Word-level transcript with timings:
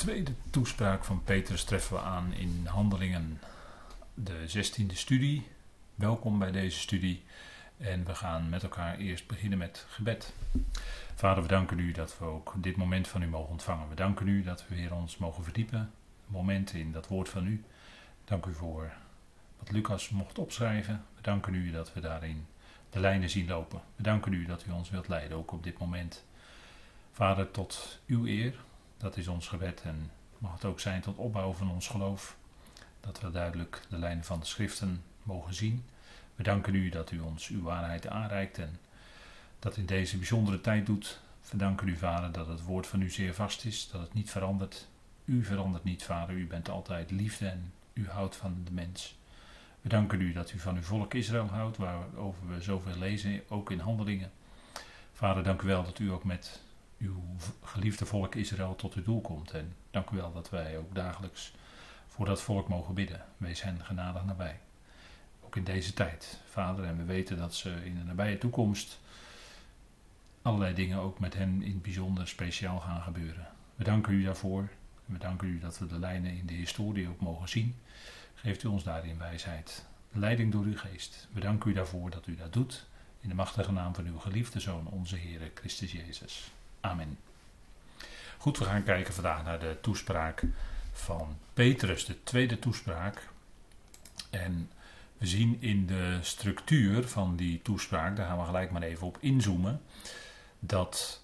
tweede 0.00 0.32
toespraak 0.50 1.04
van 1.04 1.22
Petrus 1.24 1.64
treffen 1.64 1.96
we 1.96 2.02
aan 2.02 2.32
in 2.32 2.66
Handelingen, 2.66 3.40
de 4.14 4.48
16e 4.48 4.92
studie. 4.92 5.46
Welkom 5.94 6.38
bij 6.38 6.50
deze 6.50 6.78
studie 6.78 7.22
en 7.76 8.04
we 8.04 8.14
gaan 8.14 8.48
met 8.48 8.62
elkaar 8.62 8.98
eerst 8.98 9.26
beginnen 9.26 9.58
met 9.58 9.86
gebed. 9.88 10.32
Vader, 11.14 11.42
we 11.42 11.48
danken 11.48 11.78
u 11.78 11.92
dat 11.92 12.18
we 12.18 12.24
ook 12.24 12.54
dit 12.56 12.76
moment 12.76 13.08
van 13.08 13.22
u 13.22 13.26
mogen 13.26 13.50
ontvangen. 13.50 13.88
We 13.88 13.94
danken 13.94 14.28
u 14.28 14.42
dat 14.42 14.64
we 14.68 14.74
weer 14.74 14.94
ons 14.94 15.16
mogen 15.16 15.44
verdiepen, 15.44 15.90
momenten 16.26 16.78
in 16.78 16.92
dat 16.92 17.08
woord 17.08 17.28
van 17.28 17.46
u. 17.46 17.64
Dank 18.24 18.46
u 18.46 18.54
voor 18.54 18.92
wat 19.58 19.70
Lucas 19.70 20.08
mocht 20.08 20.38
opschrijven. 20.38 21.04
We 21.14 21.22
danken 21.22 21.54
u 21.54 21.70
dat 21.70 21.92
we 21.92 22.00
daarin 22.00 22.46
de 22.90 23.00
lijnen 23.00 23.30
zien 23.30 23.46
lopen. 23.48 23.80
We 23.96 24.02
danken 24.02 24.32
u 24.32 24.46
dat 24.46 24.64
u 24.66 24.70
ons 24.70 24.90
wilt 24.90 25.08
leiden, 25.08 25.36
ook 25.36 25.52
op 25.52 25.62
dit 25.62 25.78
moment. 25.78 26.24
Vader, 27.12 27.50
tot 27.50 28.00
uw 28.06 28.26
eer, 28.26 28.54
dat 29.00 29.16
is 29.16 29.28
ons 29.28 29.48
gebed 29.48 29.82
en 29.82 30.10
mag 30.38 30.52
het 30.52 30.64
ook 30.64 30.80
zijn 30.80 31.00
tot 31.00 31.16
opbouw 31.16 31.52
van 31.52 31.70
ons 31.70 31.88
geloof. 31.88 32.36
Dat 33.00 33.20
we 33.20 33.30
duidelijk 33.30 33.82
de 33.88 33.98
lijnen 33.98 34.24
van 34.24 34.40
de 34.40 34.46
schriften 34.46 35.02
mogen 35.22 35.54
zien. 35.54 35.84
We 36.34 36.42
danken 36.42 36.74
u 36.74 36.88
dat 36.88 37.10
u 37.10 37.18
ons 37.18 37.48
uw 37.48 37.62
waarheid 37.62 38.06
aanreikt 38.06 38.58
en 38.58 38.78
dat 39.58 39.76
in 39.76 39.86
deze 39.86 40.16
bijzondere 40.16 40.60
tijd 40.60 40.86
doet. 40.86 41.20
We 41.50 41.56
danken 41.56 41.88
u, 41.88 41.96
Vader, 41.96 42.32
dat 42.32 42.46
het 42.46 42.62
woord 42.62 42.86
van 42.86 43.02
u 43.02 43.10
zeer 43.10 43.34
vast 43.34 43.64
is, 43.64 43.88
dat 43.92 44.00
het 44.00 44.14
niet 44.14 44.30
verandert. 44.30 44.88
U 45.24 45.44
verandert 45.44 45.84
niet, 45.84 46.02
Vader. 46.02 46.34
U 46.34 46.46
bent 46.46 46.68
altijd 46.68 47.10
liefde 47.10 47.48
en 47.48 47.72
u 47.92 48.08
houdt 48.08 48.36
van 48.36 48.60
de 48.64 48.72
mens. 48.72 49.18
We 49.80 49.88
danken 49.88 50.20
u 50.20 50.32
dat 50.32 50.52
u 50.52 50.58
van 50.58 50.76
uw 50.76 50.82
volk 50.82 51.14
Israël 51.14 51.46
houdt, 51.46 51.76
waarover 51.76 52.48
we 52.48 52.62
zoveel 52.62 52.96
lezen, 52.96 53.42
ook 53.48 53.70
in 53.70 53.78
handelingen. 53.78 54.30
Vader, 55.12 55.42
dank 55.42 55.62
u 55.62 55.66
wel 55.66 55.84
dat 55.84 55.98
u 55.98 56.10
ook 56.10 56.24
met 56.24 56.60
uw 57.00 57.22
geliefde 57.62 58.06
volk 58.06 58.34
Israël 58.34 58.76
tot 58.76 58.94
uw 58.94 59.02
doel 59.02 59.20
komt. 59.20 59.50
En 59.50 59.74
dank 59.90 60.10
u 60.10 60.16
wel 60.16 60.32
dat 60.32 60.50
wij 60.50 60.78
ook 60.78 60.94
dagelijks 60.94 61.52
voor 62.06 62.26
dat 62.26 62.42
volk 62.42 62.68
mogen 62.68 62.94
bidden. 62.94 63.24
Wees 63.36 63.62
hen 63.62 63.84
genadig 63.84 64.24
nabij. 64.24 64.60
Ook 65.40 65.56
in 65.56 65.64
deze 65.64 65.92
tijd, 65.92 66.40
Vader. 66.48 66.84
En 66.84 66.96
we 66.96 67.04
weten 67.04 67.36
dat 67.36 67.54
ze 67.54 67.84
in 67.84 67.94
de 67.94 68.04
nabije 68.04 68.38
toekomst 68.38 69.00
allerlei 70.42 70.74
dingen 70.74 70.98
ook 70.98 71.18
met 71.18 71.34
hen 71.34 71.62
in 71.62 71.72
het 71.72 71.82
bijzonder 71.82 72.28
speciaal 72.28 72.80
gaan 72.80 73.02
gebeuren. 73.02 73.48
We 73.74 73.84
danken 73.84 74.12
u 74.12 74.22
daarvoor. 74.22 74.68
We 75.04 75.18
danken 75.18 75.48
u 75.48 75.58
dat 75.58 75.78
we 75.78 75.86
de 75.86 75.98
lijnen 75.98 76.36
in 76.36 76.46
de 76.46 76.54
historie 76.54 77.08
ook 77.08 77.20
mogen 77.20 77.48
zien. 77.48 77.74
Geeft 78.34 78.62
u 78.62 78.68
ons 78.68 78.84
daarin 78.84 79.18
wijsheid. 79.18 79.86
Leiding 80.12 80.52
door 80.52 80.64
uw 80.64 80.76
geest. 80.76 81.28
We 81.32 81.40
danken 81.40 81.70
u 81.70 81.74
daarvoor 81.74 82.10
dat 82.10 82.26
u 82.26 82.36
dat 82.36 82.52
doet. 82.52 82.86
In 83.20 83.28
de 83.28 83.34
machtige 83.34 83.72
naam 83.72 83.94
van 83.94 84.06
uw 84.06 84.18
geliefde 84.18 84.60
Zoon, 84.60 84.86
onze 84.86 85.16
Heer 85.16 85.50
Christus 85.54 85.92
Jezus. 85.92 86.50
Amen. 86.80 87.18
Goed, 88.38 88.58
we 88.58 88.64
gaan 88.64 88.82
kijken 88.82 89.14
vandaag 89.14 89.44
naar 89.44 89.58
de 89.58 89.76
toespraak 89.80 90.44
van 90.92 91.38
Petrus, 91.54 92.04
de 92.04 92.22
tweede 92.22 92.58
toespraak. 92.58 93.28
En 94.30 94.70
we 95.18 95.26
zien 95.26 95.56
in 95.60 95.86
de 95.86 96.18
structuur 96.22 97.08
van 97.08 97.36
die 97.36 97.62
toespraak, 97.62 98.16
daar 98.16 98.26
gaan 98.26 98.38
we 98.38 98.44
gelijk 98.44 98.70
maar 98.70 98.82
even 98.82 99.06
op 99.06 99.18
inzoomen, 99.20 99.82
dat 100.58 101.22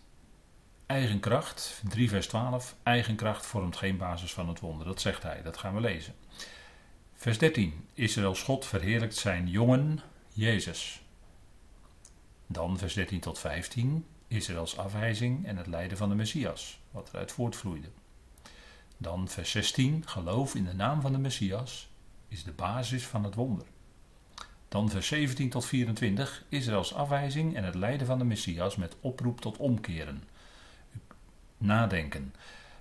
eigen 0.87 1.21
kracht, 1.21 1.83
3 1.89 2.09
vers 2.09 2.27
12, 2.27 2.75
eigen 2.83 3.17
kracht 3.17 3.47
vormt 3.47 3.77
geen 3.77 3.97
basis 3.97 4.33
van 4.33 4.49
het 4.49 4.61
wonder. 4.61 4.87
Dat 4.87 5.01
zegt 5.01 5.23
hij, 5.23 5.43
dat 5.43 5.57
gaan 5.57 5.75
we 5.75 5.81
lezen. 5.81 6.15
Vers 7.15 7.39
13, 7.39 7.87
Israëls 7.95 8.43
God 8.43 8.67
verheerlijkt 8.67 9.17
zijn 9.17 9.49
jongen, 9.49 10.01
Jezus. 10.33 11.03
Dan 12.47 12.79
vers 12.79 12.95
13 12.95 13.21
tot 13.21 13.39
15, 13.39 14.07
Israëls 14.29 14.79
afwijzing 14.79 15.47
en 15.47 15.57
het 15.57 15.67
lijden 15.67 15.97
van 15.97 16.09
de 16.09 16.15
Messias, 16.15 16.81
wat 16.91 17.09
eruit 17.13 17.33
voortvloeide. 17.33 17.89
Dan 18.97 19.29
vers 19.29 19.51
16, 19.51 20.03
geloof 20.07 20.55
in 20.55 20.65
de 20.65 20.75
naam 20.75 21.01
van 21.01 21.13
de 21.13 21.19
Messias 21.19 21.89
is 22.29 22.45
de 22.45 22.53
basis 22.53 23.07
van 23.07 23.25
het 23.25 23.35
wonder. 23.35 23.67
Dan 24.69 24.91
vers 24.91 25.06
17 25.06 25.50
tot 25.50 25.65
24, 25.65 26.45
Israëls 26.49 26.95
afwijzing 26.95 27.56
en 27.56 27.65
het 27.65 27.75
lijden 27.75 28.06
van 28.06 28.19
de 28.19 28.25
Messias 28.25 28.77
met 28.77 28.97
oproep 29.00 29.41
tot 29.41 29.56
omkeren. 29.56 30.23
Nadenken. 31.59 32.34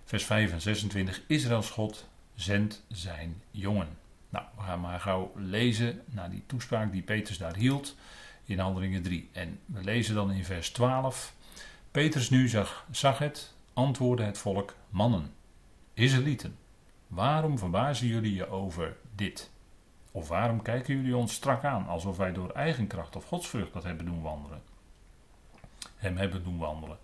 Vers 0.04 0.26
5 0.26 0.52
en 0.52 0.62
26, 0.62 1.22
Israëls 1.28 1.70
God 1.70 2.08
zendt 2.36 2.84
zijn 2.88 3.42
jongen. 3.52 3.88
Nou, 4.30 4.46
we 4.56 4.62
gaan 4.62 4.80
maar 4.80 5.00
gauw 5.00 5.32
lezen 5.36 6.02
naar 6.06 6.30
die 6.30 6.44
toespraak 6.46 6.92
die 6.92 7.02
Petrus 7.02 7.38
daar 7.38 7.56
hield 7.56 7.96
in 8.44 8.60
Handelingen 8.60 9.02
3. 9.02 9.30
En 9.32 9.60
we 9.66 9.84
lezen 9.84 10.16
dan 10.16 10.32
in 10.32 10.46
vers 10.46 10.70
12. 10.70 11.35
Petrus 11.96 12.30
nu 12.30 12.48
zag, 12.48 12.86
zag 12.92 13.18
het, 13.18 13.54
antwoordde 13.74 14.24
het 14.24 14.38
volk, 14.38 14.76
mannen, 14.90 15.34
Israëlieten, 15.94 16.58
waarom 17.08 17.58
verbazen 17.58 18.08
jullie 18.08 18.34
je 18.34 18.50
over 18.50 18.98
dit? 19.16 19.50
Of 20.12 20.28
waarom 20.28 20.62
kijken 20.62 20.96
jullie 20.96 21.16
ons 21.16 21.34
strak 21.34 21.64
aan, 21.64 21.88
alsof 21.88 22.18
wij 22.18 22.34
door 22.34 22.50
eigen 22.50 22.88
kracht 22.88 23.16
of 23.16 23.26
godsvrucht 23.26 23.74
dat 23.74 23.84
hebben 23.84 24.06
doen 24.06 24.22
wandelen? 24.22 24.62
Hem 25.96 26.18
hebben 26.18 26.44
doen 26.44 26.58
wandelen. 26.58 26.98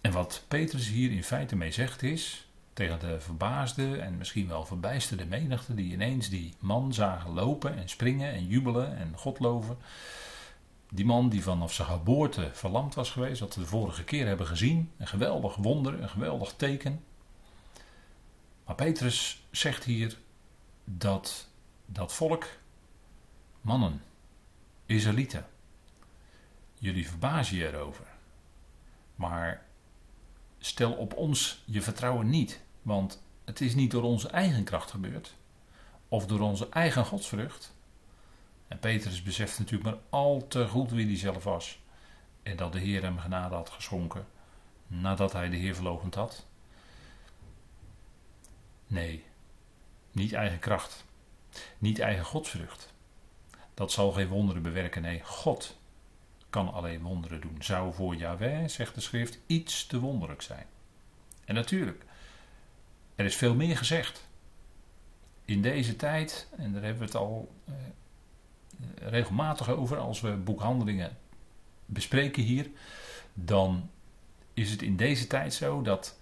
En 0.00 0.12
wat 0.12 0.44
Petrus 0.48 0.88
hier 0.88 1.10
in 1.10 1.24
feite 1.24 1.56
mee 1.56 1.72
zegt 1.72 2.02
is, 2.02 2.48
tegen 2.72 2.98
de 2.98 3.20
verbaasde 3.20 3.96
en 3.96 4.18
misschien 4.18 4.48
wel 4.48 4.64
verbijsterde 4.64 5.26
menigte 5.26 5.74
die 5.74 5.92
ineens 5.92 6.28
die 6.28 6.54
man 6.58 6.94
zagen 6.94 7.30
lopen 7.30 7.76
en 7.76 7.88
springen 7.88 8.32
en 8.32 8.46
jubelen 8.46 8.96
en 8.96 9.12
God 9.16 9.38
loven. 9.38 9.76
Die 10.94 11.04
man 11.04 11.28
die 11.28 11.42
vanaf 11.42 11.72
zijn 11.72 11.88
geboorte 11.88 12.50
verlamd 12.52 12.94
was 12.94 13.10
geweest, 13.10 13.40
wat 13.40 13.54
we 13.54 13.60
de 13.60 13.66
vorige 13.66 14.04
keer 14.04 14.26
hebben 14.26 14.46
gezien. 14.46 14.92
Een 14.98 15.06
geweldig 15.06 15.54
wonder, 15.54 16.02
een 16.02 16.08
geweldig 16.08 16.54
teken. 16.56 17.04
Maar 18.64 18.74
Petrus 18.74 19.44
zegt 19.50 19.84
hier 19.84 20.18
dat 20.84 21.48
dat 21.86 22.12
volk, 22.12 22.46
mannen, 23.60 24.02
Israëlieten, 24.86 25.46
jullie 26.78 27.08
verbazen 27.08 27.56
je 27.56 27.68
erover. 27.68 28.06
Maar 29.14 29.66
stel 30.58 30.92
op 30.92 31.14
ons 31.14 31.62
je 31.64 31.82
vertrouwen 31.82 32.30
niet, 32.30 32.60
want 32.82 33.22
het 33.44 33.60
is 33.60 33.74
niet 33.74 33.90
door 33.90 34.02
onze 34.02 34.28
eigen 34.28 34.64
kracht 34.64 34.90
gebeurd, 34.90 35.34
of 36.08 36.26
door 36.26 36.40
onze 36.40 36.68
eigen 36.68 37.04
godsvrucht. 37.04 37.74
En 38.72 38.78
Petrus 38.78 39.22
beseft 39.22 39.58
natuurlijk 39.58 39.90
maar 39.90 40.02
al 40.10 40.46
te 40.48 40.68
goed 40.68 40.90
wie 40.90 41.06
hij 41.06 41.16
zelf 41.16 41.44
was, 41.44 41.78
en 42.42 42.56
dat 42.56 42.72
de 42.72 42.78
Heer 42.78 43.02
hem 43.02 43.18
genade 43.18 43.54
had 43.54 43.70
geschonken 43.70 44.26
nadat 44.86 45.32
hij 45.32 45.48
de 45.48 45.56
Heer 45.56 45.74
verlogend 45.74 46.14
had. 46.14 46.46
Nee, 48.86 49.24
niet 50.12 50.32
eigen 50.32 50.58
kracht, 50.58 51.04
niet 51.78 51.98
eigen 51.98 52.24
godsvrucht. 52.24 52.92
Dat 53.74 53.92
zal 53.92 54.12
geen 54.12 54.28
wonderen 54.28 54.62
bewerken. 54.62 55.02
Nee, 55.02 55.20
God 55.24 55.78
kan 56.50 56.72
alleen 56.72 57.02
wonderen 57.02 57.40
doen. 57.40 57.62
Zou 57.62 57.94
voor 57.94 58.16
Yahweh, 58.16 58.68
zegt 58.68 58.94
de 58.94 59.00
schrift, 59.00 59.38
iets 59.46 59.86
te 59.86 60.00
wonderlijk 60.00 60.42
zijn. 60.42 60.66
En 61.44 61.54
natuurlijk, 61.54 62.04
er 63.14 63.24
is 63.24 63.36
veel 63.36 63.54
meer 63.54 63.76
gezegd. 63.76 64.28
In 65.44 65.62
deze 65.62 65.96
tijd, 65.96 66.48
en 66.56 66.72
daar 66.72 66.82
hebben 66.82 67.00
we 67.00 67.04
het 67.04 67.16
al 67.16 67.52
eh, 67.64 67.74
regelmatig 68.94 69.70
over 69.70 69.98
als 69.98 70.20
we 70.20 70.30
boekhandelingen 70.30 71.16
bespreken 71.86 72.42
hier, 72.42 72.70
dan 73.34 73.90
is 74.54 74.70
het 74.70 74.82
in 74.82 74.96
deze 74.96 75.26
tijd 75.26 75.54
zo 75.54 75.82
dat 75.82 76.18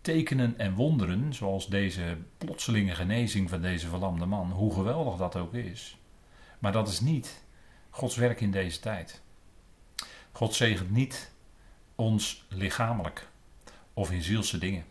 tekenen 0.00 0.58
en 0.58 0.74
wonderen, 0.74 1.34
zoals 1.34 1.68
deze 1.68 2.16
plotselinge 2.38 2.94
genezing 2.94 3.50
van 3.50 3.60
deze 3.60 3.88
verlamde 3.88 4.26
man, 4.26 4.50
hoe 4.50 4.74
geweldig 4.74 5.16
dat 5.16 5.36
ook 5.36 5.54
is, 5.54 5.96
maar 6.58 6.72
dat 6.72 6.88
is 6.88 7.00
niet 7.00 7.42
Gods 7.90 8.16
werk 8.16 8.40
in 8.40 8.50
deze 8.50 8.80
tijd. 8.80 9.22
God 10.32 10.54
zegent 10.54 10.90
niet 10.90 11.32
ons 11.94 12.44
lichamelijk 12.48 13.28
of 13.94 14.10
in 14.10 14.22
zielse 14.22 14.58
dingen. 14.58 14.84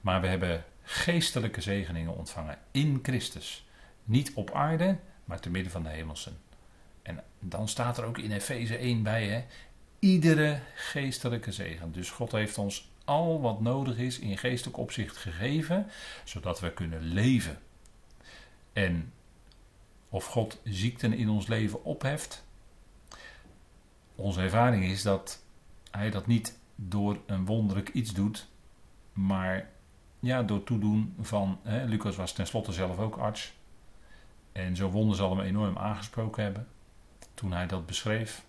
Maar 0.00 0.20
we 0.20 0.26
hebben 0.26 0.64
geestelijke 0.82 1.60
zegeningen 1.60 2.16
ontvangen 2.16 2.58
in 2.70 2.98
Christus. 3.02 3.66
Niet 4.04 4.32
op 4.34 4.50
aarde, 4.50 4.98
maar 5.24 5.40
te 5.40 5.50
midden 5.50 5.72
van 5.72 5.82
de 5.82 5.88
hemelsen. 5.88 6.38
En 7.06 7.22
dan 7.40 7.68
staat 7.68 7.98
er 7.98 8.04
ook 8.04 8.18
in 8.18 8.32
Efeze 8.32 8.76
1 8.76 9.02
bij, 9.02 9.26
hè, 9.28 9.44
iedere 9.98 10.60
geestelijke 10.74 11.52
zegen. 11.52 11.92
Dus 11.92 12.10
God 12.10 12.32
heeft 12.32 12.58
ons 12.58 12.90
al 13.04 13.40
wat 13.40 13.60
nodig 13.60 13.98
is 13.98 14.18
in 14.18 14.38
geestelijk 14.38 14.76
opzicht 14.76 15.16
gegeven, 15.16 15.86
zodat 16.24 16.60
we 16.60 16.72
kunnen 16.72 17.00
leven. 17.00 17.58
En 18.72 19.12
of 20.08 20.26
God 20.26 20.60
ziekten 20.64 21.12
in 21.12 21.28
ons 21.28 21.46
leven 21.46 21.84
opheft, 21.84 22.44
onze 24.14 24.40
ervaring 24.40 24.84
is 24.84 25.02
dat 25.02 25.42
hij 25.90 26.10
dat 26.10 26.26
niet 26.26 26.58
door 26.74 27.20
een 27.26 27.44
wonderlijk 27.44 27.88
iets 27.88 28.12
doet, 28.12 28.48
maar 29.12 29.70
ja, 30.20 30.42
door 30.42 30.64
toedoen 30.64 31.14
van. 31.20 31.58
Hè, 31.62 31.84
Lucas 31.84 32.16
was 32.16 32.32
tenslotte 32.32 32.72
zelf 32.72 32.98
ook 32.98 33.16
arts. 33.16 33.54
En 34.52 34.76
zo'n 34.76 34.90
wonder 34.90 35.16
zal 35.16 35.36
hem 35.36 35.46
enorm 35.46 35.78
aangesproken 35.78 36.42
hebben 36.42 36.66
toen 37.36 37.52
hij 37.52 37.66
dat 37.66 37.86
beschreef. 37.86 38.44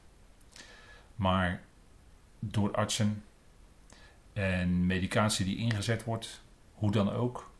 Maar 1.16 1.62
door 2.39 2.74
artsen 2.74 3.24
en 4.34 4.86
medicatie 4.86 5.45
die 5.45 5.57
ingezet 5.57 6.04
wordt, 6.04 6.42
hoe 6.74 6.92
dan 6.92 7.12
ook. 7.12 7.51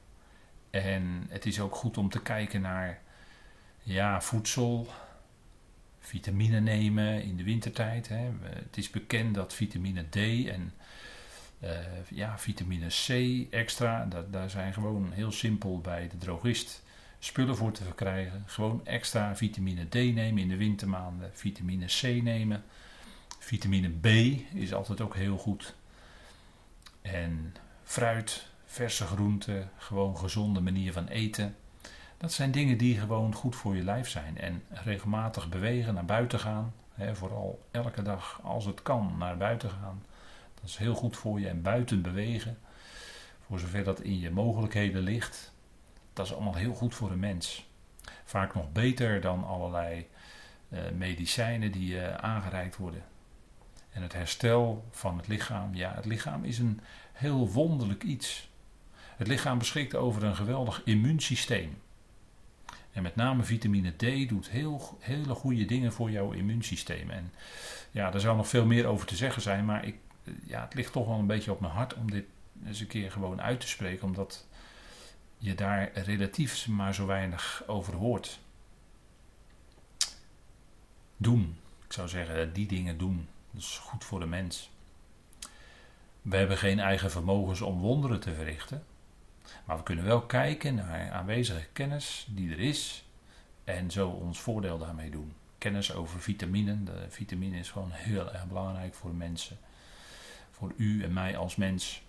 En 0.70 1.26
het 1.30 1.46
is 1.46 1.60
ook 1.60 1.76
goed 1.76 1.98
om 1.98 2.10
te 2.10 2.22
kijken 2.22 2.62
naar 2.62 3.02
ja, 3.84 4.22
voedsel, 4.22 4.88
vitamine 6.00 6.60
nemen 6.60 7.24
in 7.24 7.38
de 7.38 7.44
wintertijd. 7.44 8.08
Hè. 8.08 8.30
Het 8.42 8.78
is 8.78 8.90
bekend 8.90 9.36
dat 9.36 9.54
vitamine 9.54 10.06
D 10.10 10.16
en 10.48 10.74
uh, 11.64 11.70
ja, 12.10 12.38
vitamine 12.40 12.88
C 12.88 13.10
extra, 13.54 14.06
dat, 14.06 14.34
daar 14.34 14.50
zijn 14.50 14.74
gewoon 14.74 15.12
heel 15.12 15.32
simpel 15.32 15.82
bij 15.82 16.08
de 16.08 16.18
drogist 16.18 16.84
spullen 17.20 17.58
voor 17.58 17.72
te 17.72 17.84
verkrijgen. 17.84 18.44
Gewoon 18.46 18.86
extra 18.86 19.36
vitamine 19.36 19.88
D 19.88 19.94
nemen 19.94 20.38
in 20.38 20.48
de 20.48 20.58
wintermaanden, 20.58 21.30
vitamine 21.34 21.86
C 21.86 22.02
nemen. 22.24 22.64
Vitamine 23.40 23.90
B 23.90 24.06
is 24.56 24.74
altijd 24.74 25.02
ook 25.02 25.16
heel 25.16 25.38
goed. 25.38 25.76
En 27.02 27.56
fruit, 27.84 28.48
verse 28.66 29.06
groenten, 29.06 29.70
gewoon 29.78 30.18
gezonde 30.18 30.62
manier 30.62 30.94
van 30.94 31.08
eten. 31.08 31.56
Dat 32.18 32.34
zijn 32.34 32.52
dingen 32.52 32.78
die 32.78 33.00
gewoon 33.00 33.34
goed 33.34 33.56
voor 33.56 33.76
je 33.76 33.84
lijf 33.84 34.10
zijn. 34.10 34.38
En 34.38 34.64
regelmatig 34.70 35.50
bewegen, 35.50 35.94
naar 35.94 36.06
buiten 36.06 36.40
gaan. 36.40 36.74
Hè, 36.94 37.16
vooral 37.16 37.60
elke 37.72 38.02
dag 38.02 38.40
als 38.44 38.66
het 38.66 38.82
kan 38.82 39.16
naar 39.18 39.38
buiten 39.38 39.70
gaan. 39.70 40.04
Dat 40.54 40.70
is 40.70 40.78
heel 40.78 40.96
goed 40.96 41.18
voor 41.18 41.40
je. 41.40 41.48
En 41.48 41.62
buiten 41.62 42.02
bewegen. 42.02 42.58
Voor 43.46 43.60
zover 43.60 43.84
dat 43.84 44.02
in 44.02 44.20
je 44.20 44.32
mogelijkheden 44.32 45.02
ligt. 45.02 45.52
Dat 46.18 46.26
is 46.26 46.34
allemaal 46.34 46.56
heel 46.56 46.74
goed 46.74 46.96
voor 46.96 47.12
een 47.12 47.20
mens. 47.20 47.68
Vaak 48.24 48.56
nog 48.56 48.72
beter 48.72 49.22
dan 49.22 49.44
allerlei 49.44 50.08
uh, 50.70 50.80
medicijnen 50.98 51.72
die 51.72 51.94
uh, 51.94 52.14
aangereikt 52.14 52.78
worden. 52.78 53.04
En 53.90 54.02
het 54.02 54.14
herstel 54.14 54.86
van 54.92 55.18
het 55.18 55.28
lichaam. 55.28 55.76
Ja, 55.76 55.94
het 55.96 56.06
lichaam 56.06 56.44
is 56.44 56.60
een 56.60 56.80
heel 57.14 57.50
wonderlijk 57.50 58.04
iets. 58.04 58.50
Het 58.96 59.28
lichaam 59.28 59.58
beschikt 59.58 59.96
over 59.96 60.24
een 60.24 60.36
geweldig 60.36 60.82
immuunsysteem. 60.86 61.82
En 62.92 63.04
met 63.04 63.16
name 63.16 63.44
vitamine 63.44 63.92
D 63.96 64.30
doet 64.30 64.50
heel, 64.50 64.98
hele 65.00 65.34
goede 65.34 65.66
dingen 65.66 65.94
voor 65.94 66.12
jouw 66.12 66.32
immuunsysteem. 66.32 67.10
En 67.10 67.34
ja, 67.92 68.12
daar 68.12 68.22
zou 68.22 68.38
nog 68.38 68.48
veel 68.48 68.66
meer 68.66 68.86
over 68.86 69.08
te 69.08 69.16
zeggen 69.16 69.42
zijn, 69.42 69.66
maar 69.66 69.86
ik, 69.86 69.96
ja, 70.44 70.62
het 70.62 70.74
ligt 70.74 70.92
toch 70.92 71.08
wel 71.08 71.20
een 71.20 71.28
beetje 71.28 71.52
op 71.52 71.60
mijn 71.60 71.74
hart 71.74 71.94
om 71.94 72.12
dit 72.12 72.26
eens 72.66 72.80
een 72.80 72.88
keer 72.88 73.12
gewoon 73.12 73.42
uit 73.42 73.60
te 73.60 73.68
spreken, 73.68 74.08
omdat 74.08 74.48
je 75.38 75.56
daar 75.56 75.92
relatief 75.94 76.68
maar 76.68 76.94
zo 76.94 77.06
weinig 77.06 77.64
over 77.68 77.94
hoort. 77.94 78.40
Doen. 81.18 81.58
Ik 81.86 81.94
zou 81.94 82.08
zeggen, 82.08 82.54
die 82.54 82.68
dingen 82.68 82.98
doen. 82.98 83.28
Dat 83.52 83.62
is 83.62 83.78
goed 83.78 84.04
voor 84.04 84.20
de 84.20 84.26
mens. 84.26 84.70
We 86.22 86.38
hebben 86.38 86.58
geen 86.58 86.80
eigen 86.80 87.12
vermogens 87.12 87.62
om 87.62 87.80
wonderen 87.80 88.20
te 88.20 88.34
verrichten. 88.34 88.84
Maar 89.66 89.78
we 89.78 89.84
kunnen 89.84 90.06
wel 90.06 90.22
kijken 90.22 90.76
naar 90.76 91.12
aanwezige 91.12 91.68
kennis 91.74 92.28
die 92.30 92.52
er 92.52 92.60
is 92.60 93.06
en 93.64 93.92
zo 93.92 94.10
ons 94.10 94.40
voordeel 94.40 94.78
daarmee 94.78 95.10
doen. 95.10 95.34
Kennis 95.58 95.94
over 95.94 96.22
vitaminen. 96.22 96.86
De 96.86 97.06
vitamine 97.10 97.58
is 97.58 97.72
gewoon 97.72 97.92
heel 97.92 98.34
erg 98.34 98.48
belangrijk 98.48 98.94
voor 98.94 99.14
mensen. 99.14 99.58
Voor 100.52 100.74
u 100.78 101.04
en 101.04 101.14
mij 101.14 101.38
als 101.38 101.56
mens. 101.56 102.02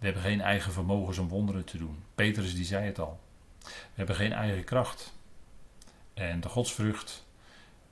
We 0.00 0.06
hebben 0.06 0.22
geen 0.22 0.40
eigen 0.40 0.72
vermogens 0.72 1.18
om 1.18 1.28
wonderen 1.28 1.64
te 1.64 1.78
doen. 1.78 2.02
Petrus 2.14 2.54
die 2.54 2.64
zei 2.64 2.84
het 2.86 2.98
al. 2.98 3.20
We 3.62 3.94
hebben 3.94 4.16
geen 4.16 4.32
eigen 4.32 4.64
kracht. 4.64 5.12
En 6.14 6.40
de 6.40 6.48
godsvrucht 6.48 7.26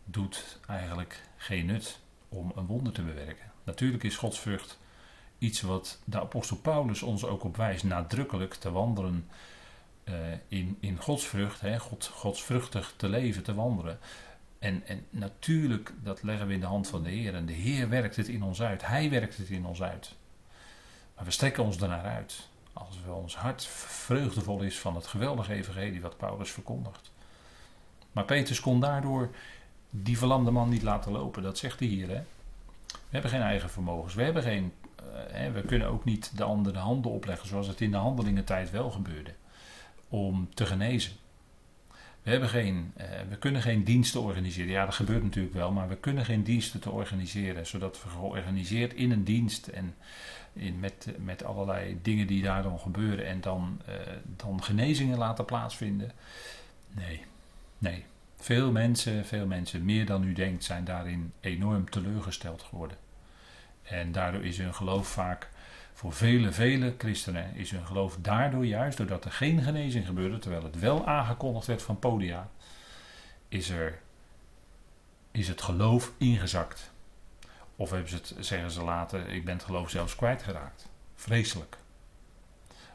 doet 0.05 0.59
eigenlijk 0.67 1.23
geen 1.37 1.67
nut 1.67 1.99
om 2.29 2.53
een 2.57 2.67
wonder 2.67 2.93
te 2.93 3.03
bewerken. 3.03 3.53
Natuurlijk 3.65 4.05
is 4.05 4.17
godsvrucht 4.17 4.79
iets 5.39 5.61
wat 5.61 5.99
de 6.05 6.21
apostel 6.21 6.57
Paulus 6.57 7.03
ons 7.03 7.25
ook 7.25 7.45
op 7.45 7.57
wijst, 7.57 7.85
nadrukkelijk 7.85 8.55
te 8.55 8.71
wandelen 8.71 9.29
uh, 10.05 10.15
in, 10.49 10.77
in 10.81 10.97
godsvrucht, 10.97 11.61
hè, 11.61 11.79
God, 11.79 12.07
godsvruchtig 12.07 12.95
te 12.97 13.09
leven, 13.09 13.43
te 13.43 13.55
wandelen. 13.55 13.99
En, 14.59 14.87
en 14.87 15.07
natuurlijk, 15.11 15.93
dat 16.03 16.23
leggen 16.23 16.47
we 16.47 16.53
in 16.53 16.61
de 16.61 16.67
hand 16.67 16.89
van 16.89 17.03
de 17.03 17.11
Heer. 17.11 17.35
En 17.35 17.47
de 17.47 17.53
Heer 17.53 17.89
werkt 17.89 18.17
het 18.17 18.29
in 18.29 18.43
ons 18.43 18.63
uit. 18.63 18.87
Hij 18.87 19.11
werkt 19.11 19.37
het 19.37 19.49
in 19.49 19.65
ons 19.65 19.83
uit. 19.83 20.15
Maar 21.19 21.27
we 21.27 21.33
strekken 21.33 21.65
ons 21.65 21.81
ernaar 21.81 22.05
uit. 22.05 22.49
Als 22.73 23.01
we 23.07 23.13
ons 23.13 23.37
hart 23.37 23.65
vreugdevol 23.67 24.63
is 24.63 24.79
van 24.79 24.95
het 24.95 25.07
geweldige 25.07 25.53
evangelie 25.53 26.01
wat 26.01 26.17
Paulus 26.17 26.51
verkondigt. 26.51 27.11
Maar 28.13 28.25
Petrus 28.25 28.61
kon 28.61 28.81
daardoor 28.81 29.31
die 29.91 30.19
verlamde 30.19 30.51
man 30.51 30.69
niet 30.69 30.83
laten 30.83 31.13
lopen. 31.13 31.43
Dat 31.43 31.59
zegt 31.59 31.79
hij 31.79 31.89
hier. 31.89 32.09
Hè? 32.09 32.23
We 32.87 32.97
hebben 33.09 33.31
geen 33.31 33.43
eigen 33.43 33.71
vermogens. 33.71 34.15
We 34.15 34.23
hebben 34.23 34.43
geen 34.43 34.73
uh, 35.33 35.53
we 35.53 35.63
kunnen 35.63 35.89
ook 35.89 36.05
niet 36.05 36.37
de 36.37 36.45
andere 36.45 36.73
de 36.73 36.83
handen 36.83 37.11
opleggen 37.11 37.49
zoals 37.49 37.67
het 37.67 37.81
in 37.81 37.91
de 37.91 37.97
handelingentijd 37.97 38.71
wel 38.71 38.91
gebeurde. 38.91 39.35
Om 40.09 40.49
te 40.55 40.67
genezen. 40.67 41.13
We, 42.29 42.35
hebben 42.35 42.53
geen, 42.53 42.93
uh, 43.01 43.05
we 43.29 43.37
kunnen 43.37 43.63
geen 43.63 43.85
diensten 43.85 44.21
organiseren. 44.21 44.71
Ja, 44.71 44.85
dat 44.85 44.95
gebeurt 44.95 45.23
natuurlijk 45.23 45.55
wel, 45.55 45.73
maar 45.73 45.89
we 45.89 45.97
kunnen 45.97 46.25
geen 46.25 46.43
diensten 46.43 46.81
te 46.81 46.91
organiseren. 46.91 47.67
Zodat 47.67 48.03
we 48.03 48.09
georganiseerd 48.09 48.95
in 48.95 49.11
een 49.11 49.25
dienst 49.25 49.67
en 49.67 49.95
in, 50.53 50.81
met, 50.81 51.09
met 51.19 51.45
allerlei 51.45 51.99
dingen 52.03 52.27
die 52.27 52.43
daar 52.43 52.63
dan 52.63 52.79
gebeuren 52.79 53.27
en 53.27 53.41
dan, 53.41 53.81
uh, 53.89 53.95
dan 54.37 54.63
genezingen 54.63 55.19
laten 55.19 55.45
plaatsvinden. 55.45 56.13
Nee, 56.91 57.25
nee. 57.79 58.05
Veel 58.37 58.71
mensen, 58.71 59.27
veel 59.27 59.47
mensen, 59.47 59.85
meer 59.85 60.07
dan 60.07 60.25
u 60.25 60.33
denkt, 60.33 60.65
zijn 60.65 60.85
daarin 60.85 61.33
enorm 61.41 61.91
teleurgesteld 61.91 62.63
geworden. 62.63 62.97
En 63.83 64.13
daardoor 64.13 64.45
is 64.45 64.59
hun 64.59 64.75
geloof 64.75 65.09
vaak 65.09 65.49
voor 65.99 66.13
vele, 66.13 66.53
vele 66.53 66.95
christenen 66.99 67.55
is 67.55 67.71
hun 67.71 67.87
geloof 67.87 68.17
daardoor 68.21 68.67
juist, 68.67 68.97
doordat 68.97 69.25
er 69.25 69.33
geen 69.33 69.63
genezing 69.63 70.07
gebeurde, 70.07 70.39
terwijl 70.39 70.63
het 70.63 70.79
wel 70.79 71.07
aangekondigd 71.07 71.67
werd 71.67 71.83
van 71.83 71.99
podia, 71.99 72.51
is, 73.49 73.69
er, 73.69 73.99
is 75.31 75.49
het 75.49 75.63
geloof 75.63 76.13
ingezakt. 76.17 76.91
Of 77.77 77.91
hebben 77.91 78.09
ze 78.09 78.17
het, 78.17 78.35
zeggen 78.39 78.71
ze 78.71 78.83
later, 78.83 79.29
ik 79.29 79.45
ben 79.45 79.55
het 79.55 79.65
geloof 79.65 79.91
zelfs 79.91 80.17
kwijtgeraakt. 80.17 80.89
Vreselijk. 81.15 81.77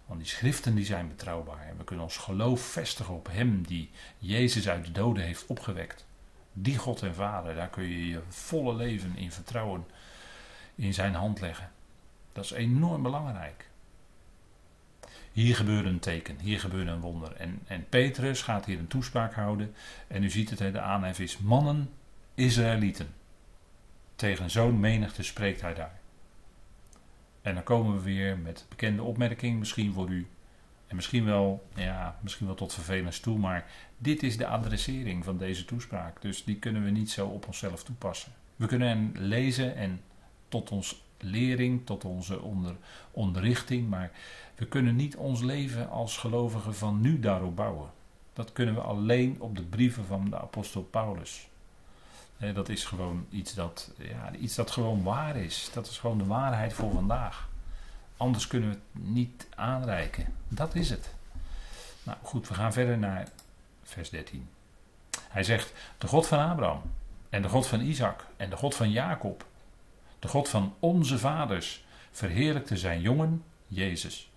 Want 0.06 0.20
die 0.20 0.30
schriften 0.30 0.76
die 0.76 0.86
zijn 0.86 1.08
betrouwbaar. 1.08 1.68
En 1.68 1.78
we 1.78 1.84
kunnen 1.84 2.06
ons 2.06 2.18
geloof 2.18 2.62
vestigen 2.62 3.14
op 3.14 3.28
Hem 3.32 3.68
die 3.68 3.92
Jezus 4.18 4.70
uit 4.70 4.86
de 4.86 4.92
doden 4.92 5.24
heeft 5.24 5.46
opgewekt. 5.46 6.06
Die 6.54 6.78
God 6.78 7.02
en 7.02 7.16
Vader, 7.16 7.56
daar 7.56 7.70
kun 7.70 7.84
je 7.84 8.08
je 8.08 8.22
volle 8.28 8.76
leven 8.76 9.16
in 9.16 9.32
vertrouwen 9.32 9.86
in 10.76 10.94
zijn 10.94 11.14
hand 11.14 11.42
leggen. 11.42 11.73
Dat 12.34 12.44
is 12.44 12.52
enorm 12.52 13.04
belangrijk. 13.04 13.68
Hier 15.32 15.56
gebeurde 15.56 15.90
een 15.90 16.00
teken, 16.00 16.40
hier 16.40 16.60
gebeurde 16.60 16.92
een 16.92 17.00
wonder. 17.00 17.36
En, 17.36 17.60
en 17.68 17.86
Petrus 17.90 18.42
gaat 18.42 18.66
hier 18.66 18.80
een 18.80 18.88
toespraak 18.88 19.34
houden. 19.34 19.74
En 20.08 20.24
u 20.24 20.30
ziet 20.30 20.50
het, 20.50 20.74
de 20.74 20.80
aanhef 20.80 21.20
is 21.20 21.38
mannen, 21.38 21.90
Israëlieten. 22.36 23.14
Tegen 24.16 24.50
zo'n 24.50 24.80
menigte 24.80 25.24
spreekt 25.24 25.62
hij 25.62 25.74
daar. 25.74 26.00
En 27.42 27.54
dan 27.54 27.64
komen 27.64 27.96
we 27.96 28.02
weer 28.02 28.38
met 28.38 28.66
bekende 28.70 29.04
opmerking, 29.04 29.60
misschien 29.60 29.94
voor 29.94 30.10
u. 30.10 30.28
En 30.88 30.96
misschien 30.96 31.26
wel, 31.26 31.68
ja, 31.76 32.20
misschien 32.22 32.46
wel 32.46 32.56
tot 32.56 32.74
vervelens 32.74 33.20
toe, 33.20 33.38
maar 33.38 33.66
dit 33.98 34.24
is 34.24 34.38
de 34.38 34.48
adressering 34.48 35.24
van 35.24 35.38
deze 35.38 35.66
toespraak. 35.66 36.22
Dus 36.22 36.44
die 36.44 36.56
kunnen 36.56 36.84
we 36.84 36.90
niet 36.90 37.12
zo 37.12 37.28
op 37.28 37.48
onszelf 37.48 37.84
toepassen. 37.84 38.32
We 38.56 38.68
kunnen 38.68 38.88
hem 38.88 39.12
lezen 39.14 39.76
en 39.76 40.02
tot 40.48 40.72
ons 40.72 41.03
lering, 41.24 41.86
tot 41.86 42.06
onze 42.06 42.42
onder, 42.42 42.76
onderrichting, 43.12 43.90
maar 43.90 44.12
we 44.56 44.66
kunnen 44.66 44.96
niet 44.96 45.16
ons 45.16 45.42
leven 45.42 45.90
als 45.90 46.18
gelovigen 46.18 46.76
van 46.76 47.02
nu 47.02 47.20
daarop 47.20 47.56
bouwen. 47.56 47.90
Dat 48.34 48.52
kunnen 48.54 48.76
we 48.76 48.82
alleen 48.82 49.42
op 49.42 49.56
de 49.56 49.64
brieven 49.64 50.06
van 50.06 50.30
de 50.30 50.40
apostel 50.40 50.84
Paulus. 50.84 51.48
dat 52.54 52.70
is 52.70 52.86
gewoon 52.86 53.26
iets 53.30 53.54
dat, 53.54 53.92
ja, 53.98 54.32
iets 54.36 54.56
dat 54.56 54.72
gewoon 54.72 55.04
waar 55.04 55.36
is. 55.36 55.70
Dat 55.74 55.88
is 55.88 55.98
gewoon 55.98 56.18
de 56.18 56.26
waarheid 56.26 56.74
voor 56.74 56.92
vandaag. 56.92 57.50
Anders 58.18 58.48
kunnen 58.48 58.70
we 58.70 58.76
het 58.76 59.04
niet 59.14 59.48
aanreiken. 59.56 60.34
Dat 60.48 60.76
is 60.76 60.90
het. 60.90 61.14
Nou 62.04 62.18
goed, 62.22 62.48
we 62.48 62.54
gaan 62.54 62.74
verder 62.74 62.98
naar 62.98 63.28
vers 63.84 64.10
13. 64.10 64.50
Hij 65.30 65.44
zegt: 65.44 65.74
De 65.98 66.08
God 66.08 66.28
van 66.28 66.50
Abraham 66.50 66.82
en 67.30 67.42
de 67.42 67.50
God 67.50 67.68
van 67.68 67.82
Isaac 67.82 68.26
en 68.38 68.50
de 68.50 68.56
God 68.56 68.76
van 68.76 68.92
Jacob 68.92 69.46
de 70.24 70.30
God 70.30 70.50
van 70.50 70.76
onze 70.80 71.18
vaders, 71.18 71.84
verheerlijkte 72.12 72.78
zijn 72.78 73.02
jongen, 73.02 73.44
Jezus, 73.68 74.32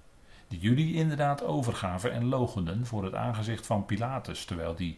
die 0.48 0.58
jullie 0.58 0.94
inderdaad 0.94 1.42
overgaven 1.42 2.12
en 2.12 2.24
logenden 2.24 2.86
voor 2.86 3.04
het 3.04 3.14
aangezicht 3.14 3.66
van 3.66 3.84
Pilatus, 3.84 4.44
terwijl 4.44 4.74
die 4.74 4.96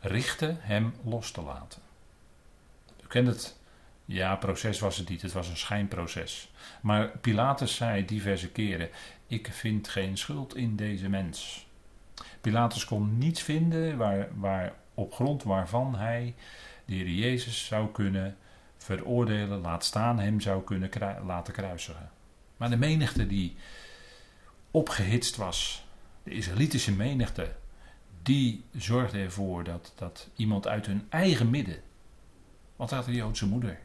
richtte 0.00 0.56
hem 0.58 0.94
los 1.04 1.30
te 1.30 1.42
laten. 1.42 1.82
U 3.04 3.06
kent 3.06 3.26
het, 3.26 3.58
ja, 4.04 4.36
proces 4.36 4.78
was 4.78 4.96
het 4.96 5.08
niet, 5.08 5.22
het 5.22 5.32
was 5.32 5.48
een 5.48 5.56
schijnproces. 5.56 6.50
Maar 6.80 7.08
Pilatus 7.08 7.74
zei 7.74 8.04
diverse 8.04 8.50
keren: 8.50 8.88
Ik 9.26 9.48
vind 9.52 9.88
geen 9.88 10.18
schuld 10.18 10.56
in 10.56 10.76
deze 10.76 11.08
mens. 11.08 11.66
Pilatus 12.40 12.84
kon 12.84 13.18
niets 13.18 13.42
vinden 13.42 13.96
waar, 13.96 14.28
waar, 14.34 14.74
op 14.94 15.14
grond 15.14 15.42
waarvan 15.42 15.94
hij 15.94 16.34
de 16.84 16.94
Heer 16.94 17.08
Jezus 17.08 17.66
zou 17.66 17.90
kunnen 17.92 18.36
veroordelen, 18.78 19.60
laat 19.60 19.84
staan, 19.84 20.18
hem 20.18 20.40
zou 20.40 20.64
kunnen 20.64 20.90
laten 21.24 21.52
kruisigen. 21.52 22.10
Maar 22.56 22.70
de 22.70 22.76
menigte 22.76 23.26
die 23.26 23.56
opgehitst 24.70 25.36
was. 25.36 25.86
De 26.22 26.30
Israëlitische 26.30 26.92
menigte, 26.92 27.54
die 28.22 28.64
zorgde 28.76 29.18
ervoor 29.18 29.64
dat, 29.64 29.92
dat 29.96 30.28
iemand 30.36 30.66
uit 30.66 30.86
hun 30.86 31.06
eigen 31.08 31.50
midden, 31.50 31.82
hij 32.76 32.98
had 32.98 33.06
een 33.06 33.14
Joodse 33.14 33.46
moeder. 33.46 33.78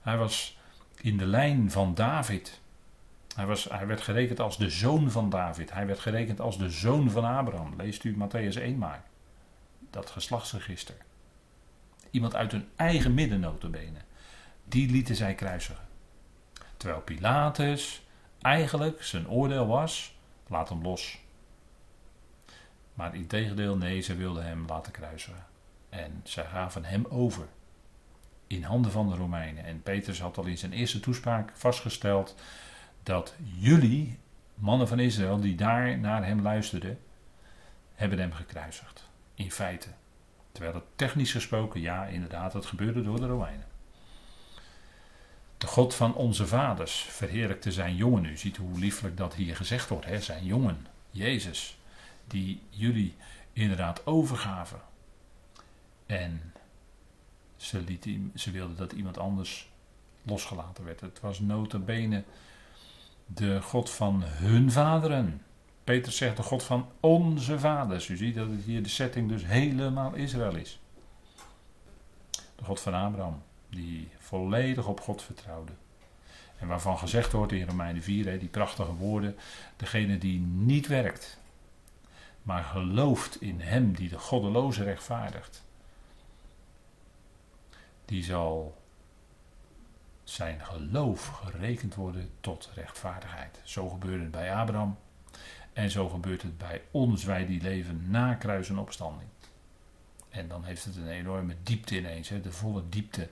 Hij 0.00 0.16
was 0.16 0.58
in 1.00 1.16
de 1.16 1.26
lijn 1.26 1.70
van 1.70 1.94
David. 1.94 2.60
Hij, 3.34 3.46
was, 3.46 3.64
hij 3.64 3.86
werd 3.86 4.00
gerekend 4.00 4.40
als 4.40 4.58
de 4.58 4.70
zoon 4.70 5.10
van 5.10 5.30
David. 5.30 5.72
Hij 5.72 5.86
werd 5.86 5.98
gerekend 5.98 6.40
als 6.40 6.58
de 6.58 6.70
zoon 6.70 7.10
van 7.10 7.24
Abraham. 7.24 7.74
Leest 7.76 8.04
u 8.04 8.16
Matthäus 8.16 8.56
1 8.56 8.78
maar. 8.78 9.04
Dat 9.90 10.10
geslachtsregister. 10.10 10.94
Iemand 12.12 12.34
uit 12.34 12.52
hun 12.52 12.68
eigen 12.76 13.14
midden 13.14 13.40
notabene. 13.40 13.98
Die 14.64 14.90
lieten 14.90 15.16
zij 15.16 15.34
kruisigen. 15.34 15.84
Terwijl 16.76 17.00
Pilatus 17.00 18.02
eigenlijk 18.40 19.02
zijn 19.02 19.28
oordeel 19.28 19.66
was, 19.66 20.16
laat 20.46 20.68
hem 20.68 20.82
los. 20.82 21.18
Maar 22.94 23.14
in 23.14 23.26
tegendeel, 23.26 23.76
nee, 23.76 24.00
ze 24.00 24.16
wilden 24.16 24.44
hem 24.44 24.66
laten 24.66 24.92
kruisigen. 24.92 25.46
En 25.88 26.20
zij 26.24 26.44
gaven 26.44 26.84
hem 26.84 27.06
over 27.08 27.46
in 28.46 28.62
handen 28.62 28.92
van 28.92 29.08
de 29.08 29.16
Romeinen. 29.16 29.64
En 29.64 29.82
Petrus 29.82 30.20
had 30.20 30.38
al 30.38 30.46
in 30.46 30.58
zijn 30.58 30.72
eerste 30.72 31.00
toespraak 31.00 31.50
vastgesteld 31.54 32.34
dat 33.02 33.34
jullie, 33.58 34.18
mannen 34.54 34.88
van 34.88 34.98
Israël, 34.98 35.40
die 35.40 35.54
daar 35.54 35.98
naar 35.98 36.26
hem 36.26 36.42
luisterden, 36.42 36.98
hebben 37.94 38.18
hem 38.18 38.32
gekruisigd. 38.32 39.08
In 39.34 39.50
feite. 39.50 39.88
Terwijl 40.52 40.74
het 40.74 40.84
technisch 40.96 41.32
gesproken, 41.32 41.80
ja, 41.80 42.04
inderdaad, 42.06 42.52
het 42.52 42.66
gebeurde 42.66 43.02
door 43.02 43.20
de 43.20 43.26
Romeinen. 43.26 43.66
De 45.58 45.66
God 45.66 45.94
van 45.94 46.14
onze 46.14 46.46
vaders 46.46 46.92
verheerlijkte 47.00 47.72
zijn 47.72 47.96
jongen. 47.96 48.24
U 48.24 48.36
ziet 48.36 48.56
hoe 48.56 48.78
lieflijk 48.78 49.16
dat 49.16 49.34
hier 49.34 49.56
gezegd 49.56 49.88
wordt, 49.88 50.06
hè? 50.06 50.20
zijn 50.20 50.44
jongen, 50.44 50.86
Jezus, 51.10 51.78
die 52.26 52.62
jullie 52.70 53.14
inderdaad 53.52 54.06
overgaven. 54.06 54.80
En 56.06 56.52
ze, 57.56 57.80
liet, 57.80 58.06
ze 58.34 58.50
wilden 58.50 58.76
dat 58.76 58.92
iemand 58.92 59.18
anders 59.18 59.70
losgelaten 60.22 60.84
werd. 60.84 61.00
Het 61.00 61.20
was 61.20 61.40
notabene 61.40 62.24
de 63.26 63.62
God 63.62 63.90
van 63.90 64.22
hun 64.22 64.72
vaderen. 64.72 65.42
Peter 65.84 66.12
zegt 66.12 66.36
de 66.36 66.42
God 66.42 66.62
van 66.62 66.88
onze 67.00 67.58
vaders. 67.58 68.08
U 68.08 68.16
ziet 68.16 68.34
dat 68.34 68.48
het 68.50 68.64
hier 68.64 68.82
de 68.82 68.88
setting 68.88 69.28
dus 69.28 69.46
helemaal 69.46 70.14
Israël 70.14 70.56
is. 70.56 70.80
De 72.30 72.64
God 72.64 72.80
van 72.80 72.94
Abraham, 72.94 73.42
die 73.68 74.08
volledig 74.18 74.86
op 74.86 75.00
God 75.00 75.22
vertrouwde. 75.22 75.72
En 76.58 76.68
waarvan 76.68 76.98
gezegd 76.98 77.32
wordt 77.32 77.52
in 77.52 77.68
Romeinen 77.68 78.02
4, 78.02 78.38
die 78.38 78.48
prachtige 78.48 78.94
woorden: 78.94 79.36
degene 79.76 80.18
die 80.18 80.40
niet 80.40 80.86
werkt, 80.86 81.38
maar 82.42 82.64
gelooft 82.64 83.40
in 83.40 83.60
hem 83.60 83.94
die 83.94 84.08
de 84.08 84.18
goddeloze 84.18 84.84
rechtvaardigt, 84.84 85.64
die 88.04 88.24
zal 88.24 88.80
zijn 90.24 90.60
geloof 90.60 91.26
gerekend 91.26 91.94
worden 91.94 92.30
tot 92.40 92.70
rechtvaardigheid. 92.74 93.60
Zo 93.64 93.88
gebeurde 93.88 94.22
het 94.22 94.30
bij 94.30 94.54
Abraham 94.54 94.98
en 95.72 95.90
zo 95.90 96.08
gebeurt 96.08 96.42
het 96.42 96.58
bij 96.58 96.82
ons, 96.90 97.24
wij 97.24 97.46
die 97.46 97.62
leven 97.62 98.10
na 98.10 98.34
kruis 98.34 98.68
en 98.68 98.78
opstanding. 98.78 99.28
En 100.30 100.48
dan 100.48 100.64
heeft 100.64 100.84
het 100.84 100.96
een 100.96 101.08
enorme 101.08 101.54
diepte 101.62 101.96
ineens, 101.96 102.28
hè, 102.28 102.40
de 102.40 102.52
volle 102.52 102.82
diepte. 102.88 103.28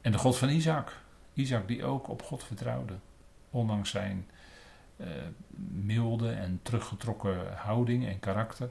En 0.00 0.12
de 0.12 0.18
God 0.18 0.38
van 0.38 0.48
Isaac. 0.48 0.92
Isaac 1.32 1.68
die 1.68 1.84
ook 1.84 2.08
op 2.08 2.22
God 2.22 2.44
vertrouwde. 2.44 2.94
Ondanks 3.50 3.90
zijn 3.90 4.26
uh, 4.96 5.06
milde 5.72 6.30
en 6.30 6.60
teruggetrokken 6.62 7.56
houding 7.56 8.06
en 8.06 8.20
karakter. 8.20 8.70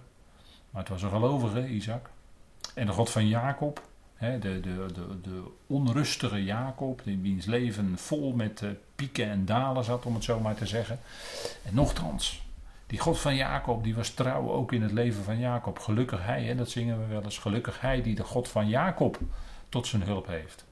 Maar 0.70 0.82
het 0.82 0.92
was 0.92 1.02
een 1.02 1.10
gelovige, 1.10 1.68
Isaac. 1.68 2.10
En 2.74 2.86
de 2.86 2.92
God 2.92 3.10
van 3.10 3.28
Jacob. 3.28 3.88
Hè, 4.16 4.40
de, 4.40 4.60
de, 4.60 4.86
de, 4.94 5.22
de 5.22 5.44
onrustige 5.68 6.44
Jacob, 6.44 7.02
die 7.04 7.18
wiens 7.18 7.46
leven 7.46 7.98
vol 7.98 8.34
met 8.34 8.62
uh, 8.62 8.70
pieken 8.96 9.30
en 9.30 9.46
dalen 9.46 9.84
zat, 9.84 10.06
om 10.06 10.14
het 10.14 10.24
zo 10.24 10.40
maar 10.40 10.56
te 10.56 10.66
zeggen. 10.66 11.00
En 11.64 11.74
nochtans, 11.74 12.45
die 12.88 13.00
God 13.00 13.20
van 13.20 13.36
Jacob, 13.36 13.84
die 13.84 13.96
was 13.96 14.10
trouw 14.10 14.52
ook 14.52 14.72
in 14.72 14.82
het 14.82 14.92
leven 14.92 15.24
van 15.24 15.40
Jacob. 15.40 15.80
Gelukkig 15.80 16.26
hij, 16.26 16.44
hè, 16.44 16.56
dat 16.56 16.70
zingen 16.70 17.00
we 17.00 17.06
wel 17.06 17.24
eens. 17.24 17.38
Gelukkig 17.38 17.82
hij 17.82 18.02
die 18.02 18.16
de 18.16 18.24
God 18.24 18.48
van 18.48 18.68
Jacob 18.68 19.20
tot 19.70 19.88
zijn 19.88 20.04
hulp 20.04 20.28
heeft. 20.28 20.66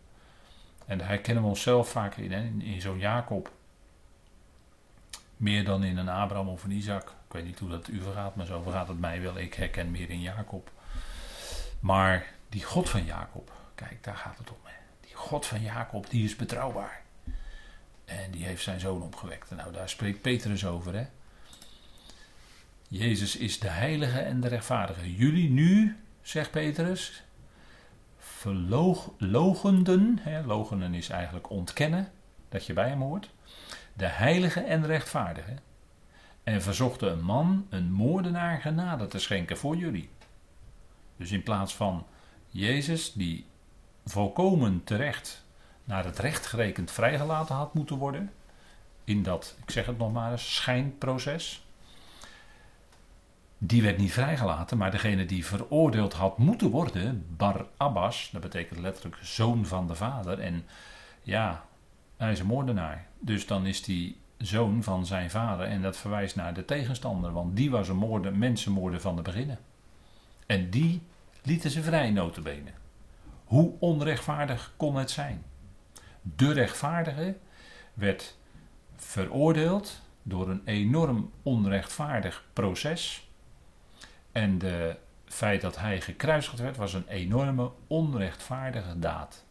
En 0.85 0.97
daar 0.97 1.07
herkennen 1.07 1.43
we 1.43 1.49
onszelf 1.49 1.89
vaak 1.89 2.15
in, 2.15 2.31
in, 2.31 2.61
in 2.61 2.81
zo'n 2.81 2.99
Jacob. 2.99 3.51
Meer 5.37 5.65
dan 5.65 5.83
in 5.83 5.97
een 5.97 6.09
Abraham 6.09 6.47
of 6.47 6.63
een 6.63 6.71
Isaac. 6.71 7.03
Ik 7.03 7.33
weet 7.33 7.45
niet 7.45 7.59
hoe 7.59 7.69
dat 7.69 7.87
u 7.87 8.01
vergaat, 8.01 8.35
maar 8.35 8.45
zo 8.45 8.61
vergaat 8.61 8.87
het 8.87 8.99
mij 8.99 9.21
wel. 9.21 9.37
Ik 9.37 9.53
herken 9.53 9.91
meer 9.91 10.09
in 10.09 10.21
Jacob. 10.21 10.71
Maar 11.79 12.33
die 12.49 12.63
God 12.63 12.89
van 12.89 13.05
Jacob, 13.05 13.51
kijk, 13.75 14.03
daar 14.03 14.15
gaat 14.15 14.37
het 14.37 14.49
om. 14.49 14.57
Hè. 14.63 14.73
Die 15.01 15.15
God 15.15 15.45
van 15.45 15.61
Jacob, 15.61 16.09
die 16.09 16.23
is 16.23 16.35
betrouwbaar. 16.35 17.01
En 18.05 18.31
die 18.31 18.45
heeft 18.45 18.63
zijn 18.63 18.79
zoon 18.79 19.01
opgewekt. 19.01 19.49
Nou, 19.55 19.71
daar 19.71 19.89
spreekt 19.89 20.21
Petrus 20.21 20.65
over, 20.65 20.93
hè. 20.93 21.05
Jezus 22.95 23.35
is 23.35 23.59
de 23.59 23.69
heilige 23.69 24.19
en 24.19 24.39
de 24.39 24.47
rechtvaardige. 24.47 25.15
Jullie 25.15 25.49
nu, 25.49 25.97
zegt 26.21 26.51
Petrus, 26.51 27.23
verlogenden, 28.17 30.19
hè, 30.21 30.45
logenen 30.45 30.93
is 30.93 31.09
eigenlijk 31.09 31.49
ontkennen 31.49 32.11
dat 32.49 32.65
je 32.65 32.73
bij 32.73 32.87
hem 32.87 33.01
hoort, 33.01 33.29
de 33.93 34.05
heilige 34.05 34.59
en 34.59 34.85
rechtvaardige. 34.85 35.53
En 36.43 36.61
verzochten 36.61 37.11
een 37.11 37.23
man, 37.23 37.67
een 37.69 37.91
moordenaar, 37.91 38.61
genade 38.61 39.07
te 39.07 39.19
schenken 39.19 39.57
voor 39.57 39.75
jullie. 39.75 40.09
Dus 41.17 41.31
in 41.31 41.43
plaats 41.43 41.75
van 41.75 42.05
Jezus, 42.49 43.13
die 43.13 43.45
volkomen 44.05 44.83
terecht 44.83 45.45
naar 45.83 46.05
het 46.05 46.19
recht 46.19 46.45
gerekend 46.45 46.91
vrijgelaten 46.91 47.55
had 47.55 47.73
moeten 47.73 47.97
worden, 47.97 48.31
in 49.03 49.23
dat, 49.23 49.57
ik 49.63 49.71
zeg 49.71 49.85
het 49.85 49.97
nog 49.97 50.13
maar 50.13 50.31
eens, 50.31 50.55
schijnproces, 50.55 51.62
die 53.65 53.81
werd 53.81 53.97
niet 53.97 54.11
vrijgelaten, 54.11 54.77
maar 54.77 54.91
degene 54.91 55.25
die 55.25 55.45
veroordeeld 55.45 56.13
had 56.13 56.37
moeten 56.37 56.69
worden, 56.69 57.25
Bar 57.37 57.67
Abbas, 57.77 58.29
dat 58.31 58.41
betekent 58.41 58.79
letterlijk 58.79 59.17
zoon 59.21 59.65
van 59.65 59.87
de 59.87 59.95
vader. 59.95 60.39
En 60.39 60.65
ja, 61.21 61.65
hij 62.17 62.31
is 62.31 62.39
een 62.39 62.45
moordenaar. 62.45 63.07
Dus 63.19 63.47
dan 63.47 63.65
is 63.65 63.83
die 63.83 64.17
zoon 64.37 64.83
van 64.83 65.05
zijn 65.05 65.29
vader 65.29 65.67
en 65.67 65.81
dat 65.81 65.97
verwijst 65.97 66.35
naar 66.35 66.53
de 66.53 66.65
tegenstander, 66.65 67.31
want 67.31 67.55
die 67.55 67.71
was 67.71 67.89
een 67.89 67.95
moorden, 67.95 68.37
mensenmoorder 68.37 69.01
van 69.01 69.15
de 69.15 69.21
beginnen. 69.21 69.59
En 70.45 70.69
die 70.69 71.01
lieten 71.43 71.69
ze 71.71 71.83
vrij, 71.83 72.11
notabene. 72.11 72.71
Hoe 73.43 73.73
onrechtvaardig 73.79 74.73
kon 74.77 74.95
het 74.95 75.11
zijn? 75.11 75.43
De 76.21 76.51
rechtvaardige 76.51 77.37
werd 77.93 78.37
veroordeeld 78.95 80.01
door 80.23 80.49
een 80.49 80.61
enorm 80.65 81.31
onrechtvaardig 81.43 82.45
proces 82.53 83.27
en 84.33 84.59
het 84.59 84.97
feit 85.25 85.61
dat 85.61 85.77
hij 85.77 86.01
gekruisigd 86.01 86.59
werd, 86.59 86.77
was 86.77 86.93
een 86.93 87.07
enorme 87.07 87.71
onrechtvaardige 87.87 88.99
daad. 88.99 89.43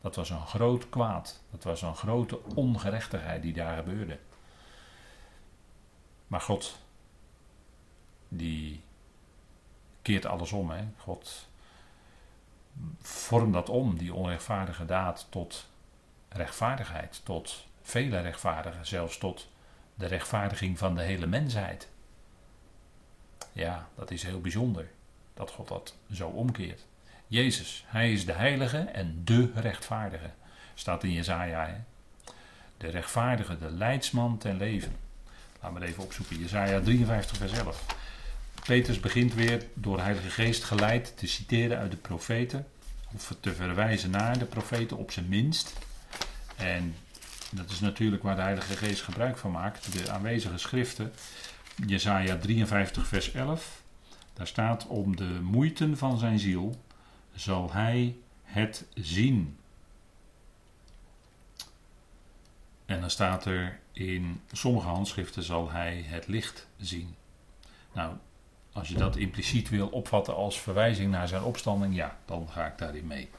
Dat 0.00 0.16
was 0.16 0.30
een 0.30 0.46
groot 0.46 0.88
kwaad. 0.88 1.42
Dat 1.50 1.64
was 1.64 1.82
een 1.82 1.96
grote 1.96 2.40
ongerechtigheid 2.54 3.42
die 3.42 3.52
daar 3.52 3.76
gebeurde. 3.76 4.18
Maar 6.26 6.40
God, 6.40 6.78
die 8.28 8.82
keert 10.02 10.26
alles 10.26 10.52
om. 10.52 10.70
Hè? 10.70 10.84
God 10.96 11.48
vormt 13.00 13.52
dat 13.52 13.68
om, 13.68 13.98
die 13.98 14.14
onrechtvaardige 14.14 14.84
daad, 14.84 15.26
tot 15.30 15.68
rechtvaardigheid. 16.28 17.20
Tot 17.24 17.66
vele 17.82 18.20
rechtvaardigen, 18.20 18.86
zelfs 18.86 19.18
tot 19.18 19.48
de 19.94 20.06
rechtvaardiging 20.06 20.78
van 20.78 20.94
de 20.94 21.02
hele 21.02 21.26
mensheid. 21.26 21.88
Ja, 23.52 23.88
dat 23.94 24.10
is 24.10 24.22
heel 24.22 24.40
bijzonder 24.40 24.88
dat 25.34 25.50
God 25.50 25.68
dat 25.68 25.94
zo 26.12 26.28
omkeert. 26.28 26.84
Jezus, 27.26 27.84
hij 27.86 28.12
is 28.12 28.26
de 28.26 28.32
heilige 28.32 28.78
en 28.78 29.20
de 29.24 29.50
rechtvaardige. 29.54 30.30
Staat 30.74 31.04
in 31.04 31.12
Jezaja. 31.12 31.84
De 32.76 32.88
rechtvaardige, 32.88 33.58
de 33.58 33.70
leidsman 33.70 34.38
ten 34.38 34.56
leven. 34.56 34.92
Laten 35.60 35.80
we 35.80 35.86
even 35.86 36.02
opzoeken. 36.02 36.38
Jezaja 36.38 36.80
53 36.80 37.36
vers 37.36 37.52
11. 37.52 37.84
Petrus 38.66 39.00
begint 39.00 39.34
weer 39.34 39.66
door 39.74 39.96
de 39.96 40.02
Heilige 40.02 40.30
Geest 40.30 40.64
geleid 40.64 41.12
te 41.16 41.26
citeren 41.26 41.78
uit 41.78 41.90
de 41.90 41.96
profeten. 41.96 42.66
Of 43.14 43.34
te 43.40 43.54
verwijzen 43.54 44.10
naar 44.10 44.38
de 44.38 44.44
profeten 44.44 44.96
op 44.96 45.10
zijn 45.10 45.28
minst. 45.28 45.72
En 46.56 46.94
dat 47.50 47.70
is 47.70 47.80
natuurlijk 47.80 48.22
waar 48.22 48.36
de 48.36 48.42
Heilige 48.42 48.76
Geest 48.76 49.02
gebruik 49.02 49.38
van 49.38 49.50
maakt. 49.50 49.92
De 49.92 50.10
aanwezige 50.10 50.58
schriften. 50.58 51.12
Jesaja 51.86 52.36
53, 52.36 53.06
vers 53.06 53.32
11. 53.32 53.82
Daar 54.32 54.46
staat: 54.46 54.86
Om 54.86 55.16
de 55.16 55.38
moeite 55.42 55.96
van 55.96 56.18
zijn 56.18 56.38
ziel 56.38 56.80
zal 57.34 57.72
hij 57.72 58.16
het 58.42 58.86
zien. 58.94 59.56
En 62.86 63.00
dan 63.00 63.10
staat 63.10 63.44
er 63.44 63.80
in 63.92 64.40
sommige 64.52 64.86
handschriften 64.86 65.42
zal 65.42 65.70
hij 65.70 66.04
het 66.06 66.26
licht 66.26 66.66
zien. 66.76 67.14
Nou, 67.92 68.16
als 68.72 68.88
je 68.88 68.94
dat 68.94 69.16
impliciet 69.16 69.68
wil 69.68 69.88
opvatten 69.88 70.34
als 70.34 70.60
verwijzing 70.60 71.10
naar 71.10 71.28
zijn 71.28 71.42
opstanding, 71.42 71.94
ja, 71.94 72.16
dan 72.24 72.48
ga 72.48 72.66
ik 72.66 72.78
daarin 72.78 73.06
mee. 73.06 73.30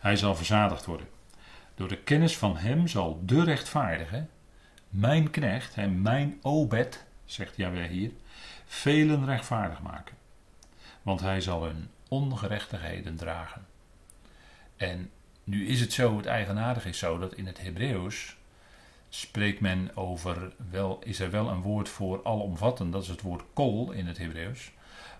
Hij 0.00 0.16
zal 0.16 0.34
verzadigd 0.34 0.84
worden. 0.84 1.08
Door 1.74 1.88
de 1.88 1.98
kennis 1.98 2.36
van 2.36 2.56
hem 2.56 2.88
zal 2.88 3.22
de 3.24 3.44
rechtvaardige, 3.44 4.26
mijn 4.88 5.30
knecht, 5.30 5.74
en 5.74 6.02
mijn 6.02 6.38
obed, 6.42 7.06
zegt 7.30 7.56
Jaweh 7.56 7.90
hier, 7.90 8.10
velen 8.66 9.24
rechtvaardig 9.24 9.82
maken. 9.82 10.16
Want 11.02 11.20
hij 11.20 11.40
zal 11.40 11.64
hun 11.64 11.88
ongerechtigheden 12.08 13.16
dragen. 13.16 13.66
En 14.76 15.10
nu 15.44 15.66
is 15.66 15.80
het 15.80 15.92
zo, 15.92 16.16
het 16.16 16.26
eigenaardige 16.26 16.88
is 16.88 16.98
zo, 16.98 17.18
dat 17.18 17.34
in 17.34 17.46
het 17.46 17.60
Hebreeuws 17.60 18.36
spreekt 19.08 19.60
men 19.60 19.96
over, 19.96 20.52
wel, 20.70 20.98
is 21.04 21.20
er 21.20 21.30
wel 21.30 21.48
een 21.48 21.62
woord 21.62 21.88
voor 21.88 22.20
alomvattend, 22.24 22.92
dat 22.92 23.02
is 23.02 23.08
het 23.08 23.20
woord 23.20 23.42
kol 23.52 23.90
in 23.90 24.06
het 24.06 24.18
Hebreeuws. 24.18 24.70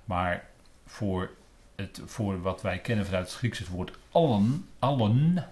Maar 0.04 0.48
voor, 0.86 1.30
het, 1.76 2.00
voor 2.04 2.42
wat 2.42 2.62
wij 2.62 2.78
kennen 2.78 3.06
vanuit 3.06 3.26
het 3.26 3.36
Grieks, 3.36 3.58
het 3.58 3.68
woord 3.68 3.98
allen, 4.10 4.68
allen, 4.78 5.46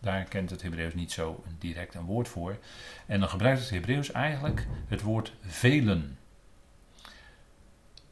daar 0.00 0.24
kent 0.24 0.50
het 0.50 0.62
Hebreeuws 0.62 0.94
niet 0.94 1.12
zo 1.12 1.44
direct 1.58 1.94
een 1.94 2.04
woord 2.04 2.28
voor. 2.28 2.58
En 3.06 3.20
dan 3.20 3.28
gebruikt 3.28 3.60
het 3.60 3.70
Hebreeuws 3.70 4.12
eigenlijk 4.12 4.66
het 4.88 5.02
woord 5.02 5.32
velen. 5.40 6.18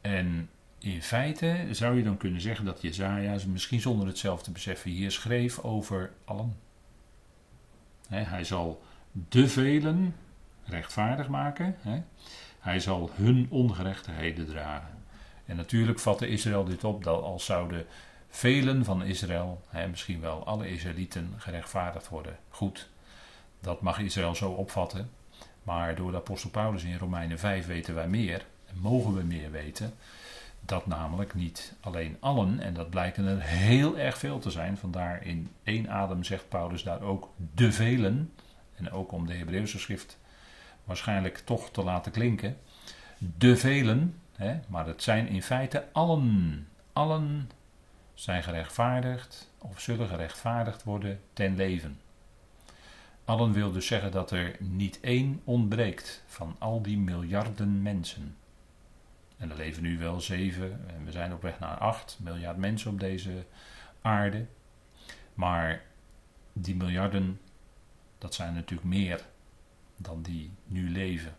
En 0.01 0.49
in 0.79 1.01
feite 1.01 1.67
zou 1.71 1.97
je 1.97 2.03
dan 2.03 2.17
kunnen 2.17 2.41
zeggen 2.41 2.65
dat 2.65 2.81
Jezaja, 2.81 3.37
misschien 3.47 3.81
zonder 3.81 4.07
het 4.07 4.17
zelf 4.17 4.43
te 4.43 4.51
beseffen, 4.51 4.91
hier 4.91 5.11
schreef 5.11 5.59
over 5.59 6.11
allen. 6.25 6.55
hij 8.07 8.43
zal 8.43 8.83
de 9.11 9.47
velen 9.47 10.15
rechtvaardig 10.65 11.27
maken. 11.27 11.75
Hij 12.59 12.79
zal 12.79 13.11
hun 13.13 13.47
ongerechtigheden 13.49 14.45
dragen. 14.45 14.97
En 15.45 15.55
natuurlijk 15.55 15.99
vatte 15.99 16.27
Israël 16.27 16.63
dit 16.63 16.83
op 16.83 17.03
dat 17.03 17.23
als 17.23 17.45
zouden 17.45 17.85
velen 18.29 18.85
van 18.85 19.03
Israël, 19.03 19.61
misschien 19.89 20.19
wel 20.19 20.45
alle 20.45 20.69
Israëlieten, 20.69 21.33
gerechtvaardigd 21.37 22.09
worden. 22.09 22.37
Goed, 22.49 22.89
dat 23.59 23.81
mag 23.81 23.99
Israël 23.99 24.35
zo 24.35 24.49
opvatten. 24.51 25.09
Maar 25.63 25.95
door 25.95 26.11
de 26.11 26.17
apostel 26.17 26.49
Paulus 26.49 26.83
in 26.83 26.97
Romeinen 26.97 27.39
5 27.39 27.65
weten 27.65 27.95
wij 27.95 28.07
meer, 28.07 28.45
en 28.65 28.79
mogen 28.79 29.13
we 29.13 29.23
meer 29.23 29.51
weten, 29.51 29.93
dat 30.61 30.87
namelijk 30.87 31.33
niet 31.33 31.73
alleen 31.79 32.17
allen, 32.19 32.59
en 32.59 32.73
dat 32.73 32.89
blijken 32.89 33.25
er 33.25 33.41
heel 33.41 33.97
erg 33.97 34.17
veel 34.17 34.39
te 34.39 34.51
zijn, 34.51 34.77
vandaar 34.77 35.25
in 35.25 35.51
één 35.63 35.89
adem 35.89 36.23
zegt 36.23 36.49
Paulus 36.49 36.83
daar 36.83 37.01
ook 37.01 37.29
de 37.53 37.71
velen, 37.71 38.33
en 38.75 38.91
ook 38.91 39.11
om 39.11 39.27
de 39.27 39.33
Hebreeuwse 39.33 39.79
schrift 39.79 40.17
waarschijnlijk 40.83 41.37
toch 41.37 41.71
te 41.71 41.83
laten 41.83 42.11
klinken, 42.11 42.57
de 43.17 43.57
velen, 43.57 44.19
hè, 44.35 44.59
maar 44.67 44.87
het 44.87 45.03
zijn 45.03 45.27
in 45.27 45.43
feite 45.43 45.87
allen, 45.91 46.67
allen 46.93 47.49
zijn 48.17 48.43
gerechtvaardigd 48.43 49.51
of 49.57 49.79
zullen 49.79 50.07
gerechtvaardigd 50.07 50.83
worden 50.83 51.21
ten 51.33 51.55
leven. 51.55 51.99
Allen 53.25 53.51
wil 53.51 53.71
dus 53.71 53.87
zeggen 53.87 54.11
dat 54.11 54.31
er 54.31 54.55
niet 54.59 54.99
één 54.99 55.41
ontbreekt 55.43 56.23
van 56.25 56.55
al 56.59 56.81
die 56.81 56.97
miljarden 56.97 57.81
mensen. 57.81 58.35
En 59.37 59.49
er 59.49 59.57
leven 59.57 59.83
nu 59.83 59.97
wel 59.97 60.21
zeven, 60.21 60.89
en 60.89 61.05
we 61.05 61.11
zijn 61.11 61.33
op 61.33 61.41
weg 61.41 61.59
naar 61.59 61.77
acht 61.77 62.17
miljard 62.19 62.57
mensen 62.57 62.91
op 62.91 62.99
deze 62.99 63.45
aarde. 64.01 64.45
Maar 65.33 65.81
die 66.53 66.75
miljarden, 66.75 67.41
dat 68.17 68.33
zijn 68.33 68.53
natuurlijk 68.53 68.87
meer 68.87 69.25
dan 69.95 70.21
die 70.21 70.51
nu 70.65 70.89
leven. 70.89 71.35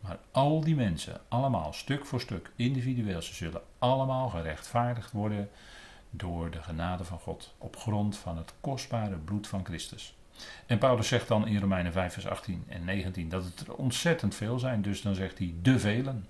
Maar 0.00 0.18
al 0.30 0.60
die 0.60 0.76
mensen, 0.76 1.20
allemaal 1.28 1.72
stuk 1.72 2.06
voor 2.06 2.20
stuk, 2.20 2.50
individueel, 2.56 3.22
ze 3.22 3.34
zullen 3.34 3.62
allemaal 3.78 4.28
gerechtvaardigd 4.28 5.12
worden 5.12 5.50
door 6.14 6.50
de 6.50 6.62
genade 6.62 7.04
van 7.04 7.18
God, 7.18 7.54
op 7.58 7.76
grond 7.76 8.16
van 8.18 8.36
het 8.36 8.52
kostbare 8.60 9.16
bloed 9.16 9.46
van 9.46 9.64
Christus. 9.64 10.16
En 10.66 10.78
Paulus 10.78 11.08
zegt 11.08 11.28
dan 11.28 11.46
in 11.46 11.60
Romeinen 11.60 11.92
5, 11.92 12.12
vers 12.12 12.26
18 12.26 12.64
en 12.68 12.84
19 12.84 13.28
dat 13.28 13.44
het 13.44 13.60
er 13.60 13.74
ontzettend 13.74 14.34
veel 14.34 14.58
zijn, 14.58 14.82
dus 14.82 15.02
dan 15.02 15.14
zegt 15.14 15.38
hij 15.38 15.54
de 15.62 15.78
velen. 15.78 16.26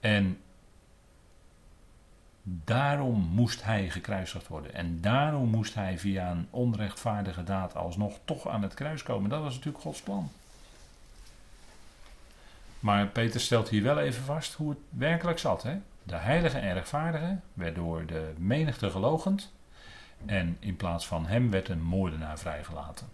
En 0.00 0.40
daarom 2.42 3.20
moest 3.20 3.64
hij 3.64 3.90
gekruisigd 3.90 4.48
worden. 4.48 4.74
En 4.74 5.00
daarom 5.00 5.48
moest 5.48 5.74
hij 5.74 5.98
via 5.98 6.30
een 6.30 6.48
onrechtvaardige 6.50 7.42
daad 7.42 7.74
alsnog 7.74 8.18
toch 8.24 8.48
aan 8.48 8.62
het 8.62 8.74
kruis 8.74 9.02
komen. 9.02 9.30
Dat 9.30 9.42
was 9.42 9.54
natuurlijk 9.54 9.82
Gods 9.82 10.00
plan. 10.00 10.30
Maar 12.80 13.06
Peter 13.06 13.40
stelt 13.40 13.68
hier 13.68 13.82
wel 13.82 13.98
even 13.98 14.22
vast 14.22 14.54
hoe 14.54 14.70
het 14.70 14.78
werkelijk 14.88 15.38
zat. 15.38 15.62
Hè? 15.62 15.78
De 16.10 16.16
heilige 16.16 16.58
en 16.58 16.72
rechtvaardige 16.72 17.38
werd 17.52 17.74
door 17.74 18.06
de 18.06 18.32
menigte 18.38 18.90
gelogend. 18.90 19.52
En 20.26 20.56
in 20.60 20.76
plaats 20.76 21.06
van 21.06 21.26
hem 21.26 21.50
werd 21.50 21.68
een 21.68 21.82
moordenaar 21.82 22.38
vrijgelaten. 22.38 23.08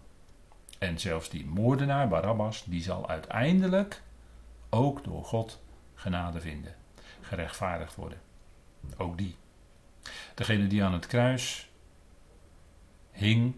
En 0.78 0.98
zelfs 0.98 1.30
die 1.30 1.46
moordenaar, 1.46 2.08
Barabbas, 2.08 2.64
die 2.64 2.82
zal 2.82 3.08
uiteindelijk 3.08 4.02
ook 4.70 5.04
door 5.04 5.24
God 5.24 5.62
genade 5.94 6.40
vinden. 6.40 6.74
Gerechtvaardigd 7.20 7.94
worden. 7.94 8.20
Ook 8.96 9.18
die. 9.18 9.36
Degene 10.34 10.66
die 10.66 10.84
aan 10.84 10.92
het 10.92 11.06
kruis 11.06 11.70
hing, 13.10 13.54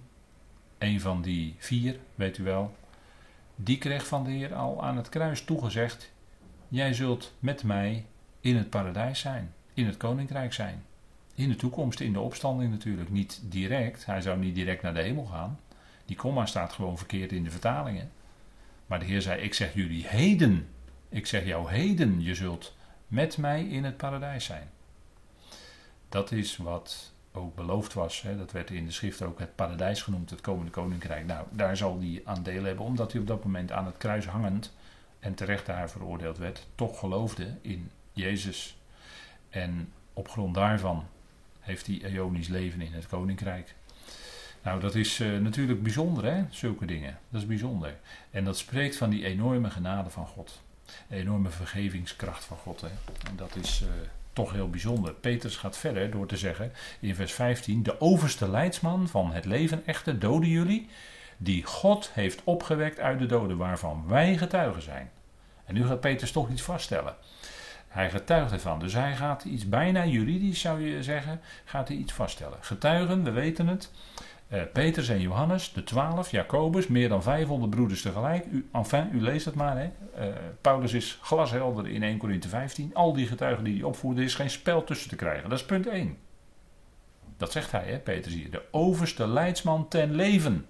een 0.79 1.01
van 1.01 1.23
die 1.23 1.55
vier, 1.59 1.99
weet 2.15 2.39
u 2.39 2.43
wel, 2.43 2.77
die 3.57 3.79
kreeg 3.79 4.07
van 4.07 4.25
de 4.25 4.31
Heer 4.31 4.55
al 4.55 4.83
aan 4.83 4.97
het 4.97 5.09
kruis 5.09 5.45
toegezegd: 5.45 6.13
Jij 6.69 6.95
zult 6.95 7.35
met 7.39 7.63
mij 7.63 8.07
in 8.41 8.57
het 8.57 8.71
paradijs 8.71 9.21
zijn, 9.21 9.55
in 9.75 9.87
het 9.87 9.97
koninkrijk 9.97 10.53
zijn. 10.53 10.85
In 11.35 11.49
de 11.49 11.57
toekomst, 11.57 12.01
in 12.01 12.13
de 12.13 12.21
opstanding 12.21 12.71
natuurlijk. 12.71 13.11
Niet 13.11 13.41
direct, 13.45 14.07
hij 14.07 14.21
zou 14.21 14.39
niet 14.39 14.55
direct 14.55 14.83
naar 14.83 14.95
de 14.95 15.03
hemel 15.03 15.25
gaan. 15.25 15.59
Die 16.05 16.17
komma 16.17 16.47
staat 16.47 16.73
gewoon 16.73 16.99
verkeerd 16.99 17.33
in 17.33 17.45
de 17.45 17.51
vertalingen. 17.51 18.11
Maar 18.87 18.99
de 18.99 19.05
Heer 19.05 19.23
zei: 19.23 19.41
Ik 19.41 19.55
zeg 19.55 19.75
jullie 19.75 20.07
heden, 20.07 20.69
ik 21.09 21.27
zeg 21.27 21.45
jou 21.45 21.71
heden, 21.71 22.23
je 22.23 22.35
zult 22.35 22.77
met 23.07 23.37
mij 23.37 23.65
in 23.65 23.85
het 23.85 23.97
paradijs 23.97 24.45
zijn. 24.45 24.71
Dat 26.09 26.33
is 26.33 26.57
wat 26.57 27.13
ook 27.33 27.55
beloofd 27.55 27.95
was. 27.95 28.23
Hè. 28.23 28.37
Dat 28.37 28.53
werd 28.53 28.71
in 28.71 28.85
de 28.85 28.93
schrift 28.93 29.23
ook 29.23 29.39
het 29.39 29.55
paradijs 29.55 30.03
genoemd, 30.03 30.31
het 30.31 30.41
komende 30.41 30.71
koninkrijk. 30.71 31.27
Nou, 31.27 31.47
daar 31.51 31.77
zal 31.77 31.99
hij 32.01 32.23
aan 32.25 32.43
deel 32.43 32.65
hebben, 32.65 32.85
omdat 32.85 33.13
hij 33.13 33.21
op 33.21 33.27
dat 33.27 33.45
moment 33.45 33.73
aan 33.73 33.87
het 33.87 33.97
kruis 33.97 34.27
hangend 34.27 34.73
en 35.21 35.35
terecht 35.35 35.67
daar 35.67 35.91
veroordeeld 35.91 36.39
werd, 36.39 36.67
toch 36.75 36.99
geloofde 36.99 37.55
in 37.61 37.91
Jezus. 38.19 38.77
En 39.51 39.93
op 40.13 40.29
grond 40.29 40.55
daarvan 40.55 41.07
heeft 41.61 41.87
hij 41.87 41.97
Ionisch 41.97 42.49
leven 42.49 42.81
in 42.81 42.93
het 42.93 43.07
koninkrijk. 43.07 43.75
Nou, 44.63 44.81
dat 44.81 44.95
is 44.95 45.21
uh, 45.21 45.39
natuurlijk 45.39 45.83
bijzonder, 45.83 46.25
hè, 46.25 46.45
zulke 46.51 46.85
dingen. 46.85 47.19
Dat 47.31 47.41
is 47.41 47.47
bijzonder. 47.47 47.97
En 48.31 48.45
dat 48.45 48.59
spreekt 48.59 48.97
van 48.97 49.11
die 49.11 49.25
enorme 49.25 49.71
genade 49.71 50.11
van 50.11 50.27
God. 50.27 50.63
De 51.09 51.17
enorme 51.17 51.51
vergevingskracht 51.51 52.45
van 52.45 52.57
God. 52.57 52.81
Hè. 52.81 52.89
En 53.29 53.37
dat 53.37 53.57
is 53.57 53.81
uh, 53.83 53.89
toch 54.33 54.53
heel 54.53 54.71
bijzonder. 54.71 55.13
Petrus 55.13 55.57
gaat 55.57 55.77
verder 55.77 56.11
door 56.11 56.27
te 56.27 56.37
zeggen 56.37 56.73
in 57.01 57.15
vers 57.15 57.33
15: 57.33 57.83
De 57.83 58.01
overste 58.01 58.49
leidsman 58.49 59.09
van 59.09 59.33
het 59.33 59.45
leven 59.45 59.87
echte 59.87 60.19
doden 60.19 60.49
jullie, 60.49 60.89
die 61.37 61.65
God 61.65 62.11
heeft 62.13 62.41
opgewekt 62.45 63.01
uit 63.01 63.19
de 63.19 63.27
doden, 63.27 63.57
waarvan 63.57 64.05
wij 64.07 64.37
getuigen 64.37 64.83
zijn. 64.83 65.11
En 65.65 65.75
nu 65.75 65.87
gaat 65.87 66.01
Petrus 66.01 66.33
toch 66.33 66.51
iets 66.51 66.63
vaststellen. 66.63 67.17
Hij 67.89 68.11
getuigt 68.11 68.53
ervan. 68.53 68.79
Dus 68.79 68.95
hij 68.95 69.17
gaat 69.17 69.45
iets 69.45 69.69
bijna 69.69 70.07
juridisch, 70.07 70.61
zou 70.61 70.81
je 70.81 71.03
zeggen, 71.03 71.41
gaat 71.65 71.89
hij 71.89 71.97
iets 71.97 72.13
vaststellen. 72.13 72.59
Getuigen, 72.61 73.25
we 73.25 73.31
weten 73.31 73.67
het. 73.67 73.91
Uh, 74.53 74.63
Petrus 74.73 75.09
en 75.09 75.21
Johannes, 75.21 75.73
de 75.73 75.85
twaalf, 75.85 76.31
Jacobus, 76.31 76.87
meer 76.87 77.09
dan 77.09 77.23
500 77.23 77.71
broeders 77.71 78.03
tegelijk. 78.03 78.47
U, 78.47 78.69
enfin, 78.73 79.09
u 79.13 79.21
leest 79.21 79.45
het 79.45 79.55
maar. 79.55 79.77
Hè. 79.79 79.91
Uh, 80.19 80.35
Paulus 80.61 80.93
is 80.93 81.19
glashelder 81.23 81.89
in 81.89 82.03
1 82.03 82.19
Corinthië 82.19 82.49
15. 82.49 82.95
Al 82.95 83.13
die 83.13 83.27
getuigen 83.27 83.65
die 83.65 83.75
hij 83.75 83.83
opvoerde, 83.83 84.21
er 84.21 84.27
is 84.27 84.35
geen 84.35 84.51
spel 84.51 84.85
tussen 84.85 85.09
te 85.09 85.17
krijgen. 85.17 85.49
Dat 85.49 85.59
is 85.59 85.65
punt 85.65 85.87
1. 85.87 86.17
Dat 87.37 87.53
zegt 87.53 87.73
hij, 87.73 87.85
hè, 87.85 87.99
Petrus 87.99 88.35
hier. 88.35 88.51
De 88.51 88.63
overste 88.71 89.27
leidsman 89.27 89.89
ten 89.89 90.15
leven. 90.15 90.67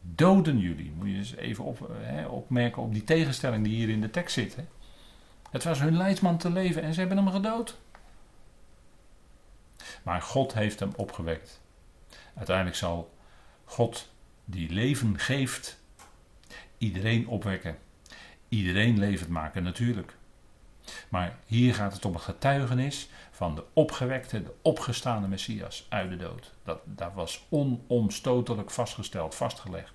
Doden 0.00 0.58
jullie. 0.58 0.92
Moet 0.96 1.08
je 1.08 1.16
eens 1.16 1.34
even 1.34 1.64
op, 1.64 1.90
hè, 2.00 2.26
opmerken 2.26 2.82
op 2.82 2.92
die 2.92 3.04
tegenstelling 3.04 3.64
die 3.64 3.74
hier 3.74 3.88
in 3.88 4.00
de 4.00 4.10
tekst 4.10 4.34
zit. 4.34 4.56
Hè. 4.56 4.62
Het 5.54 5.64
was 5.64 5.80
hun 5.80 5.96
leidsman 5.96 6.38
te 6.38 6.50
leven 6.50 6.82
en 6.82 6.94
ze 6.94 7.00
hebben 7.00 7.16
hem 7.16 7.30
gedood. 7.30 7.78
Maar 10.02 10.22
God 10.22 10.54
heeft 10.54 10.80
hem 10.80 10.92
opgewekt. 10.96 11.60
Uiteindelijk 12.34 12.76
zal 12.76 13.14
God 13.64 14.10
die 14.44 14.70
leven 14.70 15.18
geeft, 15.18 15.80
iedereen 16.78 17.28
opwekken. 17.28 17.78
Iedereen 18.48 18.98
levend 18.98 19.30
maken, 19.30 19.62
natuurlijk. 19.62 20.16
Maar 21.08 21.38
hier 21.46 21.74
gaat 21.74 21.92
het 21.92 22.04
om 22.04 22.14
een 22.14 22.20
getuigenis 22.20 23.08
van 23.30 23.54
de 23.54 23.64
opgewekte, 23.72 24.42
de 24.42 24.54
opgestaande 24.62 25.28
Messias 25.28 25.86
uit 25.88 26.10
de 26.10 26.16
dood. 26.16 26.52
Dat, 26.64 26.80
dat 26.84 27.12
was 27.14 27.46
onomstotelijk 27.48 28.70
vastgesteld, 28.70 29.34
vastgelegd 29.34 29.92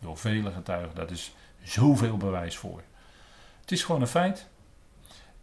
door 0.00 0.16
vele 0.16 0.52
getuigen. 0.52 0.94
Dat 0.94 1.10
is 1.10 1.34
zoveel 1.62 2.16
bewijs 2.16 2.56
voor. 2.56 2.82
Het 3.60 3.72
is 3.72 3.84
gewoon 3.84 4.00
een 4.00 4.06
feit. 4.06 4.48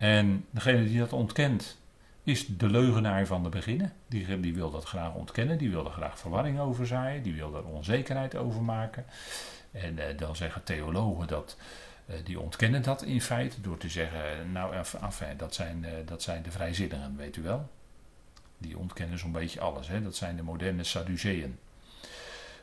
En 0.03 0.45
degene 0.49 0.83
die 0.83 0.99
dat 0.99 1.13
ontkent, 1.13 1.77
is 2.23 2.47
de 2.47 2.69
leugenaar 2.69 3.25
van 3.25 3.43
de 3.43 3.49
beginnen. 3.49 3.93
Die, 4.07 4.39
die 4.39 4.53
wil 4.53 4.71
dat 4.71 4.83
graag 4.83 5.13
ontkennen, 5.13 5.57
die 5.57 5.69
wil 5.69 5.85
er 5.85 5.91
graag 5.91 6.19
verwarring 6.19 6.59
over 6.59 6.87
zaaien, 6.87 7.23
die 7.23 7.33
wil 7.33 7.55
er 7.55 7.65
onzekerheid 7.65 8.35
over 8.35 8.61
maken. 8.61 9.05
En 9.71 9.99
eh, 9.99 10.17
dan 10.17 10.35
zeggen 10.35 10.63
theologen 10.63 11.27
dat, 11.27 11.57
eh, 12.05 12.15
die 12.23 12.39
ontkennen 12.39 12.81
dat 12.81 13.03
in 13.03 13.21
feite 13.21 13.61
door 13.61 13.77
te 13.77 13.89
zeggen, 13.89 14.51
nou 14.51 14.75
enfin, 15.01 15.37
dat, 15.37 15.53
zijn, 15.53 15.85
eh, 15.85 15.91
dat 16.05 16.21
zijn 16.21 16.43
de 16.43 16.51
vrijzinnigen, 16.51 17.15
weet 17.17 17.35
u 17.35 17.41
wel. 17.41 17.69
Die 18.57 18.77
ontkennen 18.77 19.19
zo'n 19.19 19.31
beetje 19.31 19.59
alles, 19.59 19.87
hè? 19.87 20.01
dat 20.01 20.15
zijn 20.15 20.35
de 20.35 20.43
moderne 20.43 20.83
Sadduceeën. 20.83 21.57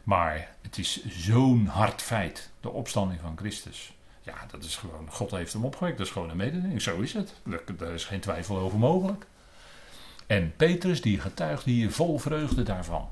Maar 0.04 0.54
het 0.60 0.78
is 0.78 1.06
zo'n 1.06 1.66
hard 1.66 2.02
feit, 2.02 2.50
de 2.60 2.70
opstanding 2.70 3.20
van 3.20 3.36
Christus. 3.36 3.92
Ja, 4.22 4.46
dat 4.50 4.64
is 4.64 4.76
gewoon, 4.76 5.10
God 5.10 5.30
heeft 5.30 5.52
hem 5.52 5.64
opgewekt, 5.64 5.98
dat 5.98 6.06
is 6.06 6.12
gewoon 6.12 6.30
een 6.30 6.36
mededeling, 6.36 6.82
zo 6.82 7.00
is 7.00 7.12
het. 7.12 7.34
Daar 7.76 7.92
is 7.92 8.04
geen 8.04 8.20
twijfel 8.20 8.58
over 8.58 8.78
mogelijk. 8.78 9.26
En 10.26 10.56
Petrus 10.56 11.00
die 11.00 11.20
getuigt 11.20 11.64
hier 11.64 11.90
vol 11.90 12.18
vreugde 12.18 12.62
daarvan. 12.62 13.08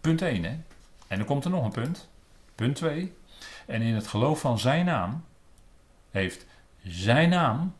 Punt 0.00 0.22
1 0.22 0.44
hè. 0.44 0.58
En 1.06 1.16
dan 1.16 1.26
komt 1.26 1.44
er 1.44 1.50
nog 1.50 1.64
een 1.64 1.70
punt. 1.70 2.08
Punt 2.54 2.76
2. 2.76 3.14
En 3.66 3.82
in 3.82 3.94
het 3.94 4.06
geloof 4.06 4.40
van 4.40 4.58
zijn 4.58 4.84
naam 4.84 5.24
heeft 6.10 6.46
zijn 6.82 7.28
naam, 7.28 7.74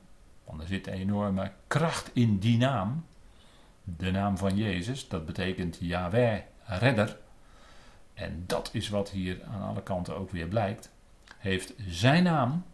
want 0.44 0.60
er 0.60 0.66
zit 0.66 0.86
een 0.86 0.92
enorme 0.92 1.52
kracht 1.66 2.10
in 2.12 2.38
die 2.38 2.56
naam, 2.56 3.06
de 3.84 4.10
naam 4.10 4.38
van 4.38 4.56
Jezus, 4.56 5.08
dat 5.08 5.26
betekent 5.26 5.78
Yahweh, 5.80 6.40
redder. 6.64 7.18
En 8.14 8.44
dat 8.46 8.68
is 8.72 8.88
wat 8.88 9.10
hier 9.10 9.44
aan 9.44 9.62
alle 9.62 9.82
kanten 9.82 10.16
ook 10.16 10.30
weer 10.30 10.46
blijkt. 10.46 10.90
Heeft 11.46 11.74
zijn 11.88 12.22
naam, 12.22 12.64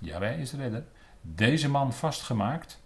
Yahweh 0.00 0.40
is 0.40 0.52
redder, 0.52 0.84
deze 1.20 1.68
man 1.68 1.92
vastgemaakt 1.92 2.80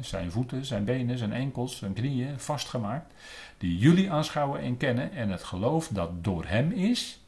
zijn 0.00 0.30
voeten, 0.30 0.64
zijn 0.64 0.84
benen, 0.84 1.18
zijn 1.18 1.32
enkels, 1.32 1.76
zijn 1.76 1.92
knieën 1.92 2.40
vastgemaakt, 2.40 3.14
die 3.58 3.78
jullie 3.78 4.10
aanschouwen 4.10 4.60
en 4.60 4.76
kennen 4.76 5.12
en 5.12 5.30
het 5.30 5.42
geloof 5.42 5.88
dat 5.88 6.24
door 6.24 6.44
hem 6.44 6.72
is, 6.72 7.20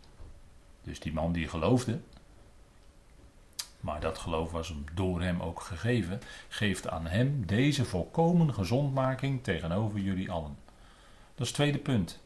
dus 0.83 1.01
die 1.01 1.13
man 1.13 1.33
die 1.33 1.49
geloofde, 1.49 2.01
maar 3.81 4.01
dat 4.01 4.19
geloof 4.19 4.51
was 4.51 4.69
hem 4.69 4.85
door 4.95 5.23
hem 5.23 5.41
ook 5.41 5.61
gegeven, 5.61 6.21
geeft 6.49 6.89
aan 6.89 7.07
hem 7.07 7.47
deze 7.47 7.85
volkomen 7.85 8.55
gezondmaking 8.55 9.43
tegenover 9.43 9.99
jullie 9.99 10.31
allen. 10.31 10.57
Dat 11.35 11.41
is 11.41 11.47
het 11.47 11.55
tweede 11.55 11.79
punt 11.79 12.21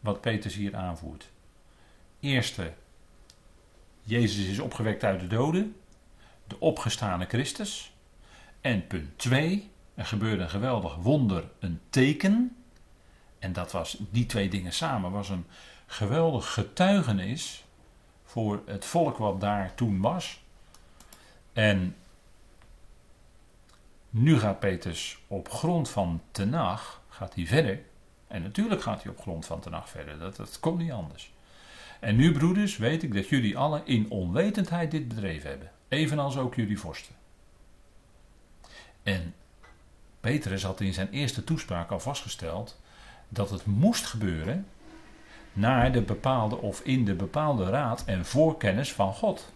wat 0.00 0.20
Petrus 0.20 0.54
hier 0.54 0.76
aanvoert. 0.76 1.30
Eerste, 2.20 2.72
Jezus 4.10 4.46
is 4.46 4.58
opgewekt 4.58 5.04
uit 5.04 5.20
de 5.20 5.26
doden, 5.26 5.76
de 6.46 6.60
opgestane 6.60 7.26
Christus. 7.26 7.92
En 8.60 8.86
punt 8.86 9.18
2, 9.18 9.70
er 9.94 10.06
gebeurde 10.06 10.42
een 10.42 10.50
geweldig 10.50 10.94
wonder, 10.94 11.44
een 11.58 11.80
teken. 11.90 12.56
En 13.38 13.52
dat 13.52 13.72
was, 13.72 13.96
die 14.10 14.26
twee 14.26 14.48
dingen 14.48 14.72
samen, 14.72 15.10
was 15.10 15.28
een 15.28 15.46
geweldig 15.86 16.52
getuigenis 16.52 17.64
voor 18.24 18.62
het 18.66 18.84
volk 18.84 19.16
wat 19.16 19.40
daar 19.40 19.74
toen 19.74 20.00
was. 20.00 20.40
En 21.52 21.96
nu 24.10 24.38
gaat 24.38 24.60
Petrus 24.60 25.18
op 25.26 25.50
grond 25.50 25.90
van 25.90 26.22
Tenach, 26.30 27.00
gaat 27.08 27.34
hij 27.34 27.46
verder. 27.46 27.82
En 28.26 28.42
natuurlijk 28.42 28.82
gaat 28.82 29.02
hij 29.02 29.12
op 29.12 29.20
grond 29.20 29.46
van 29.46 29.60
Tenach 29.60 29.88
verder, 29.88 30.18
dat, 30.18 30.36
dat 30.36 30.60
komt 30.60 30.78
niet 30.78 30.92
anders. 30.92 31.32
En 32.00 32.16
nu, 32.16 32.32
broeders, 32.32 32.76
weet 32.76 33.02
ik 33.02 33.14
dat 33.14 33.28
jullie 33.28 33.56
allen 33.56 33.82
in 33.86 34.10
onwetendheid 34.10 34.90
dit 34.90 35.08
bedreven 35.08 35.50
hebben, 35.50 35.70
evenals 35.88 36.36
ook 36.36 36.54
jullie 36.54 36.78
vorsten. 36.78 37.14
En 39.02 39.34
Petrus 40.20 40.62
had 40.62 40.80
in 40.80 40.92
zijn 40.92 41.10
eerste 41.10 41.44
toespraak 41.44 41.90
al 41.90 42.00
vastgesteld 42.00 42.80
dat 43.28 43.50
het 43.50 43.66
moest 43.66 44.06
gebeuren 44.06 44.66
naar 45.52 45.92
de 45.92 46.02
bepaalde 46.02 46.56
of 46.56 46.80
in 46.80 47.04
de 47.04 47.14
bepaalde 47.14 47.64
raad 47.64 48.04
en 48.04 48.24
voorkennis 48.24 48.92
van 48.92 49.14
God. 49.14 49.52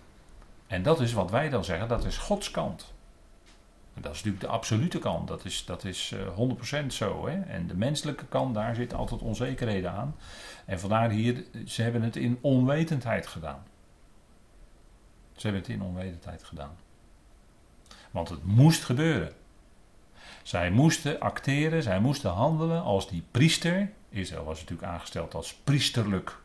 En 0.67 0.83
dat 0.83 1.01
is 1.01 1.13
wat 1.13 1.31
wij 1.31 1.49
dan 1.49 1.65
zeggen, 1.65 1.89
dat 1.89 2.05
is 2.05 2.17
Gods 2.17 2.51
kant. 2.51 2.94
Dat 3.95 4.13
is 4.13 4.23
natuurlijk 4.23 4.41
de 4.41 4.59
absolute 4.59 4.99
kant, 4.99 5.29
dat 5.29 5.45
is, 5.45 5.65
dat 5.65 5.85
is 5.85 6.15
100% 6.15 6.17
eh, 6.71 6.89
zo. 6.89 7.27
Hè? 7.27 7.41
En 7.41 7.67
de 7.67 7.77
menselijke 7.77 8.27
kant, 8.27 8.55
daar 8.55 8.75
zit 8.75 8.95
altijd 8.95 9.21
onzekerheden 9.21 9.93
aan. 9.93 10.17
En 10.65 10.81
vandaar 10.81 11.11
hier, 11.11 11.45
ze 11.67 11.83
hebben 11.83 12.03
het 12.03 12.17
in 12.17 12.39
onwetendheid 12.41 13.27
gedaan. 13.27 13.63
Ze 15.37 15.47
hebben 15.47 15.61
het 15.61 15.71
in 15.71 15.83
onwetendheid 15.83 16.43
gedaan. 16.45 16.77
Want 18.11 18.29
het 18.29 18.45
moest 18.45 18.85
gebeuren. 18.85 19.33
Zij 20.43 20.71
moesten 20.71 21.21
acteren, 21.21 21.83
zij 21.83 22.01
moesten 22.01 22.31
handelen 22.31 22.83
als 22.83 23.09
die 23.09 23.25
priester. 23.31 23.91
Israël 24.09 24.45
was 24.45 24.61
natuurlijk 24.61 24.89
aangesteld 24.89 25.35
als 25.35 25.55
priesterlijk 25.55 26.39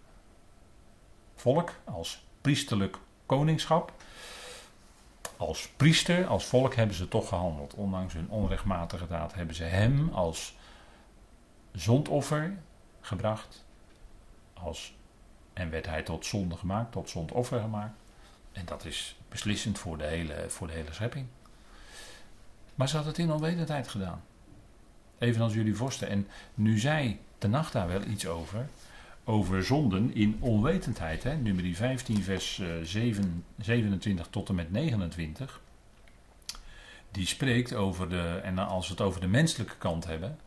volk, 1.35 1.71
als 1.83 2.23
priesterlijk 2.41 2.97
koningschap. 3.25 3.93
Als 5.39 5.69
priester, 5.69 6.27
als 6.27 6.45
volk 6.45 6.75
hebben 6.75 6.95
ze 6.95 7.07
toch 7.07 7.27
gehandeld. 7.27 7.73
Ondanks 7.73 8.13
hun 8.13 8.29
onrechtmatige 8.29 9.07
daad 9.07 9.33
hebben 9.33 9.55
ze 9.55 9.63
hem 9.63 10.09
als 10.09 10.55
zondoffer 11.71 12.57
gebracht. 13.01 13.65
Als, 14.53 14.95
en 15.53 15.69
werd 15.69 15.85
hij 15.85 16.03
tot 16.03 16.25
zonde 16.25 16.55
gemaakt, 16.55 16.91
tot 16.91 17.09
zondoffer 17.09 17.59
gemaakt. 17.59 17.97
En 18.51 18.65
dat 18.65 18.85
is 18.85 19.15
beslissend 19.29 19.79
voor 19.79 19.97
de 19.97 20.05
hele, 20.05 20.45
voor 20.47 20.67
de 20.67 20.73
hele 20.73 20.93
schepping. 20.93 21.27
Maar 22.75 22.89
ze 22.89 22.95
had 22.95 23.05
het 23.05 23.17
in 23.17 23.31
onwetendheid 23.31 23.87
gedaan. 23.87 24.23
Evenals 25.17 25.53
jullie 25.53 25.75
vorsten. 25.75 26.09
En 26.09 26.27
nu 26.53 26.79
zei 26.79 27.19
de 27.37 27.47
nacht 27.47 27.73
daar 27.73 27.87
wel 27.87 28.03
iets 28.03 28.27
over. 28.27 28.69
Over 29.29 29.63
zonden 29.63 30.15
in 30.15 30.37
onwetendheid. 30.39 31.23
Hè? 31.23 31.35
Nummer 31.35 31.73
15, 31.73 32.23
vers 32.23 32.61
7, 32.83 33.43
eh, 33.57 33.65
27 33.65 34.27
tot 34.29 34.49
en 34.49 34.55
met 34.55 34.71
29. 34.71 35.61
Die 37.11 37.27
spreekt 37.27 37.73
over 37.73 38.09
de. 38.09 38.39
En 38.43 38.57
als 38.57 38.87
we 38.87 38.93
het 38.93 39.01
over 39.01 39.21
de 39.21 39.27
menselijke 39.27 39.77
kant 39.77 40.05
hebben. 40.05 40.39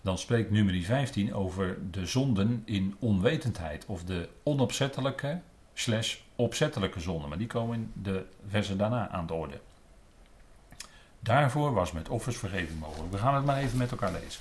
Dan 0.00 0.18
spreekt 0.18 0.50
nummer 0.50 0.82
15 0.82 1.34
over 1.34 1.78
de 1.90 2.06
zonden 2.06 2.62
in 2.64 2.94
onwetendheid. 2.98 3.86
Of 3.86 4.04
de 4.04 4.28
onopzettelijke 4.42 5.40
slash 5.74 6.16
opzettelijke 6.36 7.00
zonden. 7.00 7.28
Maar 7.28 7.38
die 7.38 7.46
komen 7.46 7.76
in 7.76 7.92
de 8.02 8.26
versen 8.48 8.78
daarna 8.78 9.08
aan 9.08 9.26
de 9.26 9.34
orde. 9.34 9.60
Daarvoor 11.20 11.72
was 11.74 11.92
met 11.92 12.08
offers 12.08 12.36
vergeving 12.36 12.80
mogelijk. 12.80 13.12
We 13.12 13.18
gaan 13.18 13.34
het 13.34 13.44
maar 13.44 13.58
even 13.58 13.78
met 13.78 13.90
elkaar 13.90 14.12
lezen. 14.12 14.40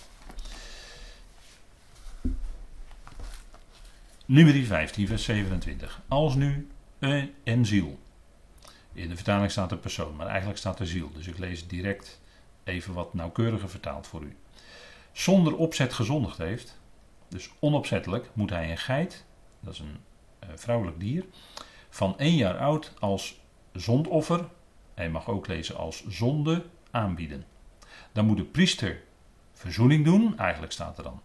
Nummer 4.26 4.66
15, 4.66 5.08
vers 5.08 5.24
27. 5.24 6.02
Als 6.08 6.36
nu 6.36 6.68
een 7.44 7.66
ziel. 7.66 8.00
In 8.94 9.10
de 9.10 9.16
vertaling 9.16 9.52
staat 9.52 9.72
er 9.72 9.78
persoon, 9.78 10.16
maar 10.16 10.28
eigenlijk 10.28 10.58
staat 10.58 10.80
er 10.80 10.88
ziel. 10.88 11.12
Dus 11.14 11.28
ik 11.28 11.38
lees 11.38 11.68
direct 11.68 12.22
even 12.64 12.94
wat 12.94 13.14
nauwkeuriger 13.14 13.70
vertaald 13.70 14.08
voor 14.08 14.22
u. 14.22 14.36
Zonder 15.12 15.56
opzet 15.56 15.94
gezondigd 15.94 16.38
heeft, 16.38 16.80
dus 17.28 17.50
onopzettelijk, 17.60 18.30
moet 18.34 18.50
hij 18.50 18.72
een 18.72 18.78
geit, 18.78 19.26
dat 19.60 19.74
is 19.74 19.80
een 19.80 19.98
uh, 20.44 20.50
vrouwelijk 20.56 21.00
dier, 21.00 21.26
van 21.90 22.18
één 22.20 22.36
jaar 22.36 22.58
oud 22.58 22.94
als 23.00 23.40
zondoffer 23.74 24.50
hij 24.94 25.10
mag 25.10 25.28
ook 25.28 25.48
lezen 25.48 25.78
als 25.78 26.08
zonde 26.08 26.66
aanbieden. 26.92 27.46
Dan 28.12 28.26
moet 28.26 28.38
de 28.38 28.44
priester 28.44 29.02
verzoening 29.54 30.06
doen, 30.06 30.38
eigenlijk 30.38 30.74
staat 30.74 30.98
er 30.98 31.04
dan 31.04 31.22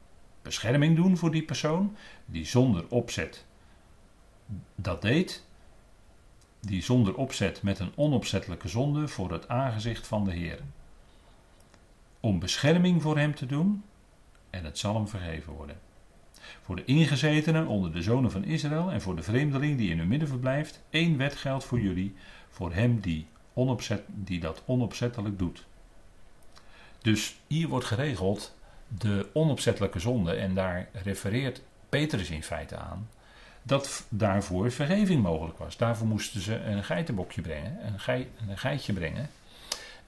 bescherming 0.48 0.96
doen 0.96 1.16
voor 1.16 1.30
die 1.30 1.42
persoon 1.42 1.96
die 2.26 2.46
zonder 2.46 2.84
opzet 2.88 3.44
dat 4.74 5.02
deed, 5.02 5.44
die 6.60 6.82
zonder 6.82 7.14
opzet 7.14 7.62
met 7.62 7.78
een 7.78 7.92
onopzettelijke 7.94 8.68
zonde 8.68 9.08
voor 9.08 9.32
het 9.32 9.48
aangezicht 9.48 10.06
van 10.06 10.24
de 10.24 10.32
Heer. 10.32 10.60
Om 12.20 12.38
bescherming 12.38 13.02
voor 13.02 13.18
hem 13.18 13.34
te 13.34 13.46
doen 13.46 13.84
en 14.50 14.64
het 14.64 14.78
zal 14.78 14.94
hem 14.94 15.08
vergeven 15.08 15.52
worden. 15.52 15.80
Voor 16.62 16.76
de 16.76 16.84
ingezetenen 16.84 17.66
onder 17.66 17.92
de 17.92 18.02
zonen 18.02 18.30
van 18.30 18.44
Israël 18.44 18.90
en 18.90 19.00
voor 19.00 19.16
de 19.16 19.22
vreemdeling 19.22 19.78
die 19.78 19.90
in 19.90 19.98
hun 19.98 20.08
midden 20.08 20.28
verblijft, 20.28 20.82
één 20.90 21.16
wet 21.16 21.36
geldt 21.36 21.64
voor 21.64 21.80
jullie, 21.80 22.14
voor 22.48 22.72
hem 22.72 23.00
die 23.00 23.26
onopzet, 23.52 24.02
die 24.06 24.40
dat 24.40 24.62
onopzettelijk 24.66 25.38
doet. 25.38 25.66
Dus 26.98 27.36
hier 27.46 27.68
wordt 27.68 27.86
geregeld 27.86 28.57
de 28.88 29.26
onopzettelijke 29.32 29.98
zonde, 29.98 30.32
en 30.32 30.54
daar 30.54 30.88
refereert 30.92 31.60
Petrus 31.88 32.30
in 32.30 32.42
feite 32.42 32.76
aan, 32.76 33.08
dat 33.62 34.06
daarvoor 34.08 34.70
vergeving 34.70 35.22
mogelijk 35.22 35.58
was. 35.58 35.76
Daarvoor 35.76 36.06
moesten 36.06 36.40
ze 36.40 36.60
een 36.60 36.84
geitenbokje 36.84 37.40
brengen, 37.40 37.86
een, 37.86 38.00
gei, 38.00 38.30
een 38.48 38.58
geitje 38.58 38.92
brengen. 38.92 39.30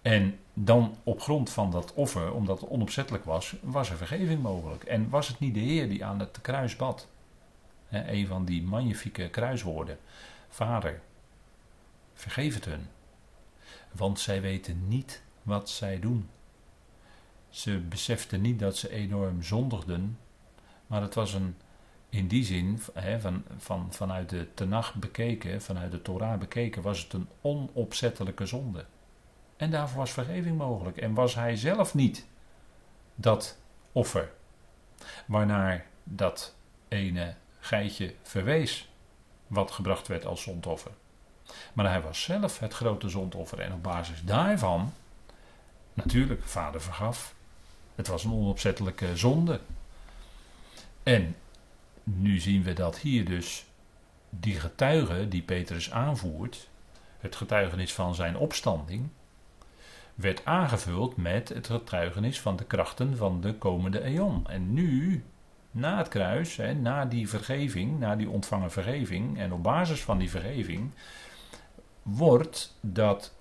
En 0.02 0.38
dan 0.54 0.96
op 1.02 1.20
grond 1.20 1.50
van 1.50 1.70
dat 1.70 1.94
offer, 1.94 2.32
omdat 2.32 2.60
het 2.60 2.70
onopzettelijk 2.70 3.24
was, 3.24 3.54
was 3.62 3.90
er 3.90 3.96
vergeving 3.96 4.42
mogelijk. 4.42 4.84
En 4.84 5.08
was 5.08 5.28
het 5.28 5.38
niet 5.38 5.54
de 5.54 5.60
Heer 5.60 5.88
die 5.88 6.04
aan 6.04 6.18
het 6.18 6.38
kruis 6.40 6.76
bad? 6.76 7.06
Een 7.90 8.26
van 8.26 8.44
die 8.44 8.62
magnifieke 8.62 9.28
kruiswoorden. 9.28 9.98
Vader, 10.48 11.00
vergeef 12.14 12.54
het 12.54 12.64
hun. 12.64 12.86
Want 13.92 14.20
zij 14.20 14.40
weten 14.40 14.88
niet 14.88 15.22
wat 15.42 15.70
zij 15.70 15.98
doen. 16.00 16.28
Ze 17.50 17.78
beseften 17.78 18.40
niet 18.40 18.58
dat 18.58 18.76
ze 18.76 18.90
enorm 18.90 19.42
zondigden. 19.42 20.18
Maar 20.86 21.02
het 21.02 21.14
was 21.14 21.32
een, 21.32 21.56
in 22.08 22.28
die 22.28 22.44
zin, 22.44 22.78
van, 23.18 23.44
van, 23.58 23.86
vanuit 23.90 24.28
de 24.28 24.54
Tenach 24.54 24.94
bekeken, 24.94 25.62
vanuit 25.62 25.90
de 25.90 26.02
Torah 26.02 26.38
bekeken, 26.38 26.82
was 26.82 27.02
het 27.02 27.12
een 27.12 27.28
onopzettelijke 27.40 28.46
zonde. 28.46 28.84
En 29.56 29.70
daarvoor 29.70 29.98
was 29.98 30.10
vergeving 30.10 30.58
mogelijk. 30.58 30.96
En 30.96 31.14
was 31.14 31.34
hij 31.34 31.56
zelf 31.56 31.94
niet 31.94 32.26
dat 33.14 33.58
offer. 33.92 34.30
Waarnaar 35.26 35.86
dat 36.04 36.54
ene 36.88 37.34
geitje 37.58 38.14
verwees. 38.22 38.88
Wat 39.46 39.70
gebracht 39.70 40.08
werd 40.08 40.26
als 40.26 40.42
zondoffer. 40.42 40.90
Maar 41.72 41.88
hij 41.88 42.02
was 42.02 42.22
zelf 42.22 42.58
het 42.58 42.74
grote 42.74 43.08
zondoffer. 43.08 43.60
En 43.60 43.72
op 43.72 43.82
basis 43.82 44.22
daarvan, 44.22 44.92
natuurlijk, 45.94 46.42
vader 46.44 46.80
vergaf. 46.80 47.34
Het 47.94 48.08
was 48.08 48.24
een 48.24 48.32
onopzettelijke 48.32 49.16
zonde. 49.16 49.60
En 51.02 51.36
nu 52.04 52.38
zien 52.38 52.62
we 52.62 52.72
dat 52.72 52.98
hier 52.98 53.24
dus 53.24 53.64
die 54.30 54.60
getuige 54.60 55.28
die 55.28 55.42
Petrus 55.42 55.90
aanvoert, 55.90 56.68
het 57.18 57.36
getuigenis 57.36 57.92
van 57.94 58.14
zijn 58.14 58.36
opstanding, 58.36 59.08
werd 60.14 60.44
aangevuld 60.44 61.16
met 61.16 61.48
het 61.48 61.66
getuigenis 61.66 62.40
van 62.40 62.56
de 62.56 62.64
krachten 62.64 63.16
van 63.16 63.40
de 63.40 63.54
komende 63.54 64.00
eon. 64.00 64.46
En 64.48 64.72
nu, 64.72 65.24
na 65.70 65.98
het 65.98 66.08
kruis, 66.08 66.56
hè, 66.56 66.74
na 66.74 67.04
die 67.04 67.28
vergeving, 67.28 67.98
na 67.98 68.16
die 68.16 68.28
ontvangen 68.28 68.70
vergeving, 68.70 69.38
en 69.38 69.52
op 69.52 69.62
basis 69.62 70.02
van 70.02 70.18
die 70.18 70.30
vergeving, 70.30 70.90
wordt 72.02 72.76
dat 72.80 73.34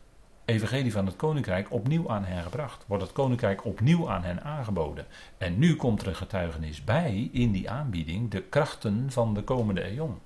evangelie 0.50 0.92
van 0.92 1.06
het 1.06 1.16
koninkrijk 1.16 1.72
opnieuw 1.72 2.10
aan 2.10 2.24
hen 2.24 2.44
gebracht. 2.44 2.84
Wordt 2.88 3.04
het 3.04 3.12
koninkrijk 3.12 3.66
opnieuw 3.66 4.10
aan 4.10 4.24
hen 4.24 4.44
aangeboden. 4.44 5.06
En 5.38 5.60
nu 5.60 5.76
komt 5.76 6.02
er 6.02 6.08
een 6.08 6.16
getuigenis 6.16 6.84
bij 6.84 7.30
in 7.32 7.52
die 7.52 7.70
aanbieding, 7.70 8.32
de 8.32 8.42
krachten 8.42 9.12
van 9.12 9.34
de 9.34 9.44
komende 9.44 9.84
eon. 9.84 10.20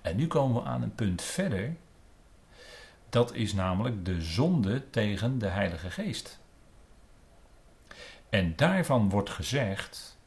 En 0.00 0.16
nu 0.16 0.26
komen 0.26 0.62
we 0.62 0.68
aan 0.68 0.82
een 0.82 0.94
punt 0.94 1.22
verder 1.22 1.76
dat 3.08 3.34
is 3.34 3.52
namelijk 3.52 4.04
de 4.04 4.22
zonde 4.22 4.90
tegen 4.90 5.38
de 5.38 5.46
Heilige 5.46 5.90
Geest. 5.90 6.38
En 8.28 8.56
daarvan 8.56 9.08
wordt 9.08 9.30
gezegd, 9.30 10.18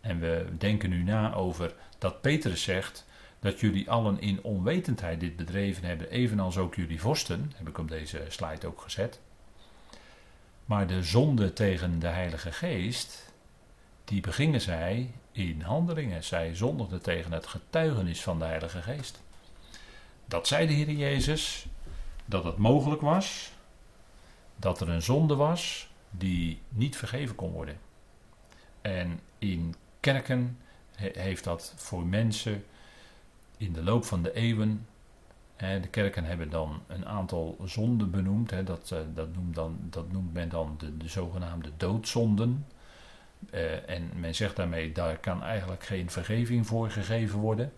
en 0.00 0.20
we 0.20 0.46
denken 0.58 0.90
nu 0.90 1.02
na 1.02 1.34
over 1.34 1.74
dat 1.98 2.20
Petrus 2.20 2.62
zegt 2.62 3.06
dat 3.46 3.60
jullie 3.60 3.90
allen 3.90 4.20
in 4.20 4.42
onwetendheid 4.42 5.20
dit 5.20 5.36
bedreven 5.36 5.84
hebben, 5.84 6.10
evenals 6.10 6.56
ook 6.56 6.74
jullie 6.74 7.00
vorsten, 7.00 7.52
heb 7.56 7.68
ik 7.68 7.78
op 7.78 7.88
deze 7.88 8.24
slide 8.28 8.66
ook 8.66 8.80
gezet. 8.80 9.20
Maar 10.64 10.86
de 10.86 11.02
zonde 11.02 11.52
tegen 11.52 11.98
de 11.98 12.06
Heilige 12.06 12.52
Geest, 12.52 13.32
die 14.04 14.20
begingen 14.20 14.60
zij 14.60 15.10
in 15.32 15.60
handelingen. 15.60 16.24
Zij 16.24 16.54
zondigden 16.54 17.02
tegen 17.02 17.32
het 17.32 17.46
getuigenis 17.46 18.22
van 18.22 18.38
de 18.38 18.44
Heilige 18.44 18.82
Geest. 18.82 19.22
Dat 20.24 20.46
zei 20.46 20.66
de 20.66 20.72
Heer 20.72 20.90
Jezus, 20.90 21.66
dat 22.24 22.44
het 22.44 22.56
mogelijk 22.56 23.00
was 23.00 23.52
dat 24.56 24.80
er 24.80 24.88
een 24.88 25.02
zonde 25.02 25.34
was 25.34 25.90
die 26.10 26.60
niet 26.68 26.96
vergeven 26.96 27.34
kon 27.34 27.52
worden. 27.52 27.78
En 28.80 29.20
in 29.38 29.74
kerken 30.00 30.58
heeft 30.96 31.44
dat 31.44 31.74
voor 31.76 32.06
mensen 32.06 32.64
in 33.56 33.72
de 33.72 33.82
loop 33.82 34.04
van 34.04 34.22
de 34.22 34.32
eeuwen. 34.32 34.86
de 35.56 35.88
kerken 35.90 36.24
hebben 36.24 36.50
dan 36.50 36.82
een 36.86 37.06
aantal 37.06 37.56
zonden 37.64 38.10
benoemd. 38.10 38.66
dat, 38.66 38.90
eh, 38.90 38.98
dat, 39.14 39.34
noemt 39.34 39.54
dan, 39.54 39.78
dat 39.80 40.12
noemt 40.12 40.32
men 40.32 40.48
dan 40.48 40.74
de, 40.78 40.96
de 40.96 41.08
zogenaamde 41.08 41.70
doodzonden. 41.76 42.66
Uh, 43.50 43.90
en 43.90 44.10
men 44.14 44.34
zegt 44.34 44.56
daarmee, 44.56 44.92
daar 44.92 45.18
kan 45.18 45.42
eigenlijk 45.42 45.84
geen 45.84 46.10
vergeving 46.10 46.66
voor 46.66 46.90
gegeven 46.90 47.38
worden. 47.38 47.72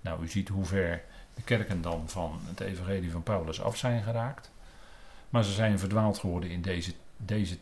Nou, 0.00 0.22
u 0.22 0.28
ziet 0.28 0.48
hoe 0.48 0.64
ver 0.64 1.02
de 1.34 1.42
kerken 1.42 1.82
dan 1.82 2.08
van 2.08 2.40
het 2.44 2.60
evangelie 2.60 3.10
van 3.10 3.22
Paulus 3.22 3.60
af 3.60 3.76
zijn 3.76 4.02
geraakt. 4.02 4.50
Maar 5.30 5.44
ze 5.44 5.52
zijn 5.52 5.78
verdwaald 5.78 6.18
geworden 6.18 6.50
in 6.50 6.62
deze, 6.62 6.92
deze 7.16 7.56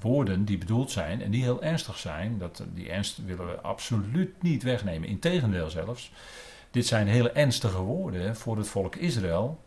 woorden 0.00 0.44
die 0.44 0.58
bedoeld 0.58 0.90
zijn 0.90 1.22
en 1.22 1.30
die 1.30 1.42
heel 1.42 1.62
ernstig 1.62 1.98
zijn. 1.98 2.38
Dat, 2.38 2.64
die 2.74 2.90
ernst 2.90 3.24
willen 3.24 3.46
we 3.46 3.60
absoluut 3.60 4.42
niet 4.42 4.62
wegnemen. 4.62 5.08
Integendeel 5.08 5.70
zelfs. 5.70 6.12
Dit 6.72 6.86
zijn 6.86 7.06
hele 7.06 7.30
ernstige 7.30 7.80
woorden 7.80 8.36
voor 8.36 8.56
het 8.56 8.68
volk 8.68 8.96
Israël. 8.96 9.60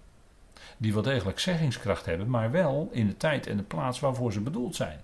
Die 0.78 0.94
wel 0.94 1.02
degelijk 1.02 1.40
zeggingskracht 1.40 2.06
hebben, 2.06 2.30
maar 2.30 2.52
wel 2.52 2.90
in 2.92 3.08
de 3.08 3.18
tijd 3.18 3.48
en 3.48 3.58
de 3.58 3.64
plaats 3.64 4.00
waarvoor 4.00 4.34
ze 4.34 4.42
bedoeld 4.42 4.76
zijn. 4.76 5.00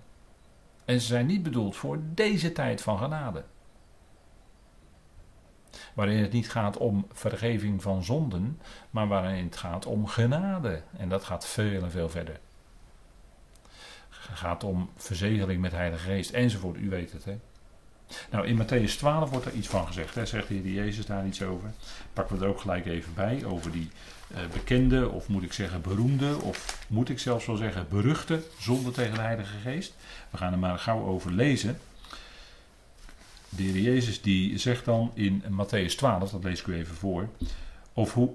En 0.84 1.00
ze 1.00 1.06
zijn 1.06 1.26
niet 1.26 1.42
bedoeld 1.42 1.76
voor 1.76 1.98
deze 2.14 2.52
tijd 2.52 2.82
van 2.82 2.98
genade 2.98 3.42
waarin 5.94 6.22
het 6.22 6.32
niet 6.32 6.50
gaat 6.50 6.76
om 6.76 7.06
vergeving 7.12 7.82
van 7.82 8.04
zonden, 8.04 8.60
maar 8.90 9.08
waarin 9.08 9.44
het 9.44 9.56
gaat 9.56 9.86
om 9.86 10.06
genade. 10.06 10.82
En 10.96 11.08
dat 11.08 11.24
gaat 11.24 11.46
veel 11.46 11.82
en 11.82 11.90
veel 11.90 12.08
verder. 12.08 12.40
Het 14.08 14.38
gaat 14.38 14.64
om 14.64 14.90
verzegeling 14.96 15.60
met 15.60 15.72
Heilige 15.72 16.04
Geest 16.04 16.30
enzovoort, 16.30 16.76
u 16.76 16.88
weet 16.88 17.12
het 17.12 17.24
hè. 17.24 17.38
Nou, 18.30 18.46
in 18.46 18.62
Matthäus 18.62 18.96
12 18.96 19.30
wordt 19.30 19.46
er 19.46 19.52
iets 19.52 19.68
van 19.68 19.86
gezegd. 19.86 20.14
Hè? 20.14 20.26
Zegt 20.26 20.48
de 20.48 20.54
Heer 20.54 20.72
Jezus 20.72 21.06
daar 21.06 21.26
iets 21.26 21.42
over? 21.42 21.70
Pakken 22.12 22.38
we 22.38 22.44
er 22.44 22.50
ook 22.50 22.60
gelijk 22.60 22.86
even 22.86 23.14
bij. 23.14 23.44
Over 23.44 23.72
die 23.72 23.88
uh, 24.32 24.38
bekende, 24.52 25.08
of 25.08 25.28
moet 25.28 25.42
ik 25.42 25.52
zeggen 25.52 25.80
beroemde, 25.80 26.40
of 26.40 26.86
moet 26.88 27.08
ik 27.08 27.18
zelfs 27.18 27.46
wel 27.46 27.56
zeggen 27.56 27.86
beruchte 27.88 28.42
zonde 28.58 28.90
tegen 28.90 29.14
de 29.14 29.20
Heilige 29.20 29.56
Geest. 29.62 29.94
We 30.30 30.36
gaan 30.36 30.52
er 30.52 30.58
maar 30.58 30.78
gauw 30.78 31.04
over 31.04 31.32
lezen. 31.32 31.78
De 33.48 33.62
Heer 33.62 33.82
Jezus 33.82 34.22
die 34.22 34.58
zegt 34.58 34.84
dan 34.84 35.10
in 35.14 35.42
Matthäus 35.42 35.94
12, 35.96 36.30
dat 36.30 36.44
lees 36.44 36.60
ik 36.60 36.66
u 36.66 36.74
even 36.74 36.94
voor. 36.94 37.28
Of 37.92 38.14
hoe, 38.14 38.30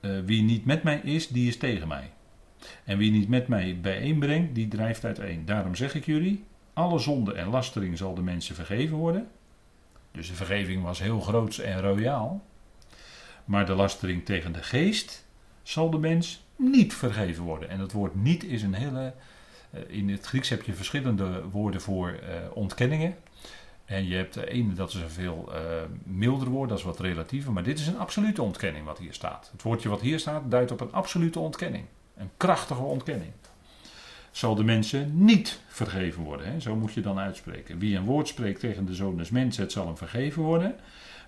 uh, 0.00 0.18
wie 0.24 0.42
niet 0.42 0.64
met 0.64 0.82
mij 0.82 1.00
is, 1.04 1.28
die 1.28 1.48
is 1.48 1.56
tegen 1.56 1.88
mij. 1.88 2.10
En 2.84 2.98
wie 2.98 3.10
niet 3.10 3.28
met 3.28 3.48
mij 3.48 3.78
bijeenbrengt, 3.80 4.54
die 4.54 4.68
drijft 4.68 5.04
uiteen. 5.04 5.44
Daarom 5.44 5.74
zeg 5.74 5.94
ik 5.94 6.06
jullie, 6.06 6.44
alle 6.72 6.98
zonde 6.98 7.32
en 7.32 7.48
lastering 7.48 7.98
zal 7.98 8.14
de 8.14 8.22
mensen 8.22 8.54
vergeven 8.54 8.96
worden. 8.96 9.28
Dus 10.12 10.28
de 10.28 10.34
vergeving 10.34 10.82
was 10.82 10.98
heel 10.98 11.20
groots 11.20 11.58
en 11.58 11.80
royaal. 11.80 12.44
Maar 13.44 13.66
de 13.66 13.74
lastering 13.74 14.24
tegen 14.24 14.52
de 14.52 14.62
geest 14.62 15.26
zal 15.62 15.90
de 15.90 15.98
mens 15.98 16.44
niet 16.56 16.94
vergeven 16.94 17.44
worden. 17.44 17.68
En 17.68 17.78
dat 17.78 17.92
woord 17.92 18.14
niet 18.14 18.44
is 18.44 18.62
een 18.62 18.74
hele. 18.74 19.14
In 19.86 20.08
het 20.10 20.26
Grieks 20.26 20.48
heb 20.48 20.62
je 20.62 20.72
verschillende 20.72 21.42
woorden 21.50 21.80
voor 21.80 22.18
ontkenningen. 22.52 23.16
En 23.84 24.06
je 24.06 24.16
hebt 24.16 24.34
de 24.34 24.50
ene, 24.50 24.72
dat 24.72 24.88
is 24.88 24.94
een 24.94 25.10
veel 25.10 25.52
milder 26.02 26.48
woord, 26.48 26.68
dat 26.68 26.78
is 26.78 26.84
wat 26.84 27.00
relatiever. 27.00 27.52
Maar 27.52 27.62
dit 27.62 27.78
is 27.78 27.86
een 27.86 27.98
absolute 27.98 28.42
ontkenning 28.42 28.84
wat 28.84 28.98
hier 28.98 29.12
staat. 29.12 29.48
Het 29.52 29.62
woordje 29.62 29.88
wat 29.88 30.00
hier 30.00 30.18
staat 30.18 30.50
duidt 30.50 30.70
op 30.70 30.80
een 30.80 30.92
absolute 30.92 31.38
ontkenning. 31.38 31.84
Een 32.16 32.30
krachtige 32.36 32.82
ontkenning. 32.82 33.32
Zal 34.30 34.54
de 34.54 34.64
mensen 34.64 35.24
niet 35.24 35.60
vergeven 35.68 36.22
worden. 36.22 36.52
Hè? 36.52 36.60
Zo 36.60 36.76
moet 36.76 36.92
je 36.92 37.00
dan 37.00 37.18
uitspreken. 37.18 37.78
Wie 37.78 37.96
een 37.96 38.04
woord 38.04 38.28
spreekt 38.28 38.60
tegen 38.60 38.86
de 38.86 38.94
zoon 38.94 39.16
des 39.16 39.30
mensen, 39.30 39.62
het 39.62 39.72
zal 39.72 39.86
hem 39.86 39.96
vergeven 39.96 40.42
worden. 40.42 40.74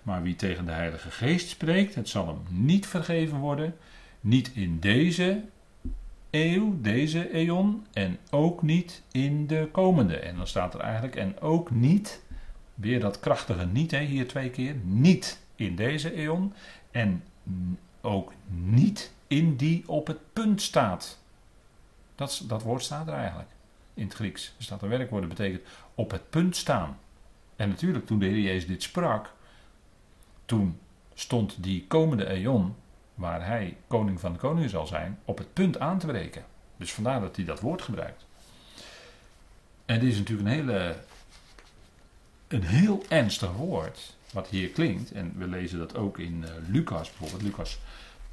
Maar 0.03 0.23
wie 0.23 0.37
tegen 0.37 0.65
de 0.65 0.73
Heilige 0.73 1.11
Geest 1.11 1.49
spreekt, 1.49 1.95
het 1.95 2.09
zal 2.09 2.27
hem 2.27 2.65
niet 2.65 2.87
vergeven 2.87 3.38
worden. 3.38 3.75
Niet 4.21 4.51
in 4.55 4.79
deze 4.81 5.43
eeuw, 6.31 6.79
deze 6.81 7.33
eon, 7.35 7.87
en 7.93 8.19
ook 8.31 8.62
niet 8.62 9.03
in 9.12 9.47
de 9.47 9.69
komende. 9.73 10.17
En 10.17 10.37
dan 10.37 10.47
staat 10.47 10.75
er 10.75 10.81
eigenlijk, 10.81 11.17
en 11.17 11.41
ook 11.41 11.71
niet 11.71 12.23
Weer 12.75 13.01
dat 13.01 13.21
krachtige 13.21 13.67
niet, 13.67 13.91
hè, 13.91 14.01
hier 14.01 14.29
twee 14.29 14.51
keer. 14.51 14.75
Niet 14.85 15.41
in 15.57 15.77
deze 15.77 16.15
eon. 16.15 16.53
En 16.91 17.23
ook 18.01 18.33
niet 18.49 19.12
in 19.27 19.57
die 19.57 19.88
op 19.88 20.07
het 20.07 20.33
punt 20.33 20.62
staat. 20.62 21.21
Dat, 22.14 22.42
dat 22.46 22.62
woord 22.62 22.83
staat 22.83 23.09
er 23.09 23.14
eigenlijk. 23.14 23.48
In 23.94 24.05
het 24.05 24.14
Grieks. 24.14 24.55
Er 24.59 24.64
staat 24.64 24.83
een 24.83 24.88
werkwoord 24.88 25.22
dat 25.22 25.37
betekent 25.37 25.62
op 25.94 26.11
het 26.11 26.31
punt 26.31 26.57
staan. 26.57 26.98
En 27.57 27.68
natuurlijk, 27.68 28.07
toen 28.07 28.18
de 28.18 28.27
Heer 28.27 28.40
Jezus 28.40 28.66
dit 28.66 28.83
sprak. 28.83 29.33
Toen 30.44 30.79
stond 31.14 31.62
die 31.62 31.85
komende 31.87 32.27
eon, 32.27 32.75
waar 33.14 33.46
hij 33.46 33.77
koning 33.87 34.20
van 34.20 34.33
de 34.33 34.38
koningen 34.38 34.70
zal 34.70 34.87
zijn, 34.87 35.18
op 35.25 35.38
het 35.38 35.53
punt 35.53 35.79
aan 35.79 35.98
te 35.98 36.07
breken. 36.07 36.44
Dus 36.77 36.92
vandaar 36.92 37.20
dat 37.20 37.37
hij 37.37 37.44
dat 37.44 37.61
woord 37.61 37.83
gebruikt. 37.83 38.27
En 39.85 40.01
dit 40.01 40.11
is 40.11 40.18
natuurlijk 40.18 40.48
een 40.48 40.55
hele 40.55 40.96
een 42.53 42.62
heel 42.62 43.03
ernstig 43.09 43.53
woord, 43.53 44.16
wat 44.33 44.48
hier 44.48 44.68
klinkt. 44.68 45.12
En 45.12 45.35
we 45.37 45.46
lezen 45.46 45.79
dat 45.79 45.96
ook 45.96 46.18
in 46.18 46.44
uh, 46.44 46.51
Lucas 46.68 47.09
bijvoorbeeld, 47.09 47.42
Lucas 47.42 47.79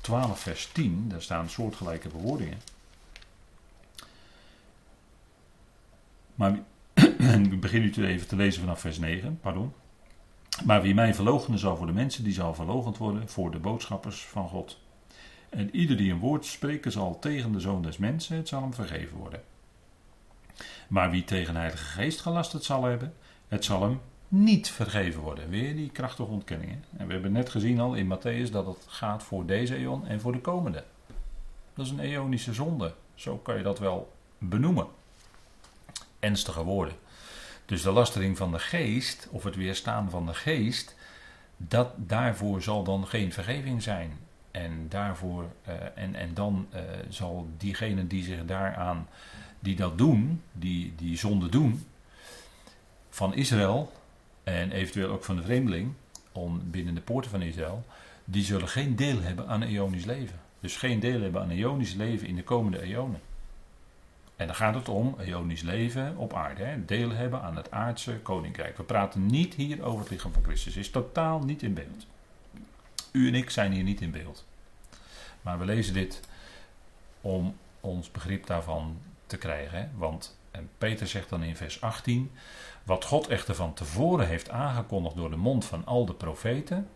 12, 0.02 0.40
vers 0.40 0.70
10. 0.72 1.06
Daar 1.08 1.22
staan 1.22 1.50
soortgelijke 1.50 2.10
bewoordingen. 2.10 2.58
Maar 6.40 6.60
ik 7.52 7.62
begin 7.62 7.82
nu 7.82 8.06
even 8.06 8.28
te 8.28 8.36
lezen 8.36 8.62
vanaf 8.62 8.80
vers 8.80 9.00
9, 9.00 9.40
pardon. 9.42 9.74
Maar 10.66 10.82
wie 10.82 10.94
mij 10.94 11.14
verloochenen 11.14 11.60
zal 11.60 11.78
voor 11.78 11.86
de 11.86 11.92
mensen, 11.92 12.24
die 12.24 12.34
zal 12.34 12.54
verloochend 12.54 12.98
worden 12.98 13.30
voor 13.30 13.52
de 13.52 13.60
boodschappers 13.60 14.26
van 14.26 14.48
God. 14.48 14.80
En 15.50 15.76
ieder 15.76 15.98
die 15.98 16.12
een 16.12 16.20
woord 16.20 16.46
spreken 16.46 16.92
zal 16.92 17.20
tegen 17.20 17.52
de 17.52 17.60
zoon 17.60 17.82
des 17.82 17.98
mensen, 17.98 18.36
het 18.36 18.48
zal 18.48 18.62
hem 18.62 18.74
vergeven 18.74 19.18
worden. 19.18 19.42
Maar 20.88 21.12
wie 21.12 21.24
tegen 21.24 21.54
de 21.54 21.60
Heilige 21.60 21.84
Geest 21.84 22.22
gelasterd 22.22 22.64
zal 22.64 22.84
hebben, 22.84 23.14
het 23.48 23.66
zal 23.66 23.82
hem 23.82 24.00
niet 24.28 24.70
vergeven 24.70 25.22
worden. 25.22 25.50
Weer 25.50 25.76
die 25.76 25.90
krachtige 25.90 26.32
ontkenningen. 26.32 26.84
En 26.98 27.08
we 27.08 27.14
hebben 27.14 27.32
net 27.32 27.50
gezien 27.50 27.80
al 27.80 27.94
in 27.94 28.18
Matthäus 28.18 28.52
dat 28.52 28.66
het 28.66 28.86
gaat 28.88 29.24
voor 29.24 29.46
deze 29.46 29.76
eon 29.76 30.08
en 30.08 30.22
voor 30.22 30.32
de 30.32 30.42
komende. 30.42 30.84
Dat 31.74 31.86
is 31.86 31.92
een 31.92 32.00
eonische 32.00 32.54
zonde. 32.54 32.94
Zo 33.16 33.38
kan 33.38 33.58
je 33.58 33.64
dat 33.64 33.80
wel 33.80 34.12
benoemen. 34.38 34.88
Ernstige 36.20 36.64
woorden. 36.64 36.96
Dus 37.66 37.82
de 37.82 37.92
lastering 37.92 38.38
van 38.38 38.52
de 38.52 38.60
geest, 38.60 39.28
of 39.32 39.44
het 39.44 39.56
weerstaan 39.56 40.10
van 40.10 40.26
de 40.26 40.34
geest, 40.34 40.96
dat, 41.58 41.90
daarvoor 41.96 42.62
zal 42.62 42.84
dan 42.84 43.08
geen 43.08 43.34
vergeving 43.34 43.84
zijn. 43.84 44.18
En, 44.52 44.86
daarvoor, 44.90 45.46
uh, 45.68 45.74
en, 45.96 46.16
en 46.16 46.34
dan 46.34 46.68
uh, 46.74 46.80
zal 47.10 47.48
diegene 47.58 48.08
die 48.08 48.24
zich 48.24 48.46
daaraan, 48.46 49.08
die 49.60 49.76
dat 49.76 49.98
doen, 49.98 50.42
die, 50.52 50.94
die 50.96 51.18
zonde 51.18 51.50
doen, 51.50 51.86
van 53.10 53.34
Israël 53.34 53.92
en 54.44 54.72
eventueel 54.72 55.10
ook 55.10 55.24
van 55.24 55.36
de 55.36 55.44
vreemdeling, 55.44 55.94
om 56.32 56.62
binnen 56.72 56.96
de 56.96 57.02
poorten 57.02 57.32
van 57.32 57.42
Israël, 57.42 57.86
die 58.26 58.44
zullen 58.44 58.68
geen 58.68 58.96
deel 58.96 59.22
hebben 59.22 59.48
aan 59.48 59.64
eonisch 59.64 60.06
leven. 60.06 60.40
Dus 60.60 60.78
geen 60.78 61.00
deel 61.00 61.22
hebben 61.22 61.42
aan 61.42 61.50
eonisch 61.50 61.94
leven 61.94 62.28
in 62.28 62.36
de 62.36 62.44
komende 62.44 62.82
eonen. 62.82 63.20
En 64.40 64.48
dan 64.48 64.56
gaat 64.56 64.76
het 64.76 64.90
om 64.90 65.16
eonisch 65.20 65.62
leven 65.62 66.18
op 66.18 66.34
aarde. 66.34 66.64
Hè? 66.64 66.86
Deel 66.86 67.10
hebben 67.10 67.42
aan 67.42 67.56
het 67.56 67.72
aardse 67.72 68.20
koninkrijk. 68.20 68.78
We 68.78 68.84
praten 68.84 69.26
niet 69.26 69.54
hier 69.54 69.84
over 69.84 70.00
het 70.00 70.10
lichaam 70.10 70.34
van 70.34 70.44
Christus. 70.44 70.76
is 70.78 70.90
totaal 70.90 71.40
niet 71.40 71.62
in 71.62 71.74
beeld. 71.74 72.06
U 73.12 73.28
en 73.28 73.36
ik 73.36 73.50
zijn 73.50 73.72
hier 73.72 73.84
niet 73.84 74.02
in 74.02 74.12
beeld. 74.12 74.46
Maar 75.42 75.60
we 75.60 75.66
lezen 75.66 75.94
dit 75.94 76.22
om 77.22 77.56
ons 77.80 78.12
begrip 78.12 78.46
daarvan 78.46 78.98
te 79.26 79.38
krijgen. 79.38 79.78
Hè? 79.78 79.88
Want 79.96 80.38
en 80.52 80.70
Peter 80.78 81.08
zegt 81.08 81.30
dan 81.30 81.44
in 81.44 81.56
vers 81.56 81.82
18: 81.82 82.32
Wat 82.84 83.06
God 83.06 83.28
echter 83.28 83.56
van 83.56 83.74
tevoren 83.74 84.28
heeft 84.28 84.50
aangekondigd 84.50 85.16
door 85.16 85.30
de 85.30 85.36
mond 85.36 85.66
van 85.66 85.86
al 85.86 86.06
de 86.06 86.14
profeten, 86.14 86.90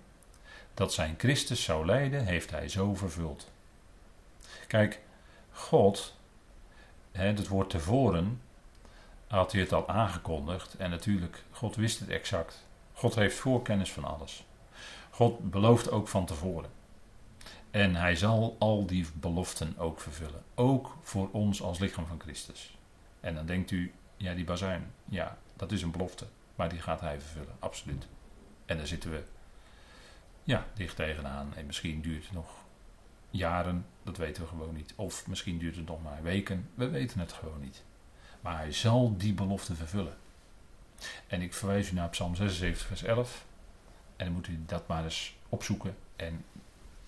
dat 0.73 0.93
zijn 0.93 1.15
Christus 1.17 1.63
zou 1.63 1.86
lijden, 1.86 2.25
heeft 2.25 2.51
hij 2.51 2.69
zo 2.69 2.95
vervuld. 2.95 3.51
Kijk, 4.67 4.99
God, 5.51 6.15
het 7.21 7.47
woord 7.47 7.69
tevoren, 7.69 8.41
had 9.28 9.52
hij 9.52 9.62
het 9.62 9.73
al 9.73 9.89
aangekondigd. 9.89 10.76
En 10.76 10.89
natuurlijk, 10.89 11.43
God 11.52 11.76
wist 11.76 11.99
het 11.99 12.10
exact. 12.10 12.65
God 12.93 13.15
heeft 13.15 13.38
voorkennis 13.38 13.91
van 13.91 14.04
alles. 14.04 14.45
God 15.10 15.52
belooft 15.52 15.91
ook 15.91 16.08
van 16.08 16.26
tevoren. 16.26 16.69
En 17.71 17.95
hij 17.95 18.15
zal 18.15 18.56
al 18.60 18.86
die 18.86 19.06
beloften 19.13 19.78
ook 19.78 19.99
vervullen. 19.99 20.43
Ook 20.56 20.97
voor 21.02 21.30
ons 21.32 21.62
als 21.62 21.80
lichaam 21.80 22.06
van 22.06 22.19
Christus. 22.19 22.78
En 23.19 23.36
dan 23.36 23.45
denkt 23.45 23.71
u, 23.71 23.93
ja, 24.17 24.34
die 24.34 24.45
bazuin, 24.45 24.91
ja, 25.06 25.38
dat 25.56 25.71
is 25.71 25.82
een 25.82 25.91
belofte. 25.91 26.26
Maar 26.56 26.69
die 26.69 26.82
gaat 26.82 26.99
hij 26.99 27.19
vervullen, 27.19 27.56
absoluut. 27.60 28.08
En 28.65 28.78
daar 28.78 28.88
zitten 28.88 29.12
we, 29.12 29.23
ja, 30.43 30.65
dicht 30.73 30.95
tegenaan. 30.95 31.54
En 31.56 31.65
misschien 31.65 32.02
duurt 32.02 32.23
het 32.23 32.34
nog 32.34 32.62
jaren, 33.34 33.86
dat 34.04 34.17
weten 34.17 34.43
we 34.43 34.50
gewoon 34.50 34.76
niet. 34.76 34.93
Of 34.96 35.28
misschien 35.28 35.58
duurt 35.58 35.76
het 35.76 35.88
nog 35.88 36.04
maar 36.04 36.24
weken, 36.24 36.69
we 36.74 36.89
weten 36.89 37.19
het 37.19 37.32
gewoon 37.32 37.62
niet. 37.62 37.84
Maar 38.41 38.58
hij 38.58 38.72
zal 38.72 39.17
die 39.17 39.34
belofte 39.34 39.76
vervullen. 39.76 40.17
En 41.28 41.41
ik 41.41 41.54
verwijs 41.54 41.91
u 41.91 41.93
naar 41.93 42.10
Psalm 42.10 42.36
76, 42.36 42.88
vers 42.88 43.04
11. 43.04 43.46
En 44.15 44.26
dan 44.26 44.34
moet 44.34 44.48
u 44.48 44.60
dat 44.65 44.88
maar 44.88 45.04
eens 45.04 45.36
opzoeken 45.50 45.96
en 46.15 46.46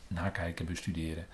nakijken, 0.07 0.65
bestuderen. 0.65 1.27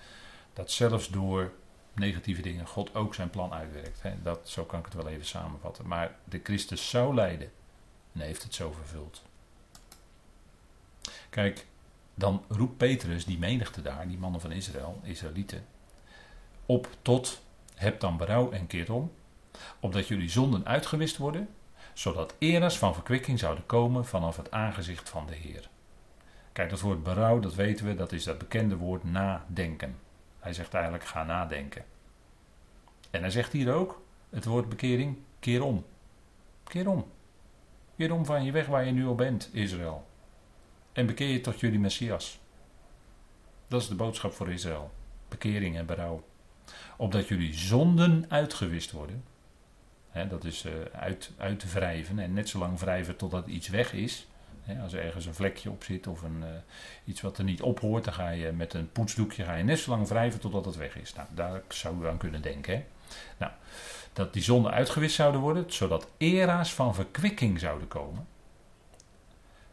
Dat 0.52 0.70
zelfs 0.70 1.08
door 1.08 1.52
negatieve 1.92 2.42
dingen 2.42 2.66
God 2.66 2.94
ook 2.94 3.14
zijn 3.14 3.30
plan 3.30 3.52
uitwerkt. 3.52 4.02
Dat, 4.22 4.48
zo 4.48 4.64
kan 4.64 4.78
ik 4.78 4.84
het 4.84 4.94
wel 4.94 5.08
even 5.08 5.26
samenvatten. 5.26 5.86
Maar 5.86 6.16
de 6.24 6.40
Christus 6.42 6.90
zou 6.90 7.14
lijden 7.14 7.52
en 8.12 8.20
heeft 8.20 8.42
het 8.42 8.54
zo 8.54 8.72
vervuld. 8.72 9.22
Kijk, 11.30 11.66
dan 12.14 12.44
roept 12.48 12.76
Petrus 12.76 13.24
die 13.24 13.38
menigte 13.38 13.82
daar, 13.82 14.08
die 14.08 14.18
mannen 14.18 14.40
van 14.40 14.52
Israël, 14.52 15.00
Israëlieten, 15.02 15.64
op 16.66 16.88
tot 17.02 17.42
heb 17.74 18.00
dan 18.00 18.16
berouw 18.16 18.50
en 18.50 18.66
keert 18.66 18.90
om, 18.90 19.12
opdat 19.80 20.08
jullie 20.08 20.30
zonden 20.30 20.66
uitgewist 20.66 21.16
worden, 21.16 21.48
zodat 21.92 22.34
eras 22.38 22.78
van 22.78 22.94
verkwikking 22.94 23.38
zouden 23.38 23.66
komen 23.66 24.06
vanaf 24.06 24.36
het 24.36 24.50
aangezicht 24.50 25.08
van 25.08 25.26
de 25.26 25.34
Heer. 25.34 25.68
Kijk, 26.52 26.70
dat 26.70 26.80
woord 26.80 27.02
berouw, 27.02 27.40
dat 27.40 27.54
weten 27.54 27.86
we, 27.86 27.94
dat 27.94 28.12
is 28.12 28.24
dat 28.24 28.38
bekende 28.38 28.76
woord 28.76 29.04
nadenken. 29.04 29.98
Hij 30.38 30.52
zegt 30.52 30.74
eigenlijk 30.74 31.04
ga 31.04 31.24
nadenken. 31.24 31.84
En 33.10 33.20
hij 33.20 33.30
zegt 33.30 33.52
hier 33.52 33.72
ook 33.72 34.02
het 34.30 34.44
woord 34.44 34.68
bekering, 34.68 35.18
keer 35.38 35.62
om. 35.62 35.84
Keer 36.64 36.88
om. 36.88 37.10
Keer 37.96 38.12
om 38.12 38.24
van 38.24 38.44
je 38.44 38.52
weg 38.52 38.66
waar 38.66 38.84
je 38.84 38.92
nu 38.92 39.06
al 39.06 39.14
bent, 39.14 39.48
Israël. 39.52 40.06
En 40.92 41.06
bekeer 41.06 41.28
je 41.28 41.40
tot 41.40 41.60
jullie 41.60 41.78
Messias. 41.78 42.40
Dat 43.68 43.80
is 43.80 43.88
de 43.88 43.94
boodschap 43.94 44.32
voor 44.32 44.52
Israël. 44.52 44.90
Bekering 45.28 45.76
en 45.76 45.86
berouw. 45.86 46.24
Opdat 46.96 47.28
jullie 47.28 47.54
zonden 47.54 48.24
uitgewist 48.28 48.90
worden. 48.90 49.24
dat 50.28 50.44
is 50.44 50.64
uh, 50.64 50.72
uit, 50.92 51.30
uitwrijven 51.36 52.18
en 52.18 52.32
net 52.32 52.48
zo 52.48 52.58
lang 52.58 52.78
wrijven 52.78 53.16
totdat 53.16 53.46
iets 53.46 53.68
weg 53.68 53.92
is 53.92 54.26
als 54.82 54.92
er 54.92 55.04
ergens 55.04 55.26
een 55.26 55.34
vlekje 55.34 55.70
op 55.70 55.84
zit 55.84 56.06
of 56.06 56.22
een, 56.22 56.38
uh, 56.40 56.48
iets 57.04 57.20
wat 57.20 57.38
er 57.38 57.44
niet 57.44 57.62
op 57.62 57.80
hoort, 57.80 58.04
dan 58.04 58.14
ga 58.14 58.28
je 58.28 58.52
met 58.52 58.74
een 58.74 58.92
poetsdoekje 58.92 59.44
ga 59.44 59.54
je 59.54 59.64
net 59.64 59.78
zo 59.78 59.90
lang 59.90 60.08
wrijven 60.08 60.40
totdat 60.40 60.64
het 60.64 60.76
weg 60.76 60.96
is. 60.96 61.14
Nou, 61.14 61.28
daar 61.34 61.62
zou 61.68 62.02
u 62.02 62.08
aan 62.08 62.16
kunnen 62.16 62.42
denken. 62.42 62.86
Nou, 63.38 63.52
dat 64.12 64.32
die 64.32 64.42
zonden 64.42 64.72
uitgewist 64.72 65.14
zouden 65.14 65.40
worden, 65.40 65.72
zodat 65.72 66.08
era's 66.18 66.74
van 66.74 66.94
verkwikking 66.94 67.60
zouden 67.60 67.88
komen. 67.88 68.26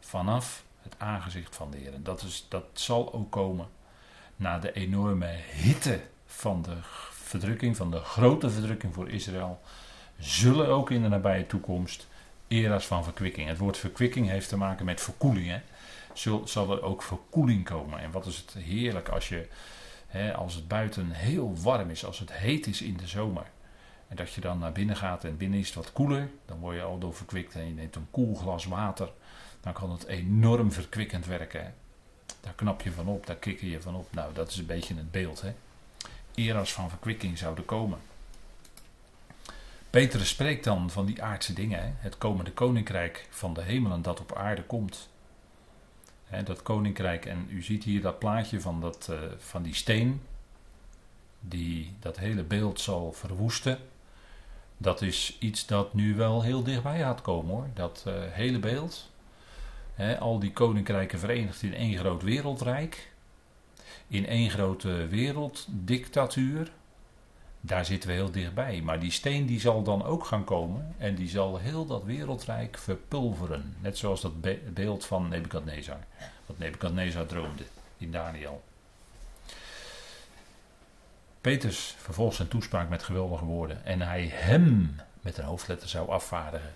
Vanaf 0.00 0.64
het 0.82 0.94
aangezicht 0.98 1.56
van 1.56 1.70
de 1.70 1.76
Heer. 1.76 1.92
Dat, 2.02 2.22
is, 2.22 2.46
dat 2.48 2.64
zal 2.72 3.12
ook 3.12 3.30
komen 3.30 3.68
na 4.36 4.58
de 4.58 4.72
enorme 4.72 5.26
hitte 5.52 6.00
van 6.26 6.62
de 6.62 6.76
verdrukking, 7.10 7.76
van 7.76 7.90
de 7.90 8.00
grote 8.00 8.50
verdrukking 8.50 8.94
voor 8.94 9.08
Israël. 9.08 9.60
Zullen 10.18 10.68
ook 10.68 10.90
in 10.90 11.02
de 11.02 11.08
nabije 11.08 11.46
toekomst 11.46 12.06
era's 12.48 12.86
van 12.86 13.04
verkwikking. 13.04 13.48
Het 13.48 13.58
woord 13.58 13.76
verkwikking 13.76 14.28
heeft 14.28 14.48
te 14.48 14.56
maken 14.56 14.84
met 14.84 15.00
verkoeling. 15.00 15.48
Hè? 15.48 15.60
Zal, 16.12 16.48
zal 16.48 16.70
er 16.70 16.82
ook 16.82 17.02
verkoeling 17.02 17.64
komen. 17.64 17.98
En 17.98 18.10
wat 18.10 18.26
is 18.26 18.36
het 18.36 18.52
heerlijk 18.52 19.08
als, 19.08 19.28
je, 19.28 19.48
hè, 20.06 20.34
als 20.34 20.54
het 20.54 20.68
buiten 20.68 21.10
heel 21.10 21.56
warm 21.56 21.90
is, 21.90 22.04
als 22.04 22.18
het 22.18 22.32
heet 22.32 22.66
is 22.66 22.82
in 22.82 22.96
de 22.96 23.06
zomer. 23.06 23.46
En 24.08 24.16
dat 24.16 24.32
je 24.32 24.40
dan 24.40 24.58
naar 24.58 24.72
binnen 24.72 24.96
gaat 24.96 25.24
en 25.24 25.36
binnen 25.36 25.58
is 25.58 25.66
het 25.66 25.74
wat 25.74 25.92
koeler. 25.92 26.30
Dan 26.46 26.58
word 26.58 26.76
je 26.76 26.82
al 26.82 26.98
door 26.98 27.14
verkwikt 27.14 27.54
en 27.54 27.66
je 27.66 27.72
neemt 27.72 27.96
een 27.96 28.10
koel 28.10 28.34
glas 28.34 28.64
water. 28.64 29.12
Dan 29.60 29.72
kan 29.72 29.90
het 29.90 30.06
enorm 30.06 30.72
verkwikkend 30.72 31.26
werken. 31.26 31.64
Hè? 31.64 31.70
Daar 32.40 32.52
knap 32.52 32.82
je 32.82 32.92
van 32.92 33.06
op, 33.06 33.26
daar 33.26 33.36
kikker 33.36 33.66
je 33.68 33.80
van 33.80 33.94
op. 33.94 34.14
Nou, 34.14 34.34
dat 34.34 34.50
is 34.50 34.56
een 34.56 34.66
beetje 34.66 34.94
het 34.94 35.10
beeld. 35.10 35.40
Hè? 35.40 35.52
Era's 36.34 36.72
van 36.72 36.88
verkwikking 36.88 37.38
zouden 37.38 37.64
komen. 37.64 37.98
Petrus 39.90 40.28
spreekt 40.28 40.64
dan 40.64 40.90
van 40.90 41.06
die 41.06 41.22
aardse 41.22 41.52
dingen, 41.52 41.96
het 41.98 42.18
komende 42.18 42.52
koninkrijk 42.52 43.26
van 43.30 43.54
de 43.54 43.62
hemelen 43.62 44.02
dat 44.02 44.20
op 44.20 44.34
aarde 44.34 44.62
komt. 44.62 45.08
dat 46.44 46.62
koninkrijk, 46.62 47.26
en 47.26 47.46
u 47.48 47.62
ziet 47.62 47.84
hier 47.84 48.02
dat 48.02 48.18
plaatje 48.18 48.60
van, 48.60 48.80
dat, 48.80 49.08
uh, 49.10 49.18
van 49.38 49.62
die 49.62 49.74
steen, 49.74 50.22
die 51.40 51.96
dat 52.00 52.18
hele 52.18 52.42
beeld 52.42 52.80
zal 52.80 53.12
verwoesten. 53.12 53.78
Dat 54.76 55.02
is 55.02 55.36
iets 55.38 55.66
dat 55.66 55.94
nu 55.94 56.14
wel 56.14 56.42
heel 56.42 56.62
dichtbij 56.62 56.98
gaat 56.98 57.22
komen 57.22 57.54
hoor, 57.54 57.68
dat 57.74 58.04
uh, 58.06 58.14
hele 58.28 58.58
beeld. 58.58 59.09
Al 60.18 60.38
die 60.38 60.52
koninkrijken 60.52 61.18
verenigd 61.18 61.62
in 61.62 61.74
één 61.74 61.98
groot 61.98 62.22
wereldrijk, 62.22 63.12
in 64.08 64.26
één 64.26 64.50
grote 64.50 65.06
werelddictatuur 65.06 66.70
daar 67.60 67.84
zitten 67.84 68.08
we 68.08 68.14
heel 68.14 68.30
dichtbij. 68.30 68.80
Maar 68.82 69.00
die 69.00 69.10
steen 69.10 69.46
die 69.46 69.60
zal 69.60 69.82
dan 69.82 70.04
ook 70.04 70.24
gaan 70.24 70.44
komen 70.44 70.94
en 70.98 71.14
die 71.14 71.28
zal 71.28 71.58
heel 71.58 71.86
dat 71.86 72.04
wereldrijk 72.04 72.78
verpulveren. 72.78 73.76
Net 73.80 73.98
zoals 73.98 74.20
dat 74.20 74.40
beeld 74.74 75.06
van 75.06 75.28
Nebukadnezar. 75.28 75.98
Wat 76.46 76.58
Nebukadnezar 76.58 77.26
droomde 77.26 77.64
in 77.96 78.12
Daniel. 78.12 78.62
Petrus 81.40 81.94
vervolgt 81.98 82.36
zijn 82.36 82.48
toespraak 82.48 82.88
met 82.88 83.02
geweldige 83.02 83.44
woorden. 83.44 83.84
En 83.84 84.00
hij 84.00 84.30
hem 84.32 84.96
met 85.20 85.38
een 85.38 85.44
hoofdletter 85.44 85.88
zou 85.88 86.08
afvaardigen. 86.08 86.74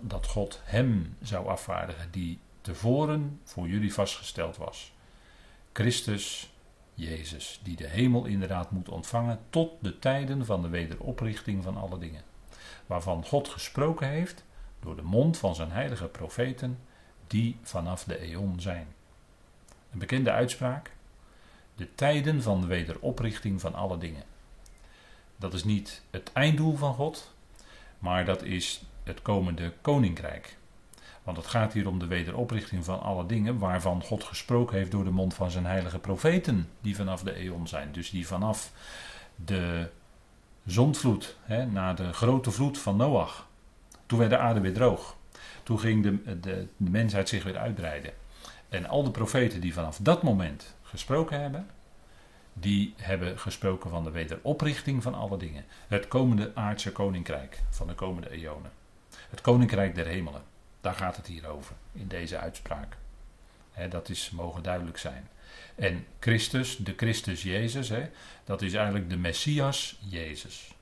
Dat 0.00 0.26
God 0.26 0.60
hem 0.64 1.16
zou 1.22 1.48
afvaardigen 1.48 2.10
die 2.10 2.38
tevoren 2.60 3.40
voor 3.44 3.68
jullie 3.68 3.94
vastgesteld 3.94 4.56
was. 4.56 4.92
Christus 5.72 6.50
Jezus, 6.94 7.60
die 7.62 7.76
de 7.76 7.86
hemel 7.86 8.24
inderdaad 8.24 8.70
moet 8.70 8.88
ontvangen 8.88 9.40
tot 9.50 9.72
de 9.80 9.98
tijden 9.98 10.46
van 10.46 10.62
de 10.62 10.68
wederoprichting 10.68 11.62
van 11.62 11.76
alle 11.76 11.98
dingen. 11.98 12.22
Waarvan 12.86 13.24
God 13.24 13.48
gesproken 13.48 14.08
heeft 14.08 14.44
door 14.80 14.96
de 14.96 15.02
mond 15.02 15.38
van 15.38 15.54
zijn 15.54 15.70
heilige 15.70 16.06
profeten, 16.06 16.78
die 17.26 17.56
vanaf 17.62 18.04
de 18.04 18.18
eon 18.18 18.60
zijn. 18.60 18.86
Een 19.92 19.98
bekende 19.98 20.30
uitspraak. 20.30 20.90
De 21.74 21.94
tijden 21.94 22.42
van 22.42 22.60
de 22.60 22.66
wederoprichting 22.66 23.60
van 23.60 23.74
alle 23.74 23.98
dingen. 23.98 24.24
Dat 25.36 25.54
is 25.54 25.64
niet 25.64 26.02
het 26.10 26.32
einddoel 26.32 26.76
van 26.76 26.94
God, 26.94 27.34
maar 27.98 28.24
dat 28.24 28.42
is 28.42 28.82
het 29.06 29.22
komende 29.22 29.72
koninkrijk. 29.80 30.56
Want 31.22 31.36
het 31.36 31.46
gaat 31.46 31.72
hier 31.72 31.88
om 31.88 31.98
de 31.98 32.06
wederoprichting 32.06 32.84
van 32.84 33.00
alle 33.00 33.26
dingen 33.26 33.58
waarvan 33.58 34.02
God 34.02 34.24
gesproken 34.24 34.76
heeft 34.76 34.90
door 34.90 35.04
de 35.04 35.10
mond 35.10 35.34
van 35.34 35.50
zijn 35.50 35.66
heilige 35.66 35.98
profeten, 35.98 36.68
die 36.80 36.96
vanaf 36.96 37.22
de 37.22 37.34
eon 37.34 37.68
zijn. 37.68 37.92
Dus 37.92 38.10
die 38.10 38.26
vanaf 38.26 38.72
de 39.44 39.88
zondvloed, 40.64 41.36
hè, 41.42 41.66
na 41.66 41.94
de 41.94 42.12
grote 42.12 42.50
vloed 42.50 42.78
van 42.78 42.96
Noach. 42.96 43.46
Toen 44.06 44.18
werd 44.18 44.30
de 44.30 44.38
aarde 44.38 44.60
weer 44.60 44.74
droog. 44.74 45.16
Toen 45.62 45.78
ging 45.78 46.02
de, 46.02 46.40
de, 46.40 46.66
de 46.76 46.90
mensheid 46.90 47.28
zich 47.28 47.44
weer 47.44 47.58
uitbreiden. 47.58 48.12
En 48.68 48.86
al 48.86 49.02
de 49.02 49.10
profeten 49.10 49.60
die 49.60 49.74
vanaf 49.74 49.98
dat 50.02 50.22
moment 50.22 50.74
gesproken 50.82 51.40
hebben, 51.40 51.66
die 52.52 52.94
hebben 52.96 53.38
gesproken 53.38 53.90
van 53.90 54.04
de 54.04 54.10
wederoprichting 54.10 55.02
van 55.02 55.14
alle 55.14 55.36
dingen. 55.36 55.64
Het 55.88 56.08
komende 56.08 56.50
aardse 56.54 56.92
koninkrijk 56.92 57.62
van 57.70 57.86
de 57.86 57.94
komende 57.94 58.30
eonen. 58.30 58.70
Het 59.30 59.40
koninkrijk 59.40 59.94
der 59.94 60.06
hemelen. 60.06 60.42
Daar 60.80 60.94
gaat 60.94 61.16
het 61.16 61.26
hier 61.26 61.48
over 61.48 61.74
in 61.92 62.08
deze 62.08 62.38
uitspraak. 62.38 62.96
dat 63.88 64.08
is 64.08 64.30
mogen 64.30 64.62
duidelijk 64.62 64.98
zijn. 64.98 65.28
En 65.74 66.06
Christus, 66.20 66.76
de 66.76 66.94
Christus 66.96 67.42
Jezus, 67.42 67.92
dat 68.44 68.62
is 68.62 68.74
eigenlijk 68.74 69.10
de 69.10 69.16
Messias 69.16 69.98
Jezus. 70.08 70.74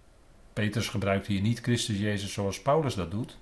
Petrus 0.52 0.88
gebruikt 0.88 1.26
hier 1.26 1.40
niet 1.40 1.60
Christus 1.60 1.98
Jezus 1.98 2.32
zoals 2.32 2.62
Paulus 2.62 2.94
dat 2.94 3.10
doet. 3.10 3.36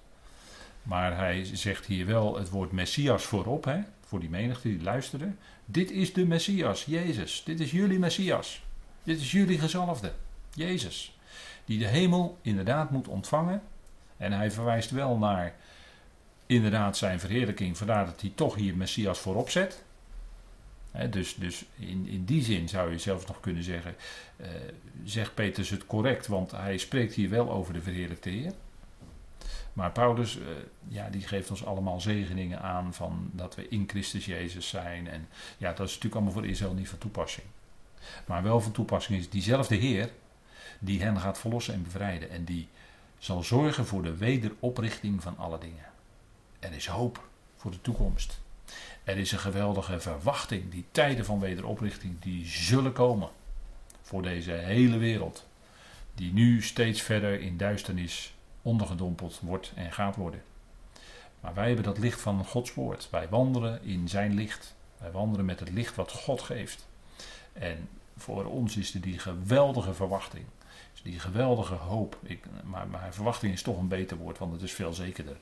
Maar 0.82 1.16
hij 1.16 1.44
zegt 1.52 1.86
hier 1.86 2.06
wel 2.06 2.38
het 2.38 2.48
woord 2.48 2.72
Messias 2.72 3.24
voorop, 3.24 3.74
voor 4.06 4.20
die 4.20 4.30
menigte 4.30 4.68
die 4.68 4.82
luisteren. 4.82 5.38
Dit 5.64 5.90
is 5.90 6.12
de 6.12 6.26
Messias, 6.26 6.84
Jezus. 6.84 7.42
Dit 7.44 7.60
is 7.60 7.70
jullie 7.70 7.98
Messias. 7.98 8.62
Dit 9.02 9.20
is 9.20 9.30
jullie 9.30 9.58
gezalfde, 9.58 10.12
Jezus. 10.54 11.18
Die 11.64 11.78
de 11.78 11.86
hemel 11.86 12.38
inderdaad 12.42 12.90
moet 12.90 13.08
ontvangen. 13.08 13.62
En 14.22 14.32
hij 14.32 14.50
verwijst 14.50 14.90
wel 14.90 15.16
naar 15.16 15.54
inderdaad 16.46 16.96
zijn 16.96 17.20
verheerlijking, 17.20 17.78
vandaar 17.78 18.06
dat 18.06 18.20
hij 18.20 18.32
toch 18.34 18.54
hier 18.54 18.76
Messias 18.76 19.18
voorop 19.18 19.50
zet. 19.50 19.82
dus 21.10 21.34
dus 21.34 21.64
in, 21.78 22.06
in 22.06 22.24
die 22.24 22.42
zin 22.42 22.68
zou 22.68 22.90
je 22.90 22.98
zelf 22.98 23.26
nog 23.26 23.40
kunnen 23.40 23.62
zeggen, 23.62 23.94
uh, 24.40 24.46
zegt 25.04 25.34
Petrus 25.34 25.70
het 25.70 25.86
correct, 25.86 26.26
want 26.26 26.50
hij 26.50 26.78
spreekt 26.78 27.14
hier 27.14 27.30
wel 27.30 27.50
over 27.50 27.72
de 27.72 27.80
verheerlijkte 27.80 28.28
Heer. 28.28 28.52
Maar 29.72 29.92
Paulus, 29.92 30.36
uh, 30.36 30.44
ja, 30.88 31.10
die 31.10 31.26
geeft 31.26 31.50
ons 31.50 31.64
allemaal 31.64 32.00
zegeningen 32.00 32.60
aan 32.60 32.94
van 32.94 33.30
dat 33.32 33.54
we 33.54 33.68
in 33.68 33.84
Christus 33.86 34.24
Jezus 34.24 34.68
zijn. 34.68 35.08
En 35.08 35.28
ja, 35.58 35.68
dat 35.68 35.86
is 35.86 35.94
natuurlijk 35.94 36.14
allemaal 36.14 36.32
voor 36.32 36.46
Israël 36.46 36.74
niet 36.74 36.88
van 36.88 36.98
toepassing. 36.98 37.46
Maar 38.26 38.42
wel 38.42 38.60
van 38.60 38.72
toepassing 38.72 39.18
is 39.18 39.30
diezelfde 39.30 39.74
Heer 39.74 40.10
die 40.78 41.02
hen 41.02 41.20
gaat 41.20 41.38
verlossen 41.38 41.74
en 41.74 41.82
bevrijden. 41.82 42.30
En 42.30 42.44
die 42.44 42.68
zal 43.22 43.42
zorgen 43.42 43.86
voor 43.86 44.02
de 44.02 44.16
wederoprichting 44.16 45.22
van 45.22 45.36
alle 45.38 45.58
dingen. 45.58 45.84
Er 46.58 46.72
is 46.72 46.86
hoop 46.86 47.28
voor 47.56 47.70
de 47.70 47.80
toekomst. 47.80 48.40
Er 49.04 49.18
is 49.18 49.32
een 49.32 49.38
geweldige 49.38 50.00
verwachting. 50.00 50.70
Die 50.70 50.84
tijden 50.90 51.24
van 51.24 51.40
wederoprichting 51.40 52.20
die 52.20 52.46
zullen 52.46 52.92
komen. 52.92 53.28
Voor 54.00 54.22
deze 54.22 54.50
hele 54.50 54.98
wereld. 54.98 55.46
Die 56.14 56.32
nu 56.32 56.62
steeds 56.62 57.02
verder 57.02 57.40
in 57.40 57.56
duisternis 57.56 58.34
ondergedompeld 58.62 59.40
wordt 59.42 59.72
en 59.74 59.92
gaat 59.92 60.16
worden. 60.16 60.42
Maar 61.40 61.54
wij 61.54 61.66
hebben 61.66 61.84
dat 61.84 61.98
licht 61.98 62.20
van 62.20 62.44
Gods 62.44 62.74
woord. 62.74 63.08
Wij 63.10 63.28
wandelen 63.28 63.82
in 63.82 64.08
zijn 64.08 64.34
licht. 64.34 64.74
Wij 64.98 65.10
wandelen 65.10 65.44
met 65.44 65.60
het 65.60 65.70
licht 65.70 65.94
wat 65.94 66.12
God 66.12 66.42
geeft. 66.42 66.86
En 67.52 67.88
voor 68.16 68.44
ons 68.44 68.76
is 68.76 68.94
er 68.94 69.00
die 69.00 69.18
geweldige 69.18 69.94
verwachting. 69.94 70.44
Die 71.02 71.18
geweldige 71.18 71.74
hoop. 71.74 72.18
Ik, 72.22 72.44
maar, 72.64 72.86
verwachting 73.10 73.52
is 73.52 73.62
toch 73.62 73.78
een 73.78 73.88
beter 73.88 74.16
woord, 74.16 74.38
want 74.38 74.52
het 74.52 74.62
is 74.62 74.72
veel 74.72 74.94
zekerder 74.94 75.36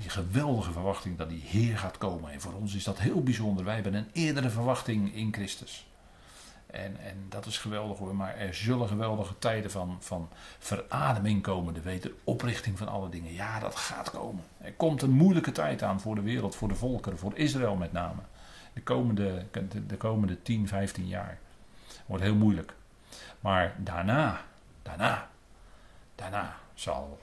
die 0.00 0.10
geweldige 0.10 0.72
verwachting 0.72 1.18
dat 1.18 1.28
die 1.28 1.42
Heer 1.44 1.78
gaat 1.78 1.98
komen. 1.98 2.32
En 2.32 2.40
voor 2.40 2.52
ons 2.52 2.74
is 2.74 2.84
dat 2.84 2.98
heel 2.98 3.22
bijzonder. 3.22 3.64
Wij 3.64 3.74
hebben 3.74 3.94
een 3.94 4.08
eerdere 4.12 4.50
verwachting 4.50 5.14
in 5.14 5.32
Christus. 5.32 5.86
En, 6.66 6.96
en 7.00 7.26
dat 7.28 7.46
is 7.46 7.58
geweldig 7.58 7.98
hoor. 7.98 8.16
Maar 8.16 8.36
er 8.36 8.54
zullen 8.54 8.88
geweldige 8.88 9.38
tijden 9.38 9.70
van, 9.70 9.96
van 10.00 10.28
verademing 10.58 11.42
komen. 11.42 11.74
De 11.74 11.80
wederoprichting 11.80 12.78
van 12.78 12.88
alle 12.88 13.08
dingen. 13.08 13.32
Ja, 13.32 13.58
dat 13.58 13.76
gaat 13.76 14.10
komen. 14.10 14.44
Er 14.58 14.72
komt 14.72 15.02
een 15.02 15.10
moeilijke 15.10 15.52
tijd 15.52 15.82
aan 15.82 16.00
voor 16.00 16.14
de 16.14 16.22
wereld, 16.22 16.54
voor 16.54 16.68
de 16.68 16.74
volkeren, 16.74 17.18
voor 17.18 17.36
Israël 17.36 17.74
met 17.74 17.92
name. 17.92 18.20
De 18.72 18.82
komende, 18.82 19.46
de, 19.50 19.86
de 19.86 19.96
komende 19.96 20.42
10, 20.42 20.68
15 20.68 21.06
jaar. 21.06 21.38
Wordt 22.06 22.24
heel 22.24 22.34
moeilijk. 22.34 22.74
Maar 23.40 23.74
daarna, 23.78 24.44
daarna, 24.82 25.28
daarna 26.14 26.56
zal 26.74 27.18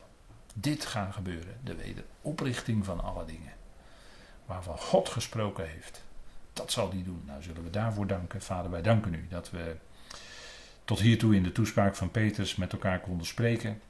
dit 0.54 0.86
gaan 0.86 1.14
gebeuren. 1.14 1.58
De 1.64 1.76
wederoprichting 1.76 2.86
van 2.86 3.04
alle 3.04 3.26
dingen. 3.26 3.54
Waarvan 4.46 4.78
God 4.78 5.10
gesproken 5.10 5.70
heeft. 5.70 6.04
Dat 6.54 6.72
zal 6.72 6.90
hij 6.90 7.04
doen. 7.04 7.24
Nou 7.26 7.42
zullen 7.42 7.64
we 7.64 7.70
daarvoor 7.70 8.08
danken. 8.08 8.42
Vader, 8.42 8.72
wij 8.72 8.82
danken 8.82 9.14
u 9.14 9.28
dat 9.30 9.50
we 9.50 9.76
tot 10.86 11.00
hiertoe 11.00 11.36
in 11.36 11.44
de 11.44 11.52
toespraak 11.52 11.96
van 11.96 12.12
Petrus 12.12 12.56
met 12.56 12.72
elkaar 12.72 13.00
konden 13.00 13.28
spreken. 13.28 13.82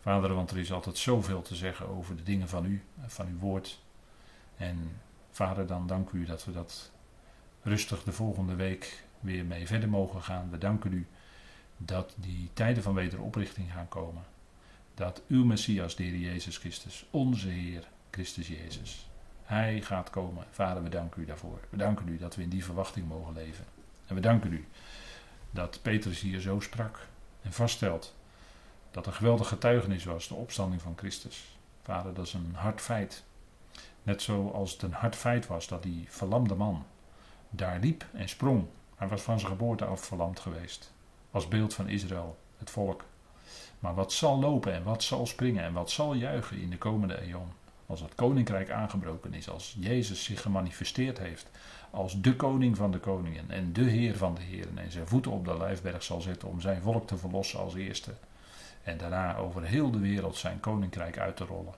Vader, 0.00 0.34
want 0.34 0.50
er 0.50 0.58
is 0.58 0.72
altijd 0.72 0.98
zoveel 0.98 1.42
te 1.42 1.54
zeggen 1.54 1.88
over 1.88 2.16
de 2.16 2.22
dingen 2.22 2.48
van 2.48 2.64
u, 2.64 2.82
van 3.06 3.26
uw 3.26 3.38
woord. 3.38 3.80
En 4.56 5.00
vader, 5.30 5.66
dan 5.66 5.86
dank 5.86 6.10
u 6.10 6.24
dat 6.24 6.44
we 6.44 6.52
dat 6.52 6.90
rustig 7.62 8.02
de 8.02 8.12
volgende 8.12 8.54
week 8.54 9.02
weer 9.20 9.44
mee 9.44 9.66
verder 9.66 9.88
mogen 9.88 10.22
gaan. 10.22 10.50
We 10.50 10.58
danken 10.58 10.92
u 10.92 11.06
dat 11.78 12.14
die 12.16 12.50
tijden 12.52 12.82
van 12.82 12.94
wederoprichting 12.94 13.72
gaan 13.72 13.88
komen 13.88 14.22
dat 14.94 15.22
uw 15.28 15.44
Messias, 15.44 15.96
de 15.96 16.02
Heer 16.02 16.16
Jezus 16.16 16.56
Christus, 16.56 17.06
onze 17.10 17.48
Heer 17.48 17.88
Christus 18.10 18.48
Jezus, 18.48 19.08
Hij 19.44 19.80
gaat 19.80 20.10
komen. 20.10 20.44
Vader, 20.50 20.82
we 20.82 20.88
danken 20.88 21.22
u 21.22 21.24
daarvoor. 21.24 21.60
We 21.70 21.76
danken 21.76 22.08
u 22.08 22.18
dat 22.18 22.36
we 22.36 22.42
in 22.42 22.48
die 22.48 22.64
verwachting 22.64 23.08
mogen 23.08 23.34
leven. 23.34 23.64
En 24.06 24.14
we 24.14 24.20
danken 24.20 24.52
u 24.52 24.66
dat 25.50 25.78
Petrus 25.82 26.20
hier 26.20 26.40
zo 26.40 26.60
sprak 26.60 27.06
en 27.42 27.52
vaststelt 27.52 28.14
dat 28.90 29.06
een 29.06 29.12
geweldig 29.12 29.48
getuigenis 29.48 30.04
was, 30.04 30.28
de 30.28 30.34
opstanding 30.34 30.82
van 30.82 30.94
Christus. 30.96 31.58
Vader, 31.82 32.14
dat 32.14 32.26
is 32.26 32.32
een 32.32 32.54
hard 32.54 32.80
feit. 32.80 33.24
Net 34.02 34.22
zoals 34.22 34.72
het 34.72 34.82
een 34.82 34.92
hard 34.92 35.16
feit 35.16 35.46
was 35.46 35.68
dat 35.68 35.82
die 35.82 36.04
verlamde 36.08 36.54
man 36.54 36.86
daar 37.50 37.78
liep 37.78 38.06
en 38.12 38.28
sprong. 38.28 38.66
Hij 38.96 39.08
was 39.08 39.22
van 39.22 39.38
zijn 39.38 39.52
geboorte 39.52 39.84
af 39.84 40.04
verlamd 40.04 40.40
geweest. 40.40 40.92
Als 41.30 41.48
beeld 41.48 41.74
van 41.74 41.88
Israël, 41.88 42.38
het 42.58 42.70
volk. 42.70 43.04
Maar 43.78 43.94
wat 43.94 44.12
zal 44.12 44.38
lopen 44.38 44.72
en 44.72 44.82
wat 44.82 45.02
zal 45.02 45.26
springen 45.26 45.64
en 45.64 45.72
wat 45.72 45.90
zal 45.90 46.14
juichen 46.14 46.60
in 46.60 46.70
de 46.70 46.78
komende 46.78 47.20
eon? 47.20 47.48
Als 47.86 48.00
het 48.00 48.14
koninkrijk 48.14 48.70
aangebroken 48.70 49.34
is, 49.34 49.50
als 49.50 49.76
Jezus 49.80 50.24
zich 50.24 50.42
gemanifesteerd 50.42 51.18
heeft 51.18 51.46
als 51.90 52.20
de 52.20 52.36
koning 52.36 52.76
van 52.76 52.90
de 52.90 52.98
koningen 52.98 53.50
en 53.50 53.72
de 53.72 53.82
heer 53.82 54.16
van 54.16 54.34
de 54.34 54.40
heren 54.40 54.78
en 54.78 54.92
zijn 54.92 55.06
voeten 55.06 55.32
op 55.32 55.44
de 55.44 55.56
lijfberg 55.56 56.02
zal 56.02 56.20
zetten 56.20 56.48
om 56.48 56.60
zijn 56.60 56.82
volk 56.82 57.06
te 57.06 57.16
verlossen 57.16 57.58
als 57.58 57.74
eerste. 57.74 58.12
En 58.82 58.98
daarna 58.98 59.36
over 59.36 59.62
heel 59.62 59.90
de 59.90 59.98
wereld 59.98 60.36
zijn 60.36 60.60
koninkrijk 60.60 61.18
uit 61.18 61.36
te 61.36 61.44
rollen. 61.44 61.74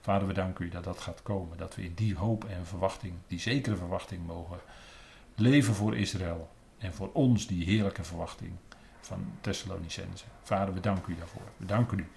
Vader, 0.00 0.28
we 0.28 0.34
danken 0.34 0.64
u 0.64 0.68
dat 0.68 0.84
dat 0.84 0.98
gaat 0.98 1.22
komen. 1.22 1.56
Dat 1.56 1.74
we 1.74 1.84
in 1.84 1.94
die 1.94 2.16
hoop 2.16 2.44
en 2.44 2.66
verwachting, 2.66 3.14
die 3.26 3.40
zekere 3.40 3.76
verwachting 3.76 4.26
mogen 4.26 4.58
leven 5.34 5.74
voor 5.74 5.96
Israël. 5.96 6.48
En 6.78 6.94
voor 6.94 7.10
ons 7.12 7.46
die 7.46 7.64
heerlijke 7.64 8.04
verwachting 8.04 8.52
van 9.08 9.32
Thessalonicense. 9.40 10.24
Vader, 10.42 10.74
we 10.74 10.80
danken 10.80 11.12
u 11.12 11.16
daarvoor. 11.16 11.48
We 11.56 11.66
danken 11.66 11.98
u 11.98 12.08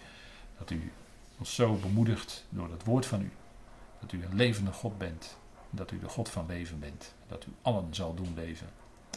dat 0.57 0.69
u 0.69 0.91
ons 1.39 1.55
zo 1.55 1.75
bemoedigt 1.75 2.45
door 2.49 2.71
het 2.71 2.83
woord 2.83 3.05
van 3.05 3.21
u. 3.21 3.31
Dat 3.99 4.11
u 4.11 4.23
een 4.23 4.35
levende 4.35 4.71
God 4.71 4.97
bent. 4.97 5.37
Dat 5.69 5.91
u 5.91 5.99
de 5.99 6.07
God 6.07 6.29
van 6.29 6.45
leven 6.45 6.79
bent. 6.79 7.13
Dat 7.27 7.45
u 7.45 7.49
allen 7.61 7.93
zal 7.93 8.13
doen 8.13 8.33
leven. 8.35 8.67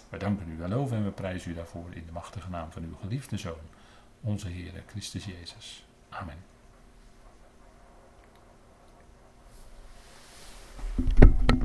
We 0.09 0.19
danken 0.19 0.49
u, 0.51 0.57
we 0.57 0.69
loven 0.69 0.97
en 0.97 1.05
we 1.05 1.11
prijzen 1.11 1.51
u 1.51 1.55
daarvoor 1.55 1.87
in 1.91 2.07
de 2.07 2.13
machtige 2.13 2.51
naam 2.51 2.71
van 2.71 2.83
uw 2.83 2.97
geliefde 3.01 3.37
Zoon, 3.37 3.65
onze 4.21 4.49
Heer 4.49 4.83
Christus 4.87 5.25
Jezus. 5.25 5.85
Amen. 6.09 6.53